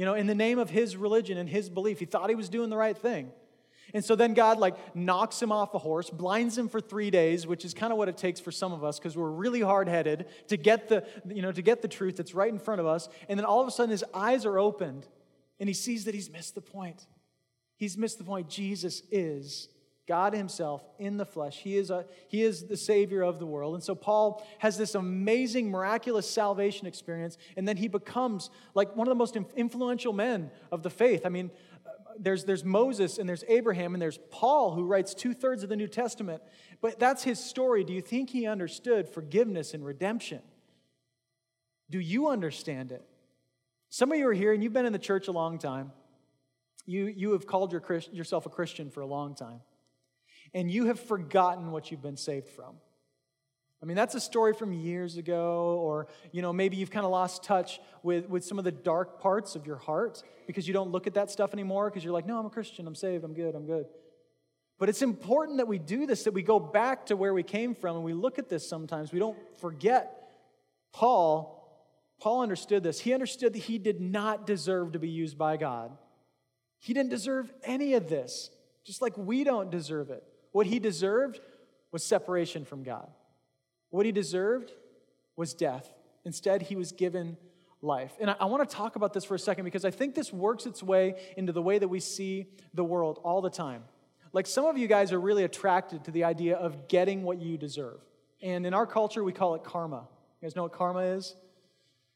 you 0.00 0.06
know, 0.06 0.14
in 0.14 0.26
the 0.26 0.34
name 0.34 0.58
of 0.58 0.70
his 0.70 0.96
religion 0.96 1.36
and 1.36 1.46
his 1.46 1.68
belief. 1.68 1.98
He 1.98 2.06
thought 2.06 2.30
he 2.30 2.34
was 2.34 2.48
doing 2.48 2.70
the 2.70 2.76
right 2.78 2.96
thing. 2.96 3.30
And 3.92 4.04
so 4.04 4.14
then 4.14 4.34
God 4.34 4.58
like 4.58 4.76
knocks 4.94 5.40
him 5.42 5.50
off 5.52 5.74
a 5.74 5.78
horse, 5.78 6.10
blinds 6.10 6.56
him 6.56 6.68
for 6.68 6.80
three 6.80 7.10
days, 7.10 7.46
which 7.46 7.64
is 7.64 7.74
kind 7.74 7.92
of 7.92 7.98
what 7.98 8.08
it 8.08 8.16
takes 8.16 8.40
for 8.40 8.52
some 8.52 8.72
of 8.72 8.84
us 8.84 8.98
because 8.98 9.16
we're 9.16 9.30
really 9.30 9.60
hard-headed 9.60 10.26
to 10.48 10.56
get 10.56 10.88
the, 10.88 11.04
you 11.28 11.42
know, 11.42 11.52
to 11.52 11.62
get 11.62 11.82
the 11.82 11.88
truth 11.88 12.16
that's 12.16 12.34
right 12.34 12.52
in 12.52 12.58
front 12.58 12.80
of 12.80 12.86
us. 12.86 13.08
And 13.28 13.38
then 13.38 13.44
all 13.44 13.60
of 13.60 13.68
a 13.68 13.70
sudden 13.70 13.90
his 13.90 14.04
eyes 14.14 14.46
are 14.46 14.58
opened 14.58 15.06
and 15.58 15.68
he 15.68 15.74
sees 15.74 16.04
that 16.04 16.14
he's 16.14 16.30
missed 16.30 16.54
the 16.54 16.60
point. 16.60 17.06
He's 17.76 17.96
missed 17.96 18.18
the 18.18 18.24
point. 18.24 18.48
Jesus 18.48 19.02
is 19.10 19.68
God 20.10 20.34
Himself 20.34 20.82
in 20.98 21.18
the 21.18 21.24
flesh. 21.24 21.58
He 21.58 21.76
is, 21.76 21.88
a, 21.88 22.04
he 22.26 22.42
is 22.42 22.66
the 22.66 22.76
Savior 22.76 23.22
of 23.22 23.38
the 23.38 23.46
world. 23.46 23.74
And 23.74 23.82
so 23.84 23.94
Paul 23.94 24.44
has 24.58 24.76
this 24.76 24.96
amazing, 24.96 25.70
miraculous 25.70 26.28
salvation 26.28 26.88
experience, 26.88 27.38
and 27.56 27.68
then 27.68 27.76
he 27.76 27.86
becomes 27.86 28.50
like 28.74 28.96
one 28.96 29.06
of 29.06 29.10
the 29.12 29.14
most 29.14 29.36
influential 29.54 30.12
men 30.12 30.50
of 30.72 30.82
the 30.82 30.90
faith. 30.90 31.22
I 31.24 31.28
mean, 31.28 31.52
there's, 32.18 32.44
there's 32.44 32.64
Moses 32.64 33.18
and 33.18 33.28
there's 33.28 33.44
Abraham 33.48 33.94
and 33.94 34.02
there's 34.02 34.18
Paul 34.30 34.74
who 34.74 34.84
writes 34.84 35.14
two 35.14 35.34
thirds 35.34 35.62
of 35.62 35.68
the 35.68 35.76
New 35.76 35.88
Testament. 35.88 36.42
But 36.80 36.98
that's 36.98 37.22
his 37.22 37.38
story. 37.42 37.84
Do 37.84 37.92
you 37.92 38.00
think 38.00 38.30
he 38.30 38.46
understood 38.46 39.08
forgiveness 39.08 39.74
and 39.74 39.84
redemption? 39.84 40.40
Do 41.90 41.98
you 41.98 42.28
understand 42.28 42.92
it? 42.92 43.04
Some 43.88 44.12
of 44.12 44.18
you 44.18 44.28
are 44.28 44.32
here 44.32 44.52
and 44.52 44.62
you've 44.62 44.72
been 44.72 44.86
in 44.86 44.92
the 44.92 44.98
church 44.98 45.28
a 45.28 45.32
long 45.32 45.58
time. 45.58 45.92
You, 46.86 47.06
you 47.06 47.32
have 47.32 47.46
called 47.46 47.72
your, 47.72 47.82
yourself 48.12 48.46
a 48.46 48.48
Christian 48.48 48.90
for 48.90 49.00
a 49.00 49.06
long 49.06 49.34
time. 49.34 49.60
And 50.54 50.70
you 50.70 50.86
have 50.86 50.98
forgotten 50.98 51.70
what 51.70 51.90
you've 51.90 52.02
been 52.02 52.16
saved 52.16 52.48
from. 52.48 52.76
I 53.82 53.86
mean, 53.86 53.96
that's 53.96 54.14
a 54.14 54.20
story 54.20 54.52
from 54.52 54.74
years 54.74 55.16
ago, 55.16 55.78
or, 55.82 56.08
you 56.32 56.42
know, 56.42 56.52
maybe 56.52 56.76
you've 56.76 56.90
kind 56.90 57.06
of 57.06 57.10
lost 57.10 57.42
touch 57.42 57.80
with, 58.02 58.28
with 58.28 58.44
some 58.44 58.58
of 58.58 58.64
the 58.64 58.72
dark 58.72 59.20
parts 59.20 59.56
of 59.56 59.66
your 59.66 59.76
heart 59.76 60.22
because 60.46 60.68
you 60.68 60.74
don't 60.74 60.90
look 60.90 61.06
at 61.06 61.14
that 61.14 61.30
stuff 61.30 61.54
anymore 61.54 61.88
because 61.88 62.04
you're 62.04 62.12
like, 62.12 62.26
no, 62.26 62.38
I'm 62.38 62.44
a 62.44 62.50
Christian, 62.50 62.86
I'm 62.86 62.94
saved, 62.94 63.24
I'm 63.24 63.32
good, 63.32 63.54
I'm 63.54 63.66
good. 63.66 63.86
But 64.78 64.90
it's 64.90 65.00
important 65.00 65.58
that 65.58 65.68
we 65.68 65.78
do 65.78 66.06
this, 66.06 66.24
that 66.24 66.34
we 66.34 66.42
go 66.42 66.58
back 66.58 67.06
to 67.06 67.16
where 67.16 67.32
we 67.32 67.42
came 67.42 67.74
from 67.74 67.96
and 67.96 68.04
we 68.04 68.12
look 68.12 68.38
at 68.38 68.48
this 68.48 68.68
sometimes. 68.68 69.12
We 69.12 69.18
don't 69.18 69.38
forget. 69.58 70.30
Paul, 70.92 71.56
Paul 72.20 72.42
understood 72.42 72.82
this. 72.82 73.00
He 73.00 73.14
understood 73.14 73.54
that 73.54 73.60
he 73.60 73.78
did 73.78 74.00
not 74.00 74.46
deserve 74.46 74.92
to 74.92 74.98
be 74.98 75.08
used 75.08 75.38
by 75.38 75.56
God. 75.56 75.96
He 76.80 76.92
didn't 76.92 77.10
deserve 77.10 77.50
any 77.62 77.94
of 77.94 78.08
this, 78.08 78.50
just 78.84 79.00
like 79.00 79.16
we 79.16 79.44
don't 79.44 79.70
deserve 79.70 80.10
it. 80.10 80.22
What 80.52 80.66
he 80.66 80.78
deserved 80.78 81.40
was 81.92 82.04
separation 82.04 82.64
from 82.64 82.82
God. 82.82 83.08
What 83.90 84.06
he 84.06 84.12
deserved 84.12 84.72
was 85.36 85.54
death. 85.54 85.92
Instead, 86.24 86.62
he 86.62 86.76
was 86.76 86.92
given 86.92 87.36
life. 87.82 88.12
And 88.20 88.30
I, 88.30 88.36
I 88.40 88.44
want 88.46 88.68
to 88.68 88.76
talk 88.76 88.96
about 88.96 89.12
this 89.12 89.24
for 89.24 89.34
a 89.34 89.38
second 89.38 89.64
because 89.64 89.84
I 89.84 89.90
think 89.90 90.14
this 90.14 90.32
works 90.32 90.66
its 90.66 90.82
way 90.82 91.14
into 91.36 91.52
the 91.52 91.62
way 91.62 91.78
that 91.78 91.88
we 91.88 92.00
see 92.00 92.46
the 92.74 92.84
world 92.84 93.18
all 93.22 93.40
the 93.40 93.50
time. 93.50 93.84
Like 94.32 94.46
some 94.46 94.64
of 94.64 94.78
you 94.78 94.86
guys 94.86 95.12
are 95.12 95.20
really 95.20 95.44
attracted 95.44 96.04
to 96.04 96.10
the 96.10 96.24
idea 96.24 96.56
of 96.56 96.88
getting 96.88 97.22
what 97.22 97.40
you 97.40 97.56
deserve. 97.56 98.00
And 98.42 98.66
in 98.66 98.74
our 98.74 98.86
culture, 98.86 99.24
we 99.24 99.32
call 99.32 99.54
it 99.54 99.64
karma. 99.64 100.08
You 100.40 100.46
guys 100.46 100.56
know 100.56 100.62
what 100.62 100.72
karma 100.72 101.00
is? 101.00 101.34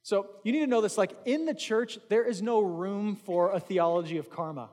So 0.02 0.26
you 0.44 0.52
need 0.52 0.60
to 0.60 0.66
know 0.66 0.80
this 0.80 0.98
like 0.98 1.16
in 1.24 1.46
the 1.46 1.54
church, 1.54 1.98
there 2.08 2.24
is 2.24 2.42
no 2.42 2.60
room 2.60 3.16
for 3.16 3.52
a 3.52 3.60
theology 3.60 4.18
of 4.18 4.30
karma. 4.30 4.70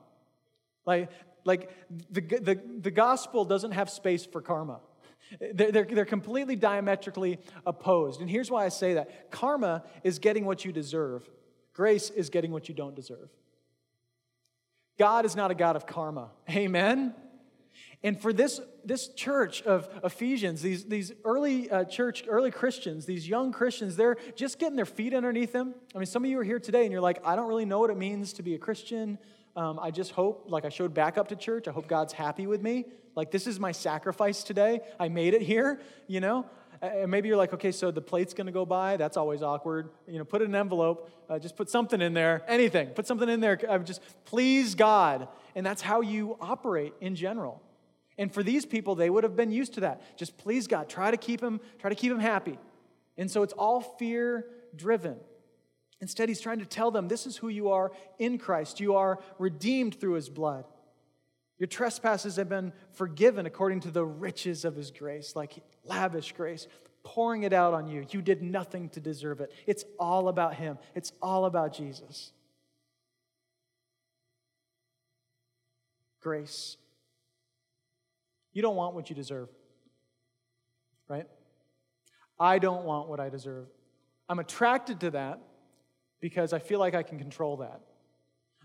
Like, 0.85 1.09
like 1.45 1.71
the, 2.11 2.21
the, 2.21 2.61
the 2.81 2.91
gospel 2.91 3.45
doesn't 3.45 3.71
have 3.71 3.89
space 3.89 4.25
for 4.25 4.41
karma. 4.41 4.79
They're, 5.39 5.71
they're, 5.71 5.85
they're 5.85 6.05
completely 6.05 6.55
diametrically 6.55 7.39
opposed. 7.65 8.21
And 8.21 8.29
here's 8.29 8.51
why 8.51 8.65
I 8.65 8.69
say 8.69 8.95
that 8.95 9.31
karma 9.31 9.83
is 10.03 10.19
getting 10.19 10.45
what 10.45 10.65
you 10.65 10.71
deserve, 10.71 11.29
grace 11.73 12.09
is 12.09 12.29
getting 12.29 12.51
what 12.51 12.67
you 12.67 12.75
don't 12.75 12.95
deserve. 12.95 13.29
God 14.97 15.25
is 15.25 15.35
not 15.35 15.51
a 15.51 15.55
God 15.55 15.75
of 15.75 15.87
karma. 15.87 16.29
Amen? 16.49 17.15
And 18.03 18.19
for 18.19 18.33
this, 18.33 18.59
this 18.83 19.09
church 19.09 19.61
of 19.61 19.87
Ephesians, 20.03 20.61
these, 20.61 20.85
these 20.85 21.11
early 21.23 21.69
uh, 21.69 21.85
church, 21.85 22.23
early 22.27 22.49
Christians, 22.49 23.05
these 23.05 23.27
young 23.27 23.51
Christians, 23.51 23.95
they're 23.95 24.17
just 24.35 24.57
getting 24.59 24.75
their 24.75 24.85
feet 24.85 25.13
underneath 25.13 25.53
them. 25.53 25.75
I 25.95 25.99
mean, 25.99 26.07
some 26.07 26.23
of 26.23 26.29
you 26.29 26.39
are 26.39 26.43
here 26.43 26.59
today 26.59 26.83
and 26.83 26.91
you're 26.91 27.01
like, 27.01 27.19
I 27.23 27.35
don't 27.35 27.47
really 27.47 27.65
know 27.65 27.79
what 27.79 27.91
it 27.91 27.97
means 27.97 28.33
to 28.33 28.43
be 28.43 28.55
a 28.55 28.57
Christian. 28.57 29.19
Um, 29.55 29.79
I 29.79 29.91
just 29.91 30.11
hope, 30.11 30.45
like 30.47 30.65
I 30.65 30.69
showed 30.69 30.93
back 30.93 31.17
up 31.17 31.27
to 31.27 31.35
church, 31.35 31.67
I 31.67 31.71
hope 31.71 31.87
God's 31.87 32.13
happy 32.13 32.47
with 32.47 32.61
me. 32.61 32.85
Like, 33.15 33.31
this 33.31 33.47
is 33.47 33.59
my 33.59 33.71
sacrifice 33.71 34.43
today. 34.43 34.81
I 34.99 35.09
made 35.09 35.33
it 35.33 35.41
here, 35.41 35.79
you 36.07 36.19
know? 36.19 36.45
And 36.81 37.11
maybe 37.11 37.27
you're 37.27 37.37
like, 37.37 37.53
okay, 37.53 37.71
so 37.71 37.91
the 37.91 38.01
plate's 38.01 38.33
gonna 38.33 38.51
go 38.51 38.65
by. 38.65 38.97
That's 38.97 39.15
always 39.15 39.43
awkward. 39.43 39.89
You 40.07 40.17
know, 40.17 40.25
put 40.25 40.41
it 40.41 40.45
in 40.45 40.55
an 40.55 40.59
envelope. 40.61 41.11
Uh, 41.29 41.37
just 41.37 41.55
put 41.55 41.69
something 41.69 42.01
in 42.01 42.13
there. 42.13 42.41
Anything. 42.47 42.87
Put 42.89 43.05
something 43.05 43.29
in 43.29 43.39
there. 43.39 43.59
Uh, 43.69 43.77
just 43.79 44.01
please 44.25 44.73
God. 44.73 45.27
And 45.55 45.63
that's 45.63 45.81
how 45.81 46.01
you 46.01 46.37
operate 46.41 46.93
in 46.99 47.15
general. 47.15 47.61
And 48.17 48.33
for 48.33 48.41
these 48.41 48.65
people, 48.65 48.95
they 48.95 49.09
would 49.09 49.23
have 49.23 49.35
been 49.35 49.51
used 49.51 49.75
to 49.75 49.81
that. 49.81 50.17
Just 50.17 50.37
please 50.37 50.65
God. 50.67 50.89
Try 50.89 51.11
to 51.11 51.17
keep 51.17 51.41
him. 51.41 51.59
Try 51.79 51.89
to 51.89 51.95
keep 51.95 52.11
him 52.11 52.19
happy. 52.19 52.57
And 53.17 53.29
so 53.29 53.43
it's 53.43 53.53
all 53.53 53.81
fear 53.81 54.45
driven. 54.75 55.17
Instead, 56.01 56.29
he's 56.29 56.41
trying 56.41 56.59
to 56.59 56.65
tell 56.65 56.89
them 56.89 57.07
this 57.07 57.27
is 57.27 57.37
who 57.37 57.47
you 57.47 57.69
are 57.69 57.91
in 58.17 58.39
Christ. 58.39 58.79
You 58.79 58.95
are 58.95 59.19
redeemed 59.37 59.99
through 59.99 60.13
his 60.13 60.29
blood. 60.29 60.65
Your 61.61 61.67
trespasses 61.67 62.37
have 62.37 62.49
been 62.49 62.73
forgiven 62.93 63.45
according 63.45 63.81
to 63.81 63.91
the 63.91 64.03
riches 64.03 64.65
of 64.65 64.75
his 64.75 64.89
grace, 64.89 65.35
like 65.35 65.63
lavish 65.85 66.31
grace, 66.31 66.65
pouring 67.03 67.43
it 67.43 67.53
out 67.53 67.75
on 67.75 67.87
you. 67.87 68.03
You 68.09 68.23
did 68.23 68.41
nothing 68.41 68.89
to 68.89 68.99
deserve 68.99 69.41
it. 69.41 69.53
It's 69.67 69.85
all 69.99 70.27
about 70.27 70.55
him, 70.55 70.79
it's 70.95 71.13
all 71.21 71.45
about 71.45 71.71
Jesus. 71.71 72.31
Grace. 76.19 76.77
You 78.53 78.63
don't 78.63 78.75
want 78.75 78.95
what 78.95 79.11
you 79.11 79.15
deserve, 79.15 79.49
right? 81.07 81.27
I 82.39 82.57
don't 82.57 82.85
want 82.85 83.07
what 83.07 83.19
I 83.19 83.29
deserve. 83.29 83.67
I'm 84.27 84.39
attracted 84.39 84.99
to 85.01 85.11
that 85.11 85.39
because 86.21 86.53
I 86.53 86.59
feel 86.59 86.79
like 86.79 86.95
I 86.95 87.03
can 87.03 87.19
control 87.19 87.57
that. 87.57 87.81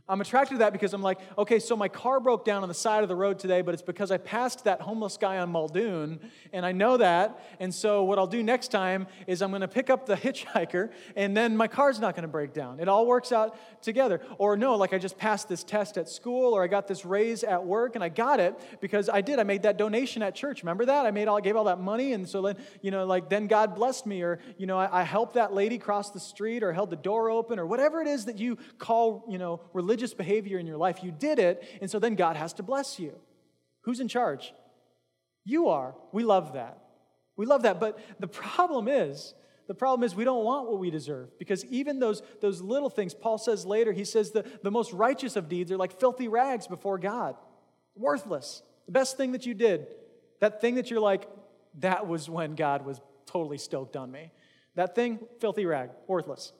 I'm 0.09 0.21
attracted 0.21 0.55
to 0.55 0.59
that 0.59 0.73
because 0.73 0.95
I'm 0.95 1.03
like, 1.03 1.19
okay, 1.37 1.59
so 1.59 1.77
my 1.77 1.89
car 1.89 2.21
broke 2.21 2.45
down 2.45 2.63
on 2.63 2.69
the 2.69 2.75
side 2.75 3.03
of 3.03 3.09
the 3.09 3.17
road 3.17 3.41
today, 3.41 3.61
but 3.61 3.75
it's 3.75 3.83
because 3.83 4.13
I 4.13 4.19
passed 4.19 4.63
that 4.63 4.81
homeless 4.81 5.17
guy 5.17 5.39
on 5.39 5.51
Muldoon, 5.51 6.21
and 6.53 6.65
I 6.65 6.71
know 6.71 6.97
that. 6.99 7.45
And 7.59 7.75
so 7.75 8.05
what 8.05 8.17
I'll 8.17 8.29
do 8.29 8.41
next 8.41 8.69
time 8.69 9.09
is 9.27 9.43
I'm 9.43 9.51
going 9.51 9.63
to 9.63 9.69
pick 9.69 9.91
up 9.91 10.07
the 10.07 10.15
hitchhiker, 10.17 10.91
and 11.17 11.37
then 11.37 11.57
my 11.57 11.67
car's 11.67 11.99
not 11.99 12.15
going 12.15 12.23
to 12.23 12.29
break 12.29 12.53
down. 12.53 12.79
It 12.79 12.89
all 12.89 13.05
works 13.05 13.33
out 13.33 13.59
together. 13.83 14.21
Or 14.39 14.57
no, 14.57 14.77
like 14.77 14.93
I 14.93 14.99
just 14.99 15.19
passed 15.19 15.49
this 15.49 15.65
test 15.65 15.99
at 15.99 16.09
school, 16.09 16.53
or 16.55 16.63
I 16.63 16.69
got 16.69 16.87
this 16.87 17.05
raise 17.05 17.43
at 17.43 17.65
work, 17.65 17.97
and 17.97 18.05
I 18.05 18.09
got 18.09 18.39
it 18.39 18.55
because 18.81 19.09
I 19.09 19.23
did. 19.23 19.41
I 19.41 19.43
made 19.43 19.63
that 19.65 19.77
donation 19.77 20.23
at 20.23 20.37
church. 20.37 20.63
Remember 20.63 20.85
that? 20.85 21.05
I 21.05 21.11
made 21.11 21.27
all, 21.27 21.41
gave 21.41 21.57
all 21.57 21.65
that 21.65 21.81
money, 21.81 22.13
and 22.13 22.29
so 22.29 22.43
then, 22.43 22.57
you 22.81 22.93
know, 22.93 23.05
like 23.07 23.29
then 23.29 23.49
God 23.49 23.75
blessed 23.75 24.07
me, 24.07 24.23
or 24.23 24.39
you 24.57 24.69
know, 24.69 24.79
I, 24.79 25.01
I 25.01 25.03
helped 25.03 25.35
that 25.35 25.53
lady 25.53 25.79
cross 25.79 26.13
the 26.13 26.21
street, 26.21 26.63
or 26.63 26.73
held 26.73 26.91
the 26.91 26.97
door 26.97 27.29
open, 27.29 27.59
or 27.59 27.67
whatever 27.67 28.01
it 28.01 28.07
is 28.07 28.27
that 28.27 28.39
you 28.39 28.57
call, 28.79 29.25
you 29.29 29.39
know, 29.39 29.61
religion 29.73 29.96
religious 29.97 30.13
behavior 30.13 30.59
in 30.59 30.67
your 30.67 30.77
life. 30.77 31.03
You 31.03 31.11
did 31.11 31.39
it, 31.39 31.65
and 31.81 31.91
so 31.91 31.99
then 31.99 32.17
God 32.17 32.37
has 32.37 32.53
to 32.55 32.63
bless 32.63 33.01
you. 33.01 33.15
Who's 33.85 33.99
in 33.99 34.09
charge? 34.09 34.53
You 35.43 35.69
are. 35.69 35.95
We 36.13 36.23
love 36.23 36.53
that. 36.53 36.79
We 37.39 37.47
love 37.47 37.63
that. 37.63 37.81
But 37.81 37.99
the 38.21 38.27
problem 38.27 38.89
is, 38.89 39.33
the 39.69 39.75
problem 39.75 40.05
is 40.05 40.15
we 40.15 40.25
don't 40.25 40.45
want 40.45 40.69
what 40.69 40.79
we 40.79 40.91
deserve 40.91 41.39
because 41.39 41.65
even 41.67 41.99
those, 41.99 42.21
those 42.43 42.61
little 42.61 42.91
things, 42.91 43.15
Paul 43.15 43.39
says 43.39 43.65
later, 43.65 43.91
he 43.91 44.05
says 44.05 44.33
the, 44.33 44.45
the 44.63 44.71
most 44.71 44.93
righteous 44.93 45.35
of 45.35 45.49
deeds 45.49 45.73
are 45.73 45.79
like 45.79 45.99
filthy 45.99 46.29
rags 46.29 46.67
before 46.67 46.99
God. 46.99 47.37
Worthless. 47.95 48.63
The 48.85 48.93
best 48.93 49.17
thing 49.17 49.33
that 49.33 49.47
you 49.47 49.55
did, 49.55 49.87
that 50.41 50.61
thing 50.61 50.75
that 50.75 50.91
you're 50.91 51.01
like, 51.01 51.27
that 51.79 52.07
was 52.07 52.29
when 52.29 52.55
God 52.55 52.85
was 52.85 53.01
totally 53.25 53.59
stoked 53.59 53.97
on 53.97 54.13
me. 54.13 54.31
That 54.75 54.95
thing, 54.95 55.21
filthy 55.41 55.65
rag, 55.65 55.89
worthless. 56.07 56.53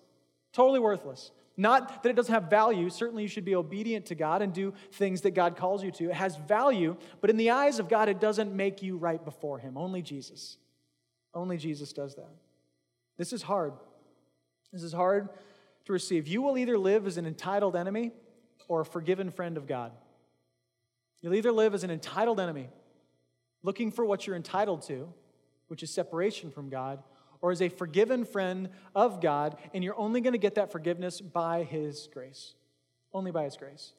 Totally 0.55 0.81
worthless. 0.81 1.33
Not 1.57 2.03
that 2.03 2.11
it 2.11 2.17
doesn't 2.17 2.33
have 2.35 2.51
value. 2.51 2.91
Certainly, 2.91 3.23
you 3.23 3.29
should 3.29 3.45
be 3.45 3.55
obedient 3.55 4.07
to 4.07 4.15
God 4.15 4.43
and 4.43 4.53
do 4.53 4.75
things 4.93 5.23
that 5.23 5.31
God 5.31 5.57
calls 5.57 5.83
you 5.83 5.91
to. 5.93 6.11
It 6.11 6.15
has 6.15 6.37
value, 6.37 6.97
but 7.21 7.31
in 7.31 7.39
the 7.39 7.51
eyes 7.51 7.79
of 7.79 7.89
God, 7.89 8.09
it 8.09 8.21
doesn't 8.21 8.55
make 8.55 8.83
you 8.83 8.97
right 8.99 9.25
before 9.25 9.59
Him. 9.59 9.79
Only 9.79 10.03
Jesus. 10.03 10.59
Only 11.33 11.57
Jesus 11.57 11.93
does 11.93 12.15
that. 12.17 12.35
This 13.17 13.33
is 13.33 13.43
hard. 13.43 13.73
This 14.73 14.83
is 14.83 14.93
hard 14.93 15.31
to 15.87 15.93
receive. 15.93 16.29
You 16.29 16.43
will 16.43 16.59
either 16.59 16.77
live 16.77 17.07
as 17.07 17.17
an 17.17 17.27
entitled 17.27 17.75
enemy 17.75 18.13
or 18.69 18.83
a 18.83 18.85
forgiven 18.85 19.31
friend 19.31 19.57
of 19.57 19.67
God. 19.67 19.93
You'll 21.23 21.35
either 21.35 21.53
live 21.53 21.75
as 21.75 21.85
an 21.85 21.91
entitled 21.91 22.39
enemy, 22.39 22.69
looking 23.63 23.91
for 23.91 24.05
what 24.05 24.27
you're 24.27 24.37
entitled 24.37 24.83
to, 24.89 25.13
which 25.69 25.83
is 25.83 25.91
separation 25.91 26.51
from 26.51 26.69
God, 26.69 27.03
or 27.47 27.53
as 27.53 27.63
a 27.63 27.69
forgiven 27.69 28.25
friend 28.25 28.69
of 28.93 29.21
God, 29.21 29.57
and 29.73 29.85
you're 29.85 29.97
only 29.97 30.21
going 30.21 30.33
to 30.33 30.39
get 30.39 30.57
that 30.57 30.73
forgiveness 30.73 31.21
by 31.21 31.63
His 31.63 32.09
grace. 32.13 32.55
Only 33.15 33.31
by 33.31 33.45
His 33.45 33.57
grace. 33.57 33.93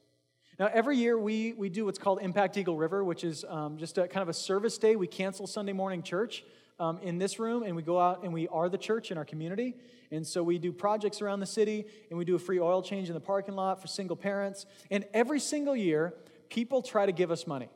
Now, 0.60 0.70
every 0.74 0.98
year 0.98 1.18
we, 1.18 1.54
we 1.54 1.70
do 1.70 1.86
what's 1.86 1.98
called 1.98 2.20
Impact 2.22 2.58
Eagle 2.58 2.76
River, 2.76 3.06
which 3.06 3.24
is 3.24 3.46
um, 3.48 3.78
just 3.78 3.98
a 3.98 4.06
kind 4.10 4.22
of 4.22 4.28
a 4.28 4.34
service 4.34 4.78
day. 4.78 4.98
We 4.98 5.08
cancel 5.08 5.48
Sunday 5.48 5.72
morning 5.72 6.04
church 6.04 6.44
um, 6.78 7.00
in 7.02 7.20
this 7.20 7.40
room, 7.40 7.64
and 7.64 7.74
we 7.74 7.84
go 7.84 7.98
out 7.98 8.26
and 8.26 8.34
we 8.34 8.50
are 8.50 8.68
the 8.68 8.78
church 8.78 9.12
in 9.12 9.18
our 9.18 9.24
community. 9.24 9.78
And 10.12 10.28
so 10.28 10.44
we 10.44 10.60
do 10.60 10.74
projects 10.74 11.22
around 11.22 11.40
the 11.40 11.46
city, 11.46 11.86
and 12.10 12.20
we 12.20 12.26
do 12.26 12.36
a 12.36 12.40
free 12.40 12.60
oil 12.60 12.82
change 12.82 13.08
in 13.08 13.14
the 13.14 13.22
parking 13.22 13.56
lot 13.56 13.82
for 13.82 13.88
single 13.88 14.18
parents. 14.18 14.66
And 14.92 15.06
every 15.14 15.40
single 15.40 15.76
year, 15.76 16.14
people 16.50 16.82
try 16.82 17.06
to 17.06 17.14
give 17.14 17.32
us 17.32 17.48
money. 17.48 17.70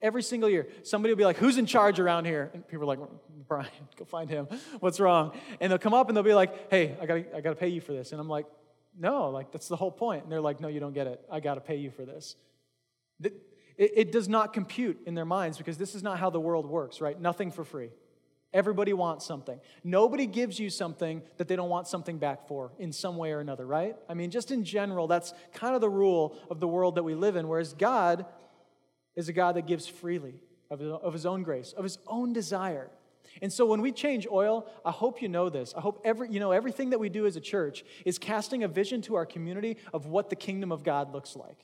Every 0.00 0.22
single 0.22 0.48
year, 0.48 0.68
somebody 0.84 1.12
will 1.12 1.18
be 1.18 1.24
like, 1.24 1.38
Who's 1.38 1.58
in 1.58 1.66
charge 1.66 1.98
around 1.98 2.24
here? 2.24 2.50
And 2.54 2.66
people 2.66 2.84
are 2.84 2.96
like, 2.96 3.08
Brian, 3.48 3.68
go 3.96 4.04
find 4.04 4.30
him. 4.30 4.46
What's 4.80 5.00
wrong? 5.00 5.32
And 5.60 5.70
they'll 5.70 5.78
come 5.78 5.94
up 5.94 6.08
and 6.08 6.16
they'll 6.16 6.24
be 6.24 6.34
like, 6.34 6.70
Hey, 6.70 6.96
I 7.00 7.06
gotta, 7.06 7.36
I 7.36 7.40
gotta 7.40 7.56
pay 7.56 7.68
you 7.68 7.80
for 7.80 7.92
this. 7.92 8.12
And 8.12 8.20
I'm 8.20 8.28
like, 8.28 8.46
No, 8.98 9.30
like, 9.30 9.50
that's 9.50 9.68
the 9.68 9.76
whole 9.76 9.90
point. 9.90 10.22
And 10.22 10.32
they're 10.32 10.40
like, 10.40 10.60
No, 10.60 10.68
you 10.68 10.80
don't 10.80 10.94
get 10.94 11.06
it. 11.06 11.20
I 11.30 11.40
gotta 11.40 11.60
pay 11.60 11.76
you 11.76 11.90
for 11.90 12.04
this. 12.04 12.36
It, 13.20 13.32
it 13.78 14.12
does 14.12 14.28
not 14.28 14.52
compute 14.52 15.00
in 15.06 15.14
their 15.14 15.24
minds 15.24 15.56
because 15.56 15.78
this 15.78 15.94
is 15.94 16.02
not 16.02 16.18
how 16.18 16.30
the 16.30 16.40
world 16.40 16.66
works, 16.66 17.00
right? 17.00 17.18
Nothing 17.18 17.50
for 17.50 17.64
free. 17.64 17.90
Everybody 18.52 18.94
wants 18.94 19.26
something. 19.26 19.60
Nobody 19.84 20.26
gives 20.26 20.58
you 20.58 20.70
something 20.70 21.22
that 21.36 21.48
they 21.48 21.56
don't 21.56 21.68
want 21.68 21.86
something 21.86 22.18
back 22.18 22.48
for 22.48 22.72
in 22.78 22.92
some 22.92 23.18
way 23.18 23.32
or 23.32 23.40
another, 23.40 23.66
right? 23.66 23.94
I 24.08 24.14
mean, 24.14 24.30
just 24.30 24.50
in 24.50 24.64
general, 24.64 25.06
that's 25.06 25.34
kind 25.52 25.74
of 25.74 25.82
the 25.82 25.90
rule 25.90 26.34
of 26.50 26.58
the 26.58 26.66
world 26.66 26.94
that 26.94 27.02
we 27.02 27.14
live 27.14 27.36
in, 27.36 27.46
whereas 27.46 27.74
God 27.74 28.24
is 29.18 29.28
a 29.28 29.32
God 29.32 29.56
that 29.56 29.66
gives 29.66 29.88
freely 29.88 30.40
of 30.70 31.12
his, 31.12 31.26
own 31.26 31.42
grace, 31.42 31.74
of 31.76 31.82
his 31.82 31.98
own 32.06 32.32
desire. 32.32 32.88
And 33.42 33.52
so 33.52 33.66
when 33.66 33.80
we 33.80 33.90
change 33.90 34.28
oil, 34.30 34.70
I 34.84 34.92
hope 34.92 35.20
you 35.20 35.28
know 35.28 35.48
this. 35.48 35.74
I 35.76 35.80
hope 35.80 36.00
every, 36.04 36.30
you 36.30 36.38
know 36.38 36.52
everything 36.52 36.90
that 36.90 37.00
we 37.00 37.08
do 37.08 37.26
as 37.26 37.34
a 37.34 37.40
church 37.40 37.84
is 38.06 38.16
casting 38.16 38.62
a 38.62 38.68
vision 38.68 39.02
to 39.02 39.16
our 39.16 39.26
community 39.26 39.76
of 39.92 40.06
what 40.06 40.30
the 40.30 40.36
kingdom 40.36 40.70
of 40.70 40.84
God 40.84 41.12
looks 41.12 41.34
like. 41.34 41.58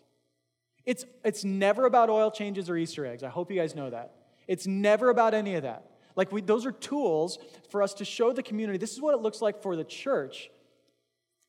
It's, 0.85 1.05
it's 1.25 1.45
never 1.45 1.87
about 1.87 2.11
oil 2.11 2.33
changes 2.33 2.69
or 2.69 2.77
Easter 2.77 3.07
eggs. 3.07 3.23
I 3.23 3.29
hope 3.29 3.53
you 3.53 3.57
guys 3.57 3.77
know 3.77 3.89
that. 3.89 4.17
It's 4.49 4.67
never 4.67 5.09
about 5.11 5.33
any 5.33 5.55
of 5.55 5.63
that. 5.63 5.93
Like, 6.17 6.33
we, 6.33 6.41
those 6.41 6.67
are 6.67 6.73
tools 6.73 7.39
for 7.71 7.85
us 7.85 7.95
to 7.95 8.05
show 8.05 8.33
the 8.33 8.43
community 8.43 8.79
this 8.79 8.93
is 8.93 9.01
what 9.01 9.15
it 9.15 9.21
looks 9.21 9.41
like 9.41 9.63
for 9.63 9.77
the 9.77 9.85
church 9.85 10.51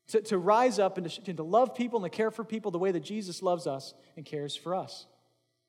to, 0.08 0.22
to 0.22 0.38
rise 0.38 0.78
up 0.78 0.98
and 0.98 1.10
to, 1.10 1.34
to 1.34 1.42
love 1.42 1.74
people 1.74 2.04
and 2.04 2.12
to 2.12 2.16
care 2.16 2.30
for 2.30 2.44
people 2.44 2.70
the 2.70 2.78
way 2.78 2.92
that 2.92 3.02
Jesus 3.02 3.42
loves 3.42 3.66
us 3.66 3.92
and 4.16 4.24
cares 4.24 4.54
for 4.54 4.76
us. 4.76 5.06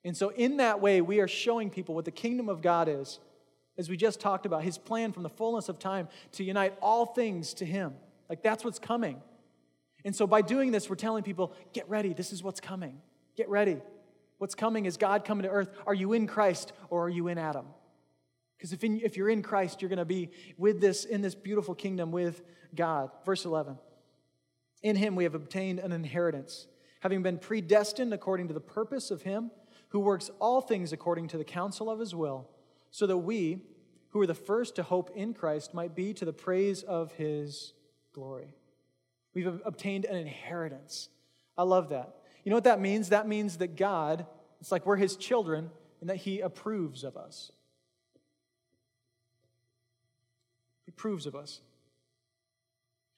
And 0.07 0.15
so, 0.15 0.29
in 0.29 0.57
that 0.57 0.79
way, 0.79 1.01
we 1.01 1.19
are 1.19 1.27
showing 1.27 1.69
people 1.69 1.93
what 1.93 2.05
the 2.05 2.11
kingdom 2.11 2.47
of 2.47 2.61
God 2.61 2.87
is, 2.87 3.19
as 3.77 3.89
we 3.89 3.97
just 3.97 4.21
talked 4.21 4.45
about, 4.45 4.63
his 4.63 4.77
plan 4.77 5.11
from 5.11 5.23
the 5.23 5.29
fullness 5.29 5.67
of 5.67 5.79
time 5.79 6.07
to 6.33 6.45
unite 6.45 6.75
all 6.81 7.07
things 7.07 7.53
to 7.55 7.65
him. 7.65 7.93
Like, 8.29 8.41
that's 8.41 8.63
what's 8.63 8.79
coming. 8.79 9.21
And 10.05 10.15
so, 10.15 10.25
by 10.25 10.41
doing 10.41 10.71
this, 10.71 10.89
we're 10.89 10.95
telling 10.95 11.23
people, 11.23 11.53
get 11.73 11.89
ready, 11.89 12.13
this 12.13 12.31
is 12.31 12.41
what's 12.41 12.61
coming. 12.61 13.01
Get 13.35 13.49
ready. 13.49 13.81
What's 14.37 14.55
coming 14.55 14.85
is 14.85 14.95
God 14.95 15.25
coming 15.25 15.43
to 15.43 15.49
earth. 15.49 15.69
Are 15.85 15.93
you 15.93 16.13
in 16.13 16.25
Christ 16.25 16.71
or 16.89 17.05
are 17.05 17.09
you 17.09 17.27
in 17.27 17.37
Adam? 17.37 17.65
Because 18.57 18.71
if, 18.71 18.85
if 18.85 19.17
you're 19.17 19.29
in 19.29 19.41
Christ, 19.41 19.81
you're 19.81 19.89
going 19.89 19.97
to 19.97 20.05
be 20.05 20.29
with 20.57 20.79
this 20.79 21.03
in 21.03 21.21
this 21.21 21.35
beautiful 21.35 21.75
kingdom 21.75 22.11
with 22.11 22.43
God. 22.73 23.11
Verse 23.25 23.43
11. 23.43 23.77
In 24.83 24.95
him 24.95 25.17
we 25.17 25.25
have 25.25 25.35
obtained 25.35 25.79
an 25.79 25.91
inheritance, 25.91 26.67
having 27.01 27.23
been 27.23 27.39
predestined 27.39 28.13
according 28.13 28.47
to 28.47 28.53
the 28.53 28.61
purpose 28.61 29.11
of 29.11 29.23
him 29.23 29.51
who 29.89 29.99
works 29.99 30.29
all 30.39 30.61
things 30.61 30.91
according 30.91 31.27
to 31.29 31.37
the 31.37 31.43
counsel 31.43 31.89
of 31.89 31.99
his 31.99 32.13
will, 32.13 32.49
so 32.91 33.07
that 33.07 33.17
we, 33.17 33.61
who 34.09 34.21
are 34.21 34.27
the 34.27 34.33
first 34.33 34.75
to 34.75 34.83
hope 34.83 35.11
in 35.15 35.33
Christ, 35.33 35.73
might 35.73 35.95
be 35.95 36.13
to 36.13 36.25
the 36.25 36.33
praise 36.33 36.83
of 36.83 37.11
his 37.13 37.73
glory. 38.13 38.53
We've 39.33 39.61
obtained 39.65 40.05
an 40.05 40.15
inheritance. 40.15 41.09
I 41.57 41.63
love 41.63 41.89
that. 41.89 42.15
You 42.43 42.49
know 42.49 42.55
what 42.55 42.63
that 42.63 42.79
means? 42.79 43.09
That 43.09 43.27
means 43.27 43.57
that 43.57 43.75
God, 43.75 44.25
it's 44.59 44.71
like 44.71 44.85
we're 44.85 44.95
his 44.95 45.15
children 45.15 45.69
and 46.01 46.09
that 46.09 46.15
he 46.17 46.39
approves 46.39 47.03
of 47.03 47.17
us. 47.17 47.51
He 50.85 50.89
approves 50.89 51.25
of 51.25 51.35
us. 51.35 51.61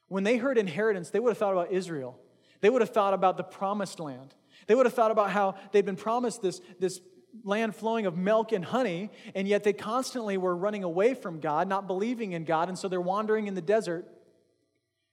When 0.07 0.23
they 0.23 0.37
heard 0.37 0.57
inheritance, 0.57 1.11
they 1.11 1.19
would 1.19 1.29
have 1.29 1.37
thought 1.37 1.53
about 1.53 1.71
Israel. 1.71 2.19
They 2.61 2.69
would 2.69 2.81
have 2.81 2.89
thought 2.89 3.13
about 3.13 3.37
the 3.37 3.43
promised 3.43 3.99
land. 3.99 4.33
They 4.67 4.75
would 4.75 4.85
have 4.85 4.93
thought 4.93 5.11
about 5.11 5.31
how 5.31 5.55
they'd 5.71 5.85
been 5.85 5.95
promised 5.95 6.41
this, 6.41 6.61
this 6.79 6.99
land 7.43 7.75
flowing 7.75 8.05
of 8.05 8.17
milk 8.17 8.51
and 8.51 8.63
honey, 8.63 9.09
and 9.35 9.47
yet 9.47 9.63
they 9.63 9.73
constantly 9.73 10.37
were 10.37 10.55
running 10.55 10.83
away 10.83 11.13
from 11.13 11.39
God, 11.39 11.67
not 11.67 11.87
believing 11.87 12.33
in 12.33 12.43
God, 12.43 12.69
and 12.69 12.77
so 12.77 12.87
they're 12.87 13.01
wandering 13.01 13.47
in 13.47 13.55
the 13.55 13.61
desert. 13.61 14.05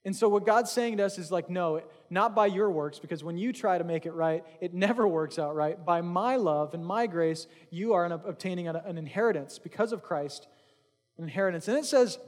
And 0.05 0.15
so, 0.15 0.29
what 0.29 0.47
God's 0.47 0.71
saying 0.71 0.99
to 0.99 1.05
us 1.05 1.19
is 1.19 1.33
like, 1.33 1.51
no, 1.51 1.83
not 2.11 2.35
by 2.35 2.47
your 2.47 2.71
works, 2.71 3.01
because 3.01 3.25
when 3.25 3.37
you 3.37 3.53
try 3.53 3.77
to 3.77 3.83
make 3.83 4.07
it 4.07 4.13
right, 4.13 4.45
it 4.61 4.73
never 4.73 5.07
works 5.09 5.39
out 5.39 5.57
right. 5.57 5.85
By 5.85 6.01
my 6.01 6.37
love 6.37 6.75
and 6.75 6.87
my 6.87 7.07
grace, 7.07 7.47
you 7.71 7.95
are 7.95 8.07
obtaining 8.07 8.69
an 8.69 8.99
inheritance 8.99 9.59
because 9.59 9.93
of 9.93 10.03
Christ, 10.03 10.47
an 11.19 11.25
inheritance. 11.25 11.67
And 11.67 11.77
it 11.77 11.87
says, 11.87 12.19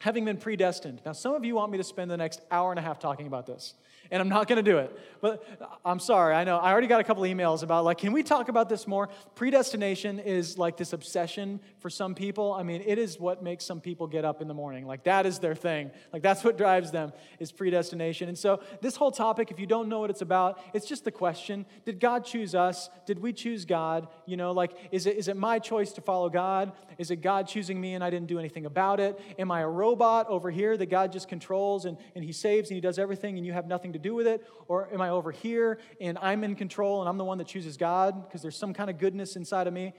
having 0.00 0.24
been 0.24 0.36
predestined. 0.36 1.00
Now, 1.06 1.12
some 1.12 1.34
of 1.34 1.44
you 1.44 1.54
want 1.54 1.70
me 1.70 1.78
to 1.78 1.84
spend 1.84 2.10
the 2.10 2.16
next 2.16 2.40
hour 2.50 2.72
and 2.72 2.78
a 2.78 2.82
half 2.82 2.98
talking 2.98 3.26
about 3.26 3.46
this 3.46 3.74
and 4.10 4.20
I'm 4.20 4.28
not 4.28 4.48
going 4.48 4.62
to 4.62 4.70
do 4.70 4.78
it. 4.78 4.96
But 5.20 5.44
uh, 5.60 5.66
I'm 5.84 6.00
sorry. 6.00 6.34
I 6.34 6.44
know. 6.44 6.58
I 6.58 6.72
already 6.72 6.86
got 6.86 7.00
a 7.00 7.04
couple 7.04 7.22
emails 7.22 7.62
about, 7.62 7.84
like, 7.84 7.98
can 7.98 8.12
we 8.12 8.22
talk 8.22 8.48
about 8.48 8.68
this 8.68 8.86
more? 8.86 9.08
Predestination 9.34 10.18
is 10.18 10.58
like 10.58 10.76
this 10.76 10.92
obsession 10.92 11.60
for 11.78 11.90
some 11.90 12.14
people. 12.14 12.52
I 12.52 12.62
mean, 12.62 12.82
it 12.84 12.98
is 12.98 13.20
what 13.20 13.42
makes 13.42 13.64
some 13.64 13.80
people 13.80 14.06
get 14.06 14.24
up 14.24 14.42
in 14.42 14.48
the 14.48 14.54
morning. 14.54 14.86
Like, 14.86 15.04
that 15.04 15.26
is 15.26 15.38
their 15.38 15.54
thing. 15.54 15.90
Like, 16.12 16.22
that's 16.22 16.42
what 16.42 16.58
drives 16.58 16.90
them 16.90 17.12
is 17.38 17.52
predestination. 17.52 18.28
And 18.28 18.38
so, 18.38 18.62
this 18.80 18.96
whole 18.96 19.12
topic, 19.12 19.50
if 19.50 19.60
you 19.60 19.66
don't 19.66 19.88
know 19.88 20.00
what 20.00 20.10
it's 20.10 20.22
about, 20.22 20.60
it's 20.74 20.86
just 20.86 21.04
the 21.04 21.12
question 21.12 21.66
Did 21.84 22.00
God 22.00 22.24
choose 22.24 22.54
us? 22.54 22.90
Did 23.06 23.20
we 23.20 23.32
choose 23.32 23.64
God? 23.64 24.08
You 24.26 24.36
know, 24.36 24.52
like, 24.52 24.72
is 24.90 25.06
it, 25.06 25.16
is 25.16 25.28
it 25.28 25.36
my 25.36 25.58
choice 25.58 25.92
to 25.92 26.00
follow 26.00 26.28
God? 26.28 26.72
Is 26.98 27.10
it 27.10 27.16
God 27.16 27.46
choosing 27.46 27.80
me 27.80 27.94
and 27.94 28.02
I 28.02 28.10
didn't 28.10 28.28
do 28.28 28.38
anything 28.38 28.66
about 28.66 29.00
it? 29.00 29.20
Am 29.38 29.50
I 29.50 29.60
a 29.60 29.68
robot 29.68 29.89
over 30.28 30.50
here 30.50 30.76
that 30.76 30.86
God 30.86 31.12
just 31.12 31.28
controls 31.28 31.84
and, 31.84 31.96
and 32.14 32.24
He 32.24 32.32
saves 32.32 32.70
and 32.70 32.76
He 32.76 32.80
does 32.80 32.98
everything 32.98 33.36
and 33.36 33.46
you 33.46 33.52
have 33.52 33.66
nothing 33.66 33.92
to 33.92 33.98
do 33.98 34.14
with 34.14 34.26
it? 34.26 34.46
Or 34.68 34.92
am 34.92 35.00
I 35.00 35.10
over 35.10 35.30
here 35.30 35.78
and 36.00 36.18
I'm 36.20 36.44
in 36.44 36.54
control 36.54 37.00
and 37.00 37.08
I'm 37.08 37.18
the 37.18 37.24
one 37.24 37.38
that 37.38 37.46
chooses 37.46 37.76
God 37.76 38.26
because 38.26 38.42
there's 38.42 38.56
some 38.56 38.74
kind 38.74 38.90
of 38.90 38.98
goodness 38.98 39.36
inside 39.36 39.66
of 39.66 39.72
me? 39.72 39.94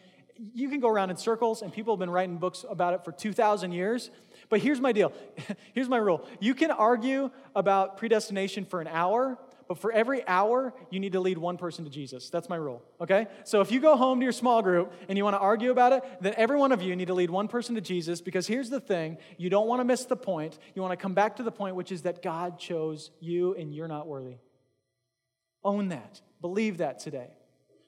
You 0.53 0.69
can 0.69 0.79
go 0.79 0.87
around 0.87 1.11
in 1.11 1.17
circles, 1.17 1.61
and 1.61 1.71
people 1.71 1.93
have 1.93 1.99
been 1.99 2.09
writing 2.09 2.37
books 2.37 2.65
about 2.67 2.95
it 2.95 3.05
for 3.05 3.11
2,000 3.11 3.73
years. 3.73 4.09
But 4.49 4.59
here's 4.59 4.81
my 4.81 4.91
deal 4.91 5.13
here's 5.73 5.89
my 5.89 5.97
rule 5.97 6.25
you 6.39 6.55
can 6.55 6.71
argue 6.71 7.29
about 7.55 7.97
predestination 7.97 8.65
for 8.65 8.81
an 8.81 8.87
hour, 8.87 9.37
but 9.71 9.77
for 9.77 9.93
every 9.93 10.27
hour, 10.27 10.73
you 10.89 10.99
need 10.99 11.13
to 11.13 11.21
lead 11.21 11.37
one 11.37 11.55
person 11.55 11.85
to 11.85 11.89
Jesus. 11.89 12.29
That's 12.29 12.49
my 12.49 12.57
rule, 12.57 12.83
okay? 12.99 13.27
So 13.45 13.61
if 13.61 13.71
you 13.71 13.79
go 13.79 13.95
home 13.95 14.19
to 14.19 14.23
your 14.25 14.33
small 14.33 14.61
group 14.61 14.91
and 15.07 15.17
you 15.17 15.23
want 15.23 15.35
to 15.35 15.39
argue 15.39 15.71
about 15.71 15.93
it, 15.93 16.03
then 16.19 16.33
every 16.35 16.57
one 16.57 16.73
of 16.73 16.81
you 16.81 16.93
need 16.93 17.07
to 17.07 17.13
lead 17.13 17.29
one 17.29 17.47
person 17.47 17.75
to 17.75 17.79
Jesus 17.79 18.19
because 18.19 18.47
here's 18.47 18.69
the 18.69 18.81
thing 18.81 19.17
you 19.37 19.49
don't 19.49 19.69
want 19.69 19.79
to 19.79 19.85
miss 19.85 20.03
the 20.03 20.17
point. 20.17 20.59
You 20.75 20.81
want 20.81 20.91
to 20.91 21.01
come 21.01 21.13
back 21.13 21.37
to 21.37 21.43
the 21.43 21.53
point, 21.53 21.77
which 21.77 21.89
is 21.89 22.01
that 22.01 22.21
God 22.21 22.59
chose 22.59 23.11
you 23.21 23.55
and 23.55 23.73
you're 23.73 23.87
not 23.87 24.07
worthy. 24.07 24.39
Own 25.63 25.87
that. 25.87 26.19
Believe 26.41 26.79
that 26.79 26.99
today. 26.99 27.29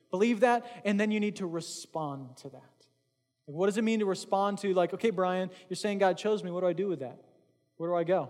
Believe 0.10 0.40
that, 0.40 0.66
and 0.86 0.98
then 0.98 1.12
you 1.12 1.20
need 1.20 1.36
to 1.36 1.46
respond 1.46 2.38
to 2.38 2.50
that. 2.52 2.62
What 3.46 3.66
does 3.66 3.78
it 3.78 3.84
mean 3.84 4.00
to 4.00 4.06
respond 4.06 4.60
to, 4.60 4.74
like, 4.74 4.94
okay, 4.94 5.10
Brian, 5.10 5.50
you're 5.68 5.76
saying 5.76 5.98
God 5.98 6.18
chose 6.18 6.46
me. 6.46 6.52
What 6.52 6.62
do 6.62 6.68
I 6.68 6.72
do 6.72 6.88
with 6.88 7.02
that? 7.02 7.20
Where 7.76 7.90
do 7.90 7.96
I 7.98 8.06
go? 8.06 8.30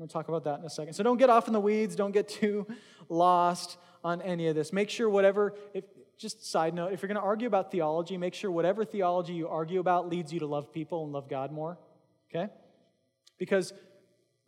To 0.00 0.06
talk 0.06 0.28
about 0.28 0.44
that 0.44 0.60
in 0.60 0.64
a 0.64 0.70
second. 0.70 0.94
So 0.94 1.02
don't 1.02 1.16
get 1.16 1.28
off 1.28 1.48
in 1.48 1.52
the 1.52 1.60
weeds. 1.60 1.96
Don't 1.96 2.12
get 2.12 2.28
too 2.28 2.66
lost 3.08 3.78
on 4.04 4.22
any 4.22 4.46
of 4.46 4.54
this. 4.54 4.72
Make 4.72 4.90
sure 4.90 5.08
whatever, 5.10 5.54
if, 5.74 5.84
just 6.16 6.48
side 6.48 6.72
note, 6.72 6.92
if 6.92 7.02
you're 7.02 7.08
going 7.08 7.16
to 7.16 7.22
argue 7.22 7.48
about 7.48 7.72
theology, 7.72 8.16
make 8.16 8.34
sure 8.34 8.50
whatever 8.50 8.84
theology 8.84 9.32
you 9.32 9.48
argue 9.48 9.80
about 9.80 10.08
leads 10.08 10.32
you 10.32 10.38
to 10.40 10.46
love 10.46 10.72
people 10.72 11.02
and 11.02 11.12
love 11.12 11.28
God 11.28 11.50
more. 11.50 11.78
Okay? 12.30 12.52
Because 13.38 13.72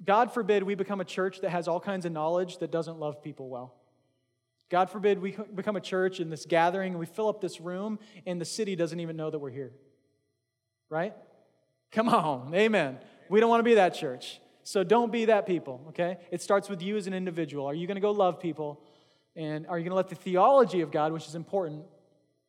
God 0.05 0.33
forbid 0.33 0.63
we 0.63 0.77
become 0.77 1.01
a 1.01 1.05
church 1.05 1.41
that 1.41 1.51
has 1.51 1.67
all 1.67 1.81
kinds 1.81 2.07
of 2.07 2.13
knowledge 2.13 2.59
that 2.59 2.71
doesn't 2.71 2.99
love 2.99 3.23
people 3.23 3.49
well. 3.49 3.75
God 4.71 4.89
forbid 4.89 5.21
we 5.21 5.37
become 5.55 5.75
a 5.75 5.81
church 5.81 6.21
in 6.21 6.31
this 6.31 6.47
gathering 6.47 6.93
and 6.93 7.01
we 7.01 7.07
fill 7.07 7.29
up 7.29 7.41
this 7.41 7.61
room 7.61 7.99
and 8.25 8.41
the 8.41 8.45
city 8.45 8.77
doesn't 8.77 9.01
even 9.01 9.17
know 9.17 9.31
that 9.31 9.39
we're 9.39 9.51
here. 9.51 9.73
Right? 10.89 11.13
Come 11.91 12.09
on. 12.09 12.55
Amen. 12.55 12.99
We 13.29 13.41
don't 13.41 13.51
want 13.51 13.61
to 13.61 13.65
be 13.65 13.75
that 13.75 13.95
church. 13.95 14.41
So 14.71 14.85
don't 14.85 15.11
be 15.11 15.25
that 15.25 15.47
people, 15.47 15.85
okay? 15.89 16.19
It 16.31 16.41
starts 16.41 16.69
with 16.69 16.81
you 16.81 16.97
as 16.97 17.09
an 17.09 17.13
individual. 17.13 17.67
Are 17.67 17.75
you 17.75 17.89
going 17.89 17.97
to 17.97 18.01
go 18.01 18.13
love 18.13 18.39
people? 18.39 18.81
And 19.35 19.67
are 19.67 19.77
you 19.77 19.83
going 19.83 19.91
to 19.91 19.97
let 19.97 20.07
the 20.07 20.15
theology 20.15 20.81
of 20.81 20.93
God, 20.93 21.13
which 21.13 21.27
is 21.27 21.35
important, 21.35 21.87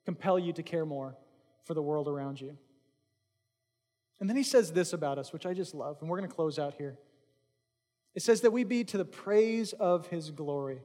compel 0.05 0.37
you 0.37 0.53
to 0.53 0.61
care 0.61 0.85
more 0.85 1.17
for 1.63 1.73
the 1.73 1.81
world 1.81 2.07
around 2.07 2.39
you? 2.39 2.55
And 4.19 4.29
then 4.29 4.37
he 4.37 4.43
says 4.43 4.71
this 4.71 4.93
about 4.93 5.17
us, 5.17 5.33
which 5.33 5.47
I 5.47 5.55
just 5.55 5.73
love, 5.73 5.97
and 5.99 6.07
we're 6.07 6.19
going 6.19 6.29
to 6.29 6.35
close 6.35 6.59
out 6.59 6.75
here. 6.75 6.95
It 8.13 8.21
says 8.21 8.41
that 8.41 8.51
we 8.51 8.65
be 8.65 8.83
to 8.83 8.99
the 8.99 9.05
praise 9.05 9.73
of 9.73 10.05
his 10.05 10.29
glory. 10.29 10.83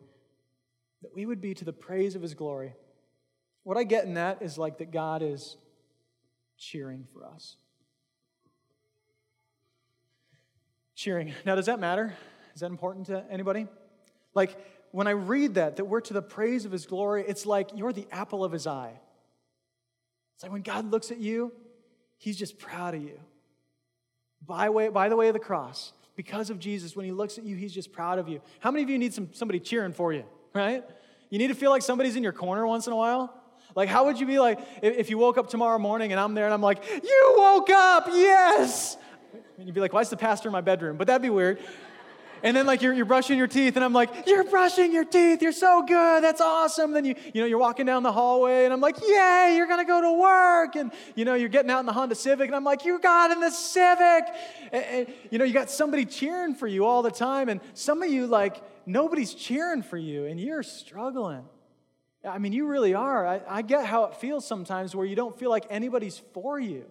That 1.02 1.14
we 1.14 1.26
would 1.26 1.42
be 1.42 1.52
to 1.52 1.66
the 1.66 1.72
praise 1.74 2.14
of 2.14 2.22
his 2.22 2.32
glory. 2.32 2.72
What 3.62 3.76
I 3.76 3.84
get 3.84 4.06
in 4.06 4.14
that 4.14 4.40
is 4.40 4.56
like 4.56 4.78
that 4.78 4.90
God 4.90 5.20
is 5.20 5.58
cheering 6.56 7.04
for 7.12 7.26
us. 7.26 7.56
Cheering. 10.96 11.34
Now, 11.44 11.54
does 11.54 11.66
that 11.66 11.78
matter? 11.78 12.14
Is 12.54 12.62
that 12.62 12.70
important 12.70 13.06
to 13.06 13.22
anybody? 13.30 13.66
Like, 14.34 14.56
when 14.92 15.06
I 15.06 15.10
read 15.10 15.54
that, 15.54 15.76
that 15.76 15.84
we're 15.84 16.00
to 16.00 16.14
the 16.14 16.22
praise 16.22 16.64
of 16.64 16.72
his 16.72 16.86
glory, 16.86 17.22
it's 17.28 17.44
like 17.44 17.68
you're 17.74 17.92
the 17.92 18.06
apple 18.10 18.42
of 18.42 18.50
his 18.50 18.66
eye. 18.66 18.98
It's 20.34 20.42
like 20.42 20.52
when 20.52 20.62
God 20.62 20.90
looks 20.90 21.10
at 21.10 21.18
you, 21.18 21.52
he's 22.16 22.38
just 22.38 22.58
proud 22.58 22.94
of 22.94 23.02
you. 23.02 23.20
By, 24.44 24.70
way, 24.70 24.88
by 24.88 25.10
the 25.10 25.16
way 25.16 25.28
of 25.28 25.34
the 25.34 25.40
cross, 25.40 25.92
because 26.14 26.48
of 26.48 26.58
Jesus, 26.58 26.96
when 26.96 27.04
he 27.04 27.12
looks 27.12 27.36
at 27.36 27.44
you, 27.44 27.56
he's 27.56 27.74
just 27.74 27.92
proud 27.92 28.18
of 28.18 28.26
you. 28.26 28.40
How 28.60 28.70
many 28.70 28.82
of 28.82 28.88
you 28.88 28.98
need 28.98 29.12
some, 29.12 29.28
somebody 29.34 29.60
cheering 29.60 29.92
for 29.92 30.14
you, 30.14 30.24
right? 30.54 30.82
You 31.28 31.38
need 31.38 31.48
to 31.48 31.54
feel 31.54 31.70
like 31.70 31.82
somebody's 31.82 32.16
in 32.16 32.22
your 32.22 32.32
corner 32.32 32.66
once 32.66 32.86
in 32.86 32.94
a 32.94 32.96
while? 32.96 33.34
Like, 33.74 33.90
how 33.90 34.06
would 34.06 34.18
you 34.18 34.26
be 34.26 34.38
like 34.38 34.60
if 34.80 35.10
you 35.10 35.18
woke 35.18 35.36
up 35.36 35.50
tomorrow 35.50 35.78
morning 35.78 36.12
and 36.12 36.18
I'm 36.18 36.32
there 36.32 36.46
and 36.46 36.54
I'm 36.54 36.62
like, 36.62 36.82
You 37.02 37.34
woke 37.36 37.68
up, 37.68 38.06
yes! 38.08 38.96
And 39.32 39.66
you'd 39.66 39.74
be 39.74 39.80
like, 39.80 39.92
Why 39.92 40.00
is 40.00 40.10
the 40.10 40.16
pastor 40.16 40.48
in 40.48 40.52
my 40.52 40.60
bedroom? 40.60 40.96
But 40.96 41.06
that'd 41.06 41.22
be 41.22 41.30
weird. 41.30 41.58
And 42.42 42.56
then 42.56 42.66
like 42.66 42.82
you're, 42.82 42.92
you're 42.92 43.06
brushing 43.06 43.38
your 43.38 43.46
teeth 43.46 43.76
and 43.76 43.84
I'm 43.84 43.92
like, 43.92 44.26
you're 44.26 44.44
brushing 44.44 44.92
your 44.92 45.04
teeth. 45.04 45.42
You're 45.42 45.52
so 45.52 45.82
good. 45.82 46.22
That's 46.22 46.40
awesome. 46.40 46.92
Then 46.92 47.04
you, 47.04 47.14
you 47.32 47.40
know, 47.40 47.46
you're 47.46 47.58
walking 47.58 47.86
down 47.86 48.02
the 48.02 48.12
hallway 48.12 48.64
and 48.64 48.72
I'm 48.72 48.80
like, 48.80 49.00
yay, 49.00 49.54
you're 49.56 49.66
to 49.66 49.84
go 49.84 50.00
to 50.02 50.12
work. 50.12 50.76
And, 50.76 50.92
you 51.14 51.24
know, 51.24 51.34
you're 51.34 51.48
getting 51.48 51.70
out 51.70 51.80
in 51.80 51.86
the 51.86 51.92
Honda 51.92 52.14
Civic 52.14 52.46
and 52.46 52.54
I'm 52.54 52.64
like, 52.64 52.84
you 52.84 52.98
got 52.98 53.30
in 53.30 53.40
the 53.40 53.50
Civic. 53.50 54.24
And, 54.72 54.84
and, 54.84 55.14
you 55.30 55.38
know, 55.38 55.44
you 55.44 55.52
got 55.52 55.70
somebody 55.70 56.04
cheering 56.04 56.54
for 56.54 56.66
you 56.66 56.84
all 56.84 57.02
the 57.02 57.10
time. 57.10 57.48
And 57.48 57.60
some 57.74 58.02
of 58.02 58.10
you 58.10 58.26
like, 58.26 58.62
nobody's 58.86 59.34
cheering 59.34 59.82
for 59.82 59.98
you 59.98 60.26
and 60.26 60.38
you're 60.38 60.62
struggling. 60.62 61.44
I 62.24 62.38
mean, 62.38 62.52
you 62.52 62.66
really 62.66 62.94
are. 62.94 63.26
I, 63.26 63.40
I 63.48 63.62
get 63.62 63.86
how 63.86 64.04
it 64.04 64.16
feels 64.16 64.46
sometimes 64.46 64.94
where 64.94 65.06
you 65.06 65.16
don't 65.16 65.38
feel 65.38 65.50
like 65.50 65.66
anybody's 65.70 66.18
for 66.32 66.58
you. 66.58 66.86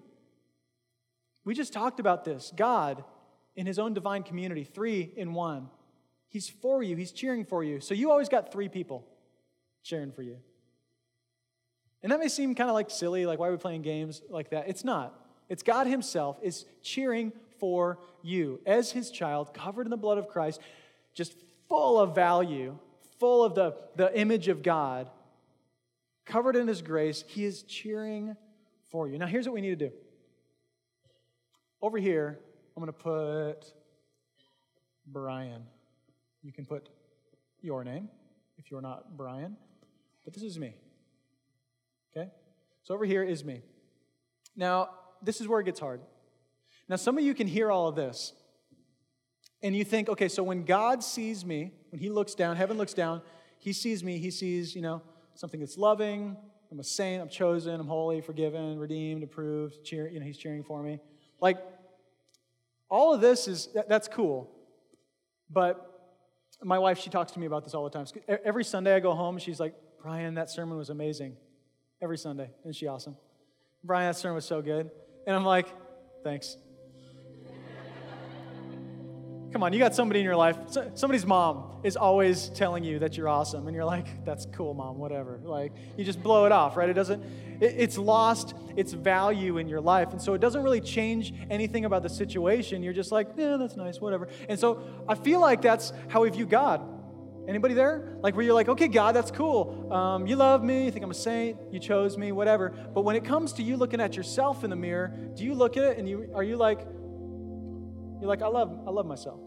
We 1.46 1.54
just 1.54 1.72
talked 1.72 2.00
about 2.00 2.26
this. 2.26 2.52
God 2.56 3.04
in 3.56 3.66
his 3.66 3.80
own 3.80 3.94
divine 3.94 4.24
community, 4.24 4.64
three 4.64 5.14
in 5.16 5.34
one. 5.34 5.70
He's 6.28 6.50
for 6.50 6.84
you, 6.84 6.98
he's 6.98 7.12
cheering 7.12 7.46
for 7.46 7.64
you. 7.64 7.80
So 7.80 7.94
you 7.94 8.12
always 8.12 8.28
got 8.28 8.52
three 8.52 8.68
people 8.68 9.08
cheering 9.84 10.12
for 10.12 10.22
you. 10.22 10.38
And 12.04 12.12
that 12.12 12.20
may 12.20 12.28
seem 12.28 12.54
kind 12.56 12.70
of 12.70 12.74
like 12.74 12.90
silly, 12.90 13.26
like 13.26 13.40
why 13.40 13.48
are 13.48 13.52
we 13.52 13.58
playing 13.58 13.84
games 13.84 14.22
like 14.30 14.50
that? 14.50 14.68
It's 14.68 14.84
not. 14.84 15.18
It's 15.48 15.64
God 15.64 15.88
himself 15.88 16.38
is 16.42 16.66
cheering 16.82 17.32
for 17.60 18.00
you 18.22 18.60
as 18.66 18.92
his 18.92 19.12
child, 19.12 19.54
covered 19.54 19.86
in 19.86 19.92
the 19.92 19.98
blood 19.98 20.18
of 20.18 20.28
Christ, 20.28 20.60
just 21.14 21.36
full 21.70 22.00
of 22.00 22.14
value, 22.14 22.78
full 23.20 23.44
of 23.44 23.56
the, 23.56 23.76
the 23.96 24.18
image 24.20 24.48
of 24.50 24.62
God, 24.62 25.10
covered 26.26 26.56
in 26.56 26.68
his 26.68 26.82
grace. 26.82 27.24
He 27.28 27.46
is 27.46 27.64
cheering 27.64 28.36
for 28.92 29.08
you. 29.08 29.18
Now, 29.18 29.28
here's 29.28 29.46
what 29.46 29.54
we 29.54 29.62
need 29.62 29.80
to 29.80 29.90
do. 29.90 29.96
Over 31.86 32.00
here, 32.00 32.40
I'm 32.76 32.82
going 32.82 32.92
to 32.92 33.00
put 33.00 33.72
Brian. 35.06 35.62
You 36.42 36.52
can 36.52 36.66
put 36.66 36.90
your 37.62 37.84
name 37.84 38.10
if 38.58 38.72
you're 38.72 38.82
not 38.82 39.16
Brian, 39.16 39.56
but 40.24 40.34
this 40.34 40.42
is 40.42 40.58
me. 40.58 40.74
Okay? 42.10 42.32
So 42.82 42.96
over 42.96 43.06
here 43.06 43.22
is 43.22 43.46
me. 43.46 43.62
Now, 44.56 44.90
this 45.22 45.40
is 45.40 45.48
where 45.48 45.60
it 45.60 45.66
gets 45.66 45.80
hard. 45.80 46.02
Now, 46.90 46.96
some 46.96 47.20
of 47.20 47.24
you 47.24 47.36
can 47.36 47.46
hear 47.46 47.70
all 47.70 47.88
of 47.88 47.96
this, 47.96 48.34
and 49.62 49.76
you 49.76 49.86
think, 49.86 50.10
okay, 50.10 50.28
so 50.28 50.42
when 50.42 50.64
God 50.66 51.04
sees 51.04 51.46
me, 51.46 51.72
when 51.92 52.02
He 52.02 52.10
looks 52.10 52.34
down, 52.34 52.56
heaven 52.56 52.80
looks 52.80 52.96
down, 52.96 53.22
He 53.60 53.74
sees 53.74 54.04
me, 54.04 54.18
He 54.18 54.32
sees, 54.32 54.76
you 54.76 54.82
know, 54.82 55.04
something 55.36 55.60
that's 55.60 55.78
loving. 55.78 56.36
I'm 56.72 56.80
a 56.80 56.84
saint, 56.84 57.22
I'm 57.22 57.30
chosen, 57.30 57.80
I'm 57.80 57.86
holy, 57.86 58.22
forgiven, 58.22 58.80
redeemed, 58.80 59.22
approved, 59.22 59.84
cheer, 59.84 60.08
you 60.08 60.20
know, 60.20 60.26
He's 60.26 60.40
cheering 60.40 60.64
for 60.64 60.82
me. 60.82 61.00
Like, 61.42 61.58
all 62.90 63.14
of 63.14 63.22
this 63.22 63.48
is, 63.48 63.70
that's 63.88 64.08
cool. 64.08 64.50
But 65.50 65.92
my 66.64 66.80
wife, 66.80 67.00
she 67.00 67.10
talks 67.10 67.32
to 67.34 67.40
me 67.40 67.46
about 67.46 67.64
this 67.64 67.74
all 67.74 67.84
the 67.84 67.90
time. 67.90 68.06
Every 68.44 68.64
Sunday 68.64 68.96
I 68.96 69.00
go 69.00 69.14
home, 69.14 69.38
she's 69.38 69.60
like, 69.60 69.76
Brian, 70.02 70.36
that 70.36 70.50
sermon 70.50 70.78
was 70.78 70.90
amazing. 70.90 71.36
Every 72.02 72.18
Sunday. 72.18 72.50
Isn't 72.62 72.76
she 72.76 72.88
awesome? 72.88 73.16
Brian, 73.84 74.10
that 74.10 74.18
sermon 74.18 74.36
was 74.36 74.46
so 74.46 74.62
good. 74.62 74.90
And 75.28 75.36
I'm 75.36 75.46
like, 75.46 75.68
thanks. 76.24 76.58
Come 79.56 79.64
on, 79.64 79.72
you 79.72 79.80
got 79.80 79.96
somebody 79.96 80.20
in 80.20 80.26
your 80.26 80.36
life, 80.36 80.58
somebody's 80.96 81.26
mom 81.26 81.80
is 81.82 81.96
always 81.96 82.50
telling 82.50 82.84
you 82.84 83.00
that 83.00 83.16
you're 83.16 83.30
awesome, 83.30 83.68
and 83.68 83.74
you're 83.74 83.86
like, 83.86 84.26
that's 84.26 84.46
cool, 84.48 84.74
mom, 84.74 84.98
whatever. 84.98 85.40
Like, 85.46 85.72
you 85.96 86.04
just 86.04 86.22
blow 86.22 86.46
it 86.46 86.52
off, 86.52 86.76
right? 86.76 86.90
It 86.90 86.94
doesn't, 86.94 87.24
it's 87.62 87.98
lost 87.98 88.54
its 88.76 88.92
value 88.92 89.58
in 89.58 89.70
your 89.70 89.80
life. 89.80 90.12
And 90.12 90.22
so 90.22 90.34
it 90.34 90.42
doesn't 90.42 90.62
really 90.62 90.82
change 90.82 91.34
anything 91.50 91.86
about 91.86 92.04
the 92.04 92.10
situation. 92.10 92.84
You're 92.84 92.92
just 92.92 93.14
like, 93.14 93.30
yeah, 93.38 93.56
that's 93.56 93.78
nice, 93.78 94.02
whatever. 94.02 94.28
And 94.50 94.60
so 94.60 94.84
I 95.08 95.16
feel 95.16 95.40
like 95.40 95.62
that's 95.62 95.94
how 96.10 96.24
we 96.24 96.30
view 96.32 96.46
God. 96.46 96.82
Anybody 97.48 97.76
there? 97.76 98.18
Like 98.22 98.36
where 98.36 98.44
you're 98.44 98.54
like, 98.54 98.68
okay, 98.68 98.90
God, 98.90 99.16
that's 99.16 99.32
cool. 99.32 99.90
Um, 99.90 100.28
you 100.28 100.36
love 100.36 100.66
me. 100.66 100.84
You 100.84 100.92
think 100.92 101.06
I'm 101.06 101.12
a 101.12 101.14
saint. 101.14 101.58
You 101.72 101.80
chose 101.80 102.18
me. 102.18 102.34
Whatever. 102.34 102.72
But 102.94 103.06
when 103.06 103.16
it 103.16 103.24
comes 103.24 103.54
to 103.54 103.64
you 103.64 103.78
looking 103.78 104.02
at 104.02 104.18
yourself 104.18 104.66
in 104.66 104.70
the 104.70 104.76
mirror, 104.76 105.18
do 105.34 105.46
you 105.46 105.54
look 105.54 105.78
at 105.78 105.84
it 105.84 105.98
and 105.98 106.10
you 106.10 106.30
are 106.36 106.44
you 106.44 106.58
like, 106.58 106.86
you're 108.26 108.30
like, 108.30 108.42
I 108.42 108.48
love, 108.48 108.88
I 108.88 108.90
love 108.90 109.06
myself. 109.06 109.40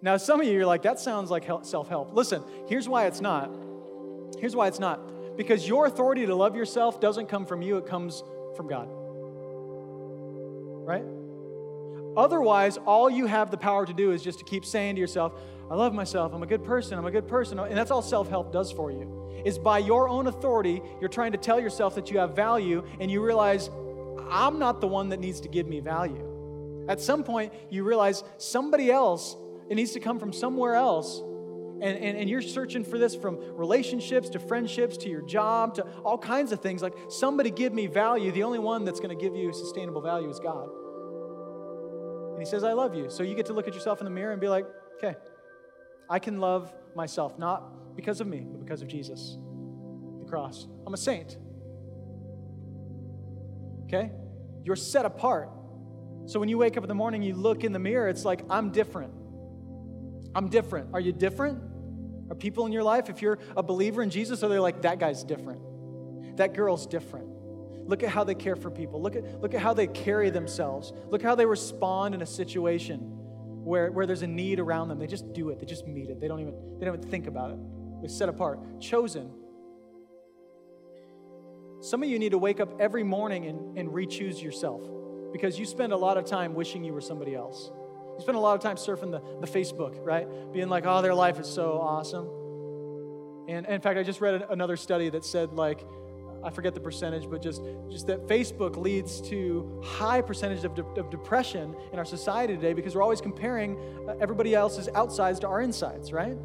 Now, 0.00 0.16
some 0.16 0.40
of 0.40 0.46
you, 0.46 0.52
you're 0.52 0.66
like, 0.66 0.82
that 0.82 0.98
sounds 0.98 1.30
like 1.30 1.44
self 1.62 1.88
help. 1.88 2.14
Listen, 2.14 2.42
here's 2.68 2.88
why 2.88 3.06
it's 3.06 3.20
not. 3.20 3.50
Here's 4.38 4.56
why 4.56 4.68
it's 4.68 4.78
not. 4.80 5.36
Because 5.36 5.66
your 5.66 5.86
authority 5.86 6.26
to 6.26 6.34
love 6.34 6.56
yourself 6.56 7.00
doesn't 7.00 7.28
come 7.28 7.46
from 7.46 7.62
you, 7.62 7.76
it 7.78 7.86
comes 7.86 8.22
from 8.56 8.68
God. 8.68 8.88
Right? 10.84 11.04
Otherwise, 12.16 12.76
all 12.78 13.08
you 13.08 13.26
have 13.26 13.50
the 13.50 13.56
power 13.56 13.86
to 13.86 13.94
do 13.94 14.12
is 14.12 14.22
just 14.22 14.38
to 14.40 14.44
keep 14.44 14.64
saying 14.64 14.96
to 14.96 15.00
yourself, 15.00 15.32
I 15.70 15.74
love 15.74 15.94
myself, 15.94 16.34
I'm 16.34 16.42
a 16.42 16.46
good 16.46 16.64
person, 16.64 16.98
I'm 16.98 17.06
a 17.06 17.10
good 17.10 17.26
person. 17.26 17.58
And 17.58 17.76
that's 17.76 17.90
all 17.90 18.02
self 18.02 18.28
help 18.28 18.52
does 18.52 18.70
for 18.70 18.90
you. 18.90 19.42
Is 19.44 19.58
by 19.58 19.78
your 19.78 20.08
own 20.08 20.26
authority, 20.26 20.82
you're 21.00 21.08
trying 21.08 21.32
to 21.32 21.38
tell 21.38 21.58
yourself 21.58 21.94
that 21.96 22.10
you 22.10 22.18
have 22.18 22.36
value, 22.36 22.84
and 23.00 23.10
you 23.10 23.24
realize, 23.24 23.70
I'm 24.30 24.58
not 24.58 24.80
the 24.80 24.86
one 24.86 25.08
that 25.08 25.20
needs 25.20 25.40
to 25.40 25.48
give 25.48 25.66
me 25.66 25.80
value. 25.80 26.31
At 26.88 27.00
some 27.00 27.24
point, 27.24 27.52
you 27.70 27.84
realize 27.84 28.24
somebody 28.38 28.90
else 28.90 29.36
it 29.72 29.76
needs 29.76 29.92
to 29.92 30.00
come 30.00 30.18
from 30.18 30.34
somewhere 30.34 30.74
else. 30.74 31.20
And, 31.20 31.98
and, 31.98 32.18
and 32.18 32.28
you're 32.28 32.42
searching 32.42 32.84
for 32.84 32.98
this 32.98 33.14
from 33.16 33.38
relationships 33.56 34.28
to 34.30 34.38
friendships 34.38 34.98
to 34.98 35.08
your 35.08 35.22
job 35.22 35.76
to 35.76 35.82
all 36.04 36.18
kinds 36.18 36.52
of 36.52 36.60
things. 36.60 36.82
Like, 36.82 36.92
somebody 37.08 37.50
give 37.50 37.72
me 37.72 37.86
value. 37.86 38.30
The 38.32 38.42
only 38.42 38.58
one 38.58 38.84
that's 38.84 39.00
going 39.00 39.16
to 39.16 39.20
give 39.20 39.34
you 39.34 39.52
sustainable 39.52 40.02
value 40.02 40.28
is 40.28 40.38
God. 40.38 40.68
And 42.32 42.38
He 42.38 42.44
says, 42.44 42.64
I 42.64 42.74
love 42.74 42.94
you. 42.94 43.08
So 43.08 43.22
you 43.22 43.34
get 43.34 43.46
to 43.46 43.54
look 43.54 43.66
at 43.66 43.74
yourself 43.74 44.00
in 44.00 44.04
the 44.04 44.10
mirror 44.10 44.32
and 44.32 44.40
be 44.40 44.48
like, 44.48 44.66
okay, 44.98 45.16
I 46.10 46.18
can 46.18 46.38
love 46.38 46.70
myself, 46.94 47.38
not 47.38 47.96
because 47.96 48.20
of 48.20 48.26
me, 48.26 48.40
but 48.40 48.60
because 48.60 48.82
of 48.82 48.88
Jesus, 48.88 49.38
the 50.20 50.26
cross. 50.28 50.66
I'm 50.86 50.92
a 50.92 50.98
saint. 50.98 51.38
Okay? 53.86 54.10
You're 54.64 54.76
set 54.76 55.06
apart. 55.06 55.48
So 56.26 56.38
when 56.38 56.48
you 56.48 56.58
wake 56.58 56.76
up 56.76 56.84
in 56.84 56.88
the 56.88 56.94
morning, 56.94 57.22
you 57.22 57.34
look 57.34 57.64
in 57.64 57.72
the 57.72 57.78
mirror, 57.78 58.08
it's 58.08 58.24
like, 58.24 58.42
I'm 58.48 58.70
different. 58.70 59.12
I'm 60.34 60.48
different. 60.48 60.90
Are 60.92 61.00
you 61.00 61.12
different? 61.12 61.60
Are 62.30 62.34
people 62.34 62.64
in 62.66 62.72
your 62.72 62.84
life, 62.84 63.10
if 63.10 63.20
you're 63.20 63.38
a 63.56 63.62
believer 63.62 64.02
in 64.02 64.10
Jesus, 64.10 64.42
are 64.42 64.48
they 64.48 64.58
like, 64.58 64.82
that 64.82 64.98
guy's 64.98 65.24
different? 65.24 66.36
That 66.36 66.54
girl's 66.54 66.86
different. 66.86 67.28
Look 67.86 68.02
at 68.02 68.08
how 68.08 68.24
they 68.24 68.34
care 68.34 68.56
for 68.56 68.70
people. 68.70 69.02
Look 69.02 69.16
at, 69.16 69.40
look 69.42 69.54
at 69.54 69.60
how 69.60 69.74
they 69.74 69.88
carry 69.88 70.30
themselves. 70.30 70.92
Look 71.10 71.22
how 71.22 71.34
they 71.34 71.44
respond 71.44 72.14
in 72.14 72.22
a 72.22 72.26
situation 72.26 73.00
where, 73.64 73.90
where 73.90 74.06
there's 74.06 74.22
a 74.22 74.26
need 74.26 74.60
around 74.60 74.88
them. 74.88 74.98
They 74.98 75.08
just 75.08 75.32
do 75.32 75.50
it. 75.50 75.58
They 75.58 75.66
just 75.66 75.86
meet 75.86 76.08
it. 76.08 76.20
They 76.20 76.28
don't 76.28 76.40
even, 76.40 76.54
they 76.78 76.86
don't 76.86 76.96
even 76.96 77.10
think 77.10 77.26
about 77.26 77.50
it. 77.50 77.58
They're 78.00 78.08
set 78.08 78.28
apart, 78.28 78.80
chosen. 78.80 79.30
Some 81.80 82.02
of 82.02 82.08
you 82.08 82.18
need 82.18 82.30
to 82.30 82.38
wake 82.38 82.60
up 82.60 82.80
every 82.80 83.02
morning 83.02 83.46
and, 83.46 83.76
and 83.76 83.92
re 83.92 84.06
choose 84.06 84.40
yourself 84.40 84.82
because 85.32 85.58
you 85.58 85.64
spend 85.64 85.92
a 85.92 85.96
lot 85.96 86.16
of 86.16 86.24
time 86.24 86.54
wishing 86.54 86.84
you 86.84 86.92
were 86.92 87.00
somebody 87.00 87.34
else. 87.34 87.70
You 88.16 88.20
spend 88.20 88.36
a 88.36 88.40
lot 88.40 88.54
of 88.54 88.60
time 88.60 88.76
surfing 88.76 89.10
the, 89.10 89.22
the 89.40 89.46
Facebook, 89.46 90.04
right? 90.04 90.26
Being 90.52 90.68
like, 90.68 90.84
oh, 90.86 91.02
their 91.02 91.14
life 91.14 91.40
is 91.40 91.48
so 91.48 91.80
awesome. 91.80 92.28
And, 93.48 93.66
and 93.66 93.74
in 93.74 93.80
fact, 93.80 93.98
I 93.98 94.02
just 94.02 94.20
read 94.20 94.46
another 94.50 94.76
study 94.76 95.08
that 95.10 95.24
said, 95.24 95.52
like, 95.52 95.84
I 96.44 96.50
forget 96.50 96.74
the 96.74 96.80
percentage, 96.80 97.30
but 97.30 97.40
just, 97.40 97.62
just 97.90 98.06
that 98.08 98.26
Facebook 98.26 98.76
leads 98.76 99.20
to 99.22 99.80
high 99.84 100.20
percentage 100.20 100.64
of, 100.64 100.74
de- 100.74 101.00
of 101.00 101.10
depression 101.10 101.74
in 101.92 101.98
our 101.98 102.04
society 102.04 102.54
today 102.54 102.72
because 102.72 102.94
we're 102.94 103.02
always 103.02 103.20
comparing 103.20 103.78
uh, 104.08 104.14
everybody 104.20 104.54
else's 104.54 104.88
outsides 104.94 105.38
to 105.40 105.48
our 105.48 105.60
insides, 105.60 106.12
right? 106.12 106.36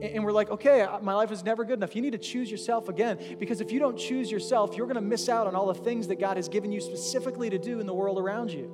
And 0.00 0.24
we're 0.24 0.32
like, 0.32 0.50
okay, 0.50 0.86
my 1.02 1.14
life 1.14 1.32
is 1.32 1.44
never 1.44 1.64
good 1.64 1.78
enough. 1.78 1.96
You 1.96 2.02
need 2.02 2.12
to 2.12 2.18
choose 2.18 2.50
yourself 2.50 2.88
again 2.88 3.18
because 3.38 3.60
if 3.60 3.72
you 3.72 3.80
don't 3.80 3.96
choose 3.96 4.30
yourself, 4.30 4.76
you're 4.76 4.86
going 4.86 4.96
to 4.96 5.00
miss 5.00 5.28
out 5.28 5.46
on 5.46 5.56
all 5.56 5.66
the 5.66 5.80
things 5.80 6.06
that 6.08 6.20
God 6.20 6.36
has 6.36 6.48
given 6.48 6.70
you 6.70 6.80
specifically 6.80 7.50
to 7.50 7.58
do 7.58 7.80
in 7.80 7.86
the 7.86 7.94
world 7.94 8.18
around 8.18 8.52
you. 8.52 8.70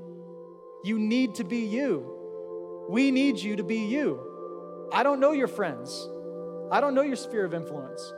You 0.85 0.99
need 0.99 1.37
to 1.37 1.45
be 1.45 1.61
you. 1.61 2.87
We 2.91 3.11
need 3.11 3.39
you 3.39 3.57
to 3.57 3.65
be 3.65 3.87
you. 3.87 4.89
I 4.93 5.03
don't 5.03 5.19
know 5.19 5.33
your 5.33 5.49
friends. 5.49 6.09
I 6.71 6.81
don't 6.81 6.95
know 6.95 7.03
your 7.03 7.17
sphere 7.17 7.45
of 7.45 7.55
influence. 7.55 8.13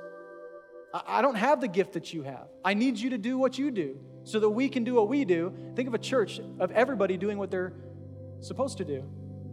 I 0.93 1.23
don't 1.23 1.37
have 1.37 1.61
the 1.61 1.69
gift 1.69 1.93
that 1.93 2.13
you 2.13 2.23
have. 2.23 2.49
I 2.65 2.75
need 2.75 2.99
you 2.99 3.11
to 3.11 3.19
do 3.19 3.39
what 3.39 3.59
you 3.59 3.71
do 3.71 3.99
so 4.25 4.41
that 4.41 4.49
we 4.49 4.69
can 4.69 4.83
do 4.83 4.95
what 4.95 5.09
we 5.09 5.25
do. 5.25 5.53
Think 5.77 5.87
of 5.87 5.95
a 5.95 5.99
church 5.99 6.41
of 6.59 6.71
everybody 6.73 7.17
doing 7.17 7.39
what 7.39 7.51
they're 7.51 7.75
supposed 8.41 8.79
to 8.79 8.85
do. 8.85 9.05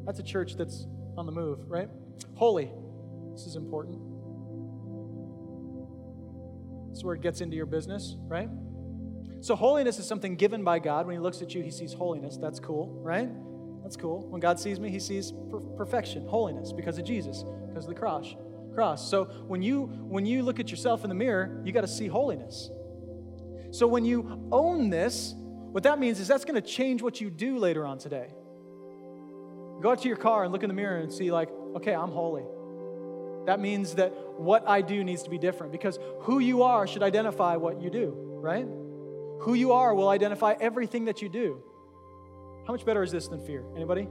That's 0.06 0.20
a 0.20 0.24
church 0.24 0.56
that's 0.56 0.88
on 1.18 1.26
the 1.26 1.32
move, 1.32 1.70
right? 1.70 1.90
Holy. 2.36 2.72
This 3.34 3.48
is 3.48 3.56
important. 3.56 4.00
This 6.90 7.00
is 7.00 7.04
where 7.04 7.16
it 7.16 7.22
gets 7.22 7.42
into 7.42 7.56
your 7.56 7.66
business, 7.66 8.16
right? 8.28 8.50
So, 9.42 9.56
holiness 9.56 10.00
is 10.00 10.08
something 10.08 10.36
given 10.36 10.64
by 10.64 10.80
God. 10.80 11.08
When 11.08 11.16
He 11.16 11.20
looks 11.20 11.42
at 11.42 11.54
you, 11.54 11.64
He 11.64 11.72
sees 11.72 11.92
holiness. 11.94 12.38
That's 12.38 12.60
cool, 12.60 13.02
right? 13.04 13.30
That's 13.82 13.98
cool. 13.98 14.28
When 14.30 14.40
God 14.40 14.60
sees 14.60 14.80
me, 14.80 14.90
He 14.90 15.00
sees 15.00 15.34
per- 15.52 15.60
perfection, 15.60 16.28
holiness, 16.28 16.72
because 16.72 16.98
of 16.98 17.06
Jesus, 17.06 17.44
because 17.68 17.86
of 17.86 17.90
the 17.90 18.00
cross. 18.00 18.36
Cross. 18.74 19.10
So 19.10 19.26
when 19.48 19.62
you 19.62 19.86
when 20.08 20.26
you 20.26 20.44
look 20.44 20.60
at 20.60 20.70
yourself 20.70 21.04
in 21.04 21.10
the 21.10 21.16
mirror, 21.16 21.62
you 21.66 21.72
got 21.72 21.82
to 21.82 21.88
see 21.88 22.08
holiness. 22.08 22.70
So 23.72 23.88
when 23.88 24.06
you 24.06 24.48
own 24.52 24.90
this, 24.90 25.34
what 25.36 25.84
that 25.84 26.00
means 26.00 26.20
is 26.20 26.28
that's 26.28 26.46
going 26.46 26.62
to 26.62 26.68
change 26.68 27.02
what 27.02 27.20
you 27.20 27.32
do 27.32 27.58
later 27.58 27.86
on 27.86 27.98
today. 27.98 28.28
Go 29.82 29.92
out 29.92 30.02
to 30.04 30.08
your 30.08 30.18
car 30.18 30.44
and 30.44 30.54
look 30.54 30.64
in 30.64 30.70
the 30.70 30.76
mirror 30.76 30.98
and 30.98 31.12
see, 31.12 31.32
like, 31.32 31.50
okay, 31.76 31.94
I'm 31.94 32.12
holy. 32.12 32.44
That 33.46 33.60
means 33.60 33.96
that 33.96 34.14
what 34.38 34.68
I 34.68 34.82
do 34.82 35.04
needs 35.04 35.24
to 35.24 35.30
be 35.30 35.38
different 35.38 35.72
because 35.72 36.00
who 36.22 36.40
you 36.40 36.64
are 36.64 36.88
should 36.88 37.04
identify 37.04 37.56
what 37.56 37.82
you 37.82 37.90
do, 37.90 38.14
right? 38.16 38.66
Who 39.42 39.54
you 39.54 39.74
are 39.74 39.94
will 39.94 40.10
identify 40.10 40.56
everything 40.60 41.06
that 41.06 41.22
you 41.22 41.30
do. 41.30 41.62
How 42.66 42.72
much 42.72 42.86
better 42.86 43.04
is 43.04 43.12
this 43.12 43.28
than 43.28 43.46
fear? 43.46 43.66
Anybody? 43.76 44.08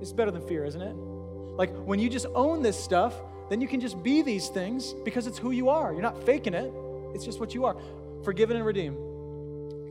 It's 0.00 0.12
better 0.12 0.32
than 0.32 0.46
fear, 0.46 0.64
isn't 0.64 0.80
it? 0.80 0.94
Like 0.94 1.70
when 1.84 2.00
you 2.00 2.08
just 2.08 2.26
own 2.34 2.62
this 2.62 2.78
stuff, 2.82 3.14
then 3.48 3.60
you 3.60 3.68
can 3.68 3.80
just 3.80 4.02
be 4.02 4.22
these 4.22 4.48
things 4.48 4.94
because 5.04 5.26
it's 5.26 5.38
who 5.38 5.52
you 5.52 5.68
are. 5.68 5.92
You're 5.92 6.02
not 6.02 6.24
faking 6.24 6.54
it, 6.54 6.72
it's 7.14 7.24
just 7.24 7.38
what 7.38 7.54
you 7.54 7.64
are. 7.64 7.76
Forgiven 8.24 8.56
and 8.56 8.66
redeemed. 8.66 8.96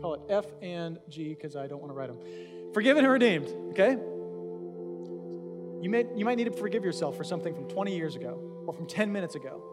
Call 0.02 0.16
it 0.16 0.22
F 0.30 0.46
and 0.62 1.00
G 1.10 1.30
because 1.30 1.56
I 1.56 1.68
don't 1.68 1.80
want 1.80 1.92
to 1.92 1.96
write 1.96 2.10
them. 2.10 2.74
Forgiven 2.74 3.06
and 3.06 3.12
redeemed, 3.12 3.48
okay? 3.72 3.98
You, 5.82 5.90
may, 5.90 6.06
you 6.16 6.26
might 6.26 6.36
need 6.36 6.46
to 6.46 6.52
forgive 6.52 6.84
yourself 6.84 7.16
for 7.16 7.24
something 7.24 7.54
from 7.56 7.68
20 7.70 7.96
years 7.96 8.16
ago 8.16 8.57
or 8.68 8.74
from 8.74 8.86
10 8.86 9.12
minutes 9.12 9.34
ago. 9.34 9.64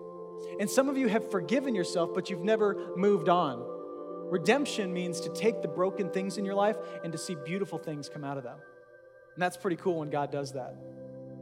And 0.58 0.70
some 0.70 0.88
of 0.88 0.96
you 0.96 1.08
have 1.08 1.30
forgiven 1.30 1.74
yourself, 1.74 2.10
but 2.14 2.30
you've 2.30 2.44
never 2.44 2.92
moved 2.96 3.28
on. 3.28 3.62
Redemption 4.30 4.92
means 4.92 5.20
to 5.20 5.32
take 5.34 5.60
the 5.60 5.68
broken 5.68 6.10
things 6.10 6.38
in 6.38 6.44
your 6.44 6.54
life 6.54 6.76
and 7.02 7.12
to 7.12 7.18
see 7.18 7.36
beautiful 7.44 7.78
things 7.78 8.08
come 8.08 8.24
out 8.24 8.38
of 8.38 8.44
them. 8.44 8.58
And 9.34 9.42
that's 9.42 9.56
pretty 9.56 9.76
cool 9.76 9.98
when 9.98 10.10
God 10.10 10.30
does 10.30 10.52
that. 10.52 10.76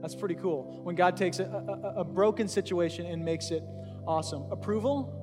That's 0.01 0.17
pretty 0.17 0.35
cool. 0.35 0.81
When 0.83 0.97
God 0.97 1.17
takes 1.17 1.39
a, 1.39 1.45
a, 1.45 2.01
a 2.01 2.05
broken 2.05 2.49
situation 2.49 3.07
and 3.07 3.25
makes 3.25 3.51
it 3.51 3.63
awesome. 4.07 4.51
Approval? 4.51 5.19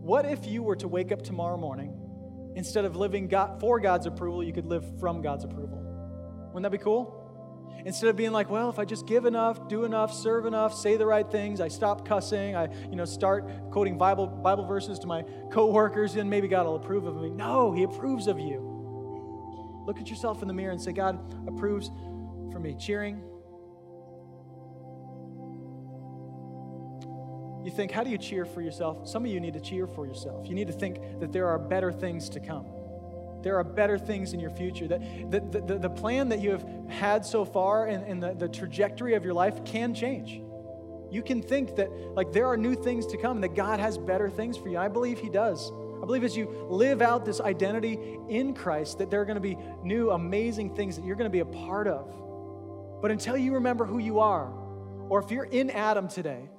What 0.00 0.24
if 0.24 0.46
you 0.46 0.62
were 0.62 0.76
to 0.76 0.88
wake 0.88 1.12
up 1.12 1.22
tomorrow 1.22 1.56
morning, 1.56 1.92
instead 2.56 2.84
of 2.84 2.96
living 2.96 3.28
God, 3.28 3.60
for 3.60 3.78
God's 3.78 4.06
approval, 4.06 4.42
you 4.42 4.52
could 4.52 4.66
live 4.66 4.84
from 4.98 5.22
God's 5.22 5.44
approval? 5.44 5.78
Wouldn't 6.52 6.62
that 6.62 6.76
be 6.76 6.82
cool? 6.82 7.15
Instead 7.84 8.08
of 8.08 8.16
being 8.16 8.32
like, 8.32 8.50
well, 8.50 8.68
if 8.68 8.78
I 8.78 8.84
just 8.84 9.06
give 9.06 9.26
enough, 9.26 9.68
do 9.68 9.84
enough, 9.84 10.12
serve 10.12 10.46
enough, 10.46 10.74
say 10.74 10.96
the 10.96 11.06
right 11.06 11.30
things, 11.30 11.60
I 11.60 11.68
stop 11.68 12.06
cussing, 12.06 12.56
I, 12.56 12.68
you 12.90 12.96
know, 12.96 13.04
start 13.04 13.70
quoting 13.70 13.96
Bible, 13.96 14.26
Bible 14.26 14.64
verses 14.64 14.98
to 15.00 15.06
my 15.06 15.22
coworkers, 15.52 16.16
and 16.16 16.28
maybe 16.28 16.48
God 16.48 16.66
will 16.66 16.76
approve 16.76 17.04
of 17.04 17.16
me. 17.16 17.30
No, 17.30 17.72
He 17.72 17.84
approves 17.84 18.26
of 18.26 18.40
you. 18.40 18.72
Look 19.86 20.00
at 20.00 20.10
yourself 20.10 20.42
in 20.42 20.48
the 20.48 20.54
mirror 20.54 20.72
and 20.72 20.80
say, 20.80 20.92
God 20.92 21.18
approves 21.46 21.90
for 22.50 22.58
me. 22.58 22.74
Cheering. 22.74 23.22
You 27.64 27.72
think, 27.72 27.90
how 27.90 28.04
do 28.04 28.10
you 28.10 28.18
cheer 28.18 28.44
for 28.44 28.60
yourself? 28.60 29.08
Some 29.08 29.24
of 29.24 29.30
you 29.30 29.40
need 29.40 29.54
to 29.54 29.60
cheer 29.60 29.86
for 29.88 30.06
yourself. 30.06 30.48
You 30.48 30.54
need 30.54 30.68
to 30.68 30.72
think 30.72 31.00
that 31.20 31.32
there 31.32 31.48
are 31.48 31.58
better 31.58 31.92
things 31.92 32.28
to 32.30 32.40
come. 32.40 32.66
There 33.46 33.56
are 33.58 33.62
better 33.62 33.96
things 33.96 34.32
in 34.32 34.40
your 34.40 34.50
future. 34.50 34.88
That 34.88 35.30
the, 35.30 35.60
the, 35.60 35.78
the 35.78 35.88
plan 35.88 36.30
that 36.30 36.40
you 36.40 36.50
have 36.50 36.66
had 36.88 37.24
so 37.24 37.44
far 37.44 37.86
and, 37.86 38.04
and 38.04 38.20
the, 38.20 38.34
the 38.34 38.48
trajectory 38.48 39.14
of 39.14 39.24
your 39.24 39.34
life 39.34 39.64
can 39.64 39.94
change. 39.94 40.42
You 41.12 41.22
can 41.22 41.40
think 41.42 41.76
that 41.76 41.92
like 42.16 42.32
there 42.32 42.48
are 42.48 42.56
new 42.56 42.74
things 42.74 43.06
to 43.06 43.16
come, 43.16 43.40
that 43.42 43.54
God 43.54 43.78
has 43.78 43.98
better 43.98 44.28
things 44.28 44.56
for 44.56 44.68
you. 44.68 44.78
I 44.78 44.88
believe 44.88 45.20
He 45.20 45.28
does. 45.28 45.70
I 46.02 46.06
believe 46.06 46.24
as 46.24 46.36
you 46.36 46.66
live 46.68 47.00
out 47.00 47.24
this 47.24 47.40
identity 47.40 48.18
in 48.28 48.52
Christ, 48.52 48.98
that 48.98 49.12
there 49.12 49.20
are 49.20 49.24
going 49.24 49.36
to 49.36 49.40
be 49.40 49.56
new, 49.84 50.10
amazing 50.10 50.74
things 50.74 50.96
that 50.96 51.04
you're 51.04 51.14
going 51.14 51.30
to 51.30 51.32
be 51.32 51.38
a 51.38 51.44
part 51.44 51.86
of. 51.86 53.00
But 53.00 53.12
until 53.12 53.36
you 53.36 53.54
remember 53.54 53.84
who 53.84 53.98
you 53.98 54.18
are, 54.18 54.52
or 55.08 55.22
if 55.22 55.30
you're 55.30 55.44
in 55.44 55.70
Adam 55.70 56.08
today 56.08 56.50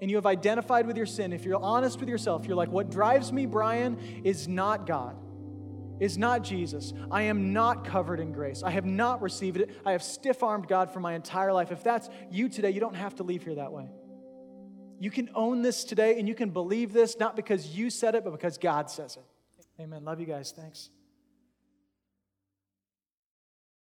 and 0.00 0.08
you 0.08 0.16
have 0.16 0.26
identified 0.26 0.86
with 0.86 0.96
your 0.96 1.06
sin, 1.06 1.32
if 1.32 1.44
you're 1.44 1.60
honest 1.60 1.98
with 1.98 2.08
yourself, 2.08 2.46
you're 2.46 2.56
like, 2.56 2.70
what 2.70 2.88
drives 2.88 3.32
me, 3.32 3.46
Brian, 3.46 4.22
is 4.22 4.46
not 4.46 4.86
God, 4.86 5.16
is 6.00 6.18
not 6.18 6.42
Jesus. 6.42 6.92
I 7.10 7.22
am 7.22 7.52
not 7.52 7.84
covered 7.84 8.20
in 8.20 8.32
grace. 8.32 8.62
I 8.62 8.70
have 8.70 8.86
not 8.86 9.22
received 9.22 9.58
it. 9.58 9.70
I 9.84 9.92
have 9.92 10.02
stiff 10.02 10.42
armed 10.42 10.68
God 10.68 10.92
for 10.92 11.00
my 11.00 11.14
entire 11.14 11.52
life. 11.52 11.72
If 11.72 11.82
that's 11.82 12.08
you 12.30 12.48
today, 12.48 12.70
you 12.70 12.80
don't 12.80 12.96
have 12.96 13.14
to 13.16 13.22
leave 13.22 13.42
here 13.42 13.54
that 13.56 13.72
way. 13.72 13.88
You 14.98 15.10
can 15.10 15.28
own 15.34 15.62
this 15.62 15.84
today 15.84 16.18
and 16.18 16.26
you 16.26 16.34
can 16.34 16.50
believe 16.50 16.92
this 16.92 17.18
not 17.18 17.36
because 17.36 17.76
you 17.76 17.90
said 17.90 18.14
it, 18.14 18.24
but 18.24 18.30
because 18.30 18.56
God 18.58 18.90
says 18.90 19.16
it. 19.16 19.82
Amen. 19.82 20.04
Love 20.04 20.20
you 20.20 20.26
guys. 20.26 20.52
Thanks. 20.56 20.90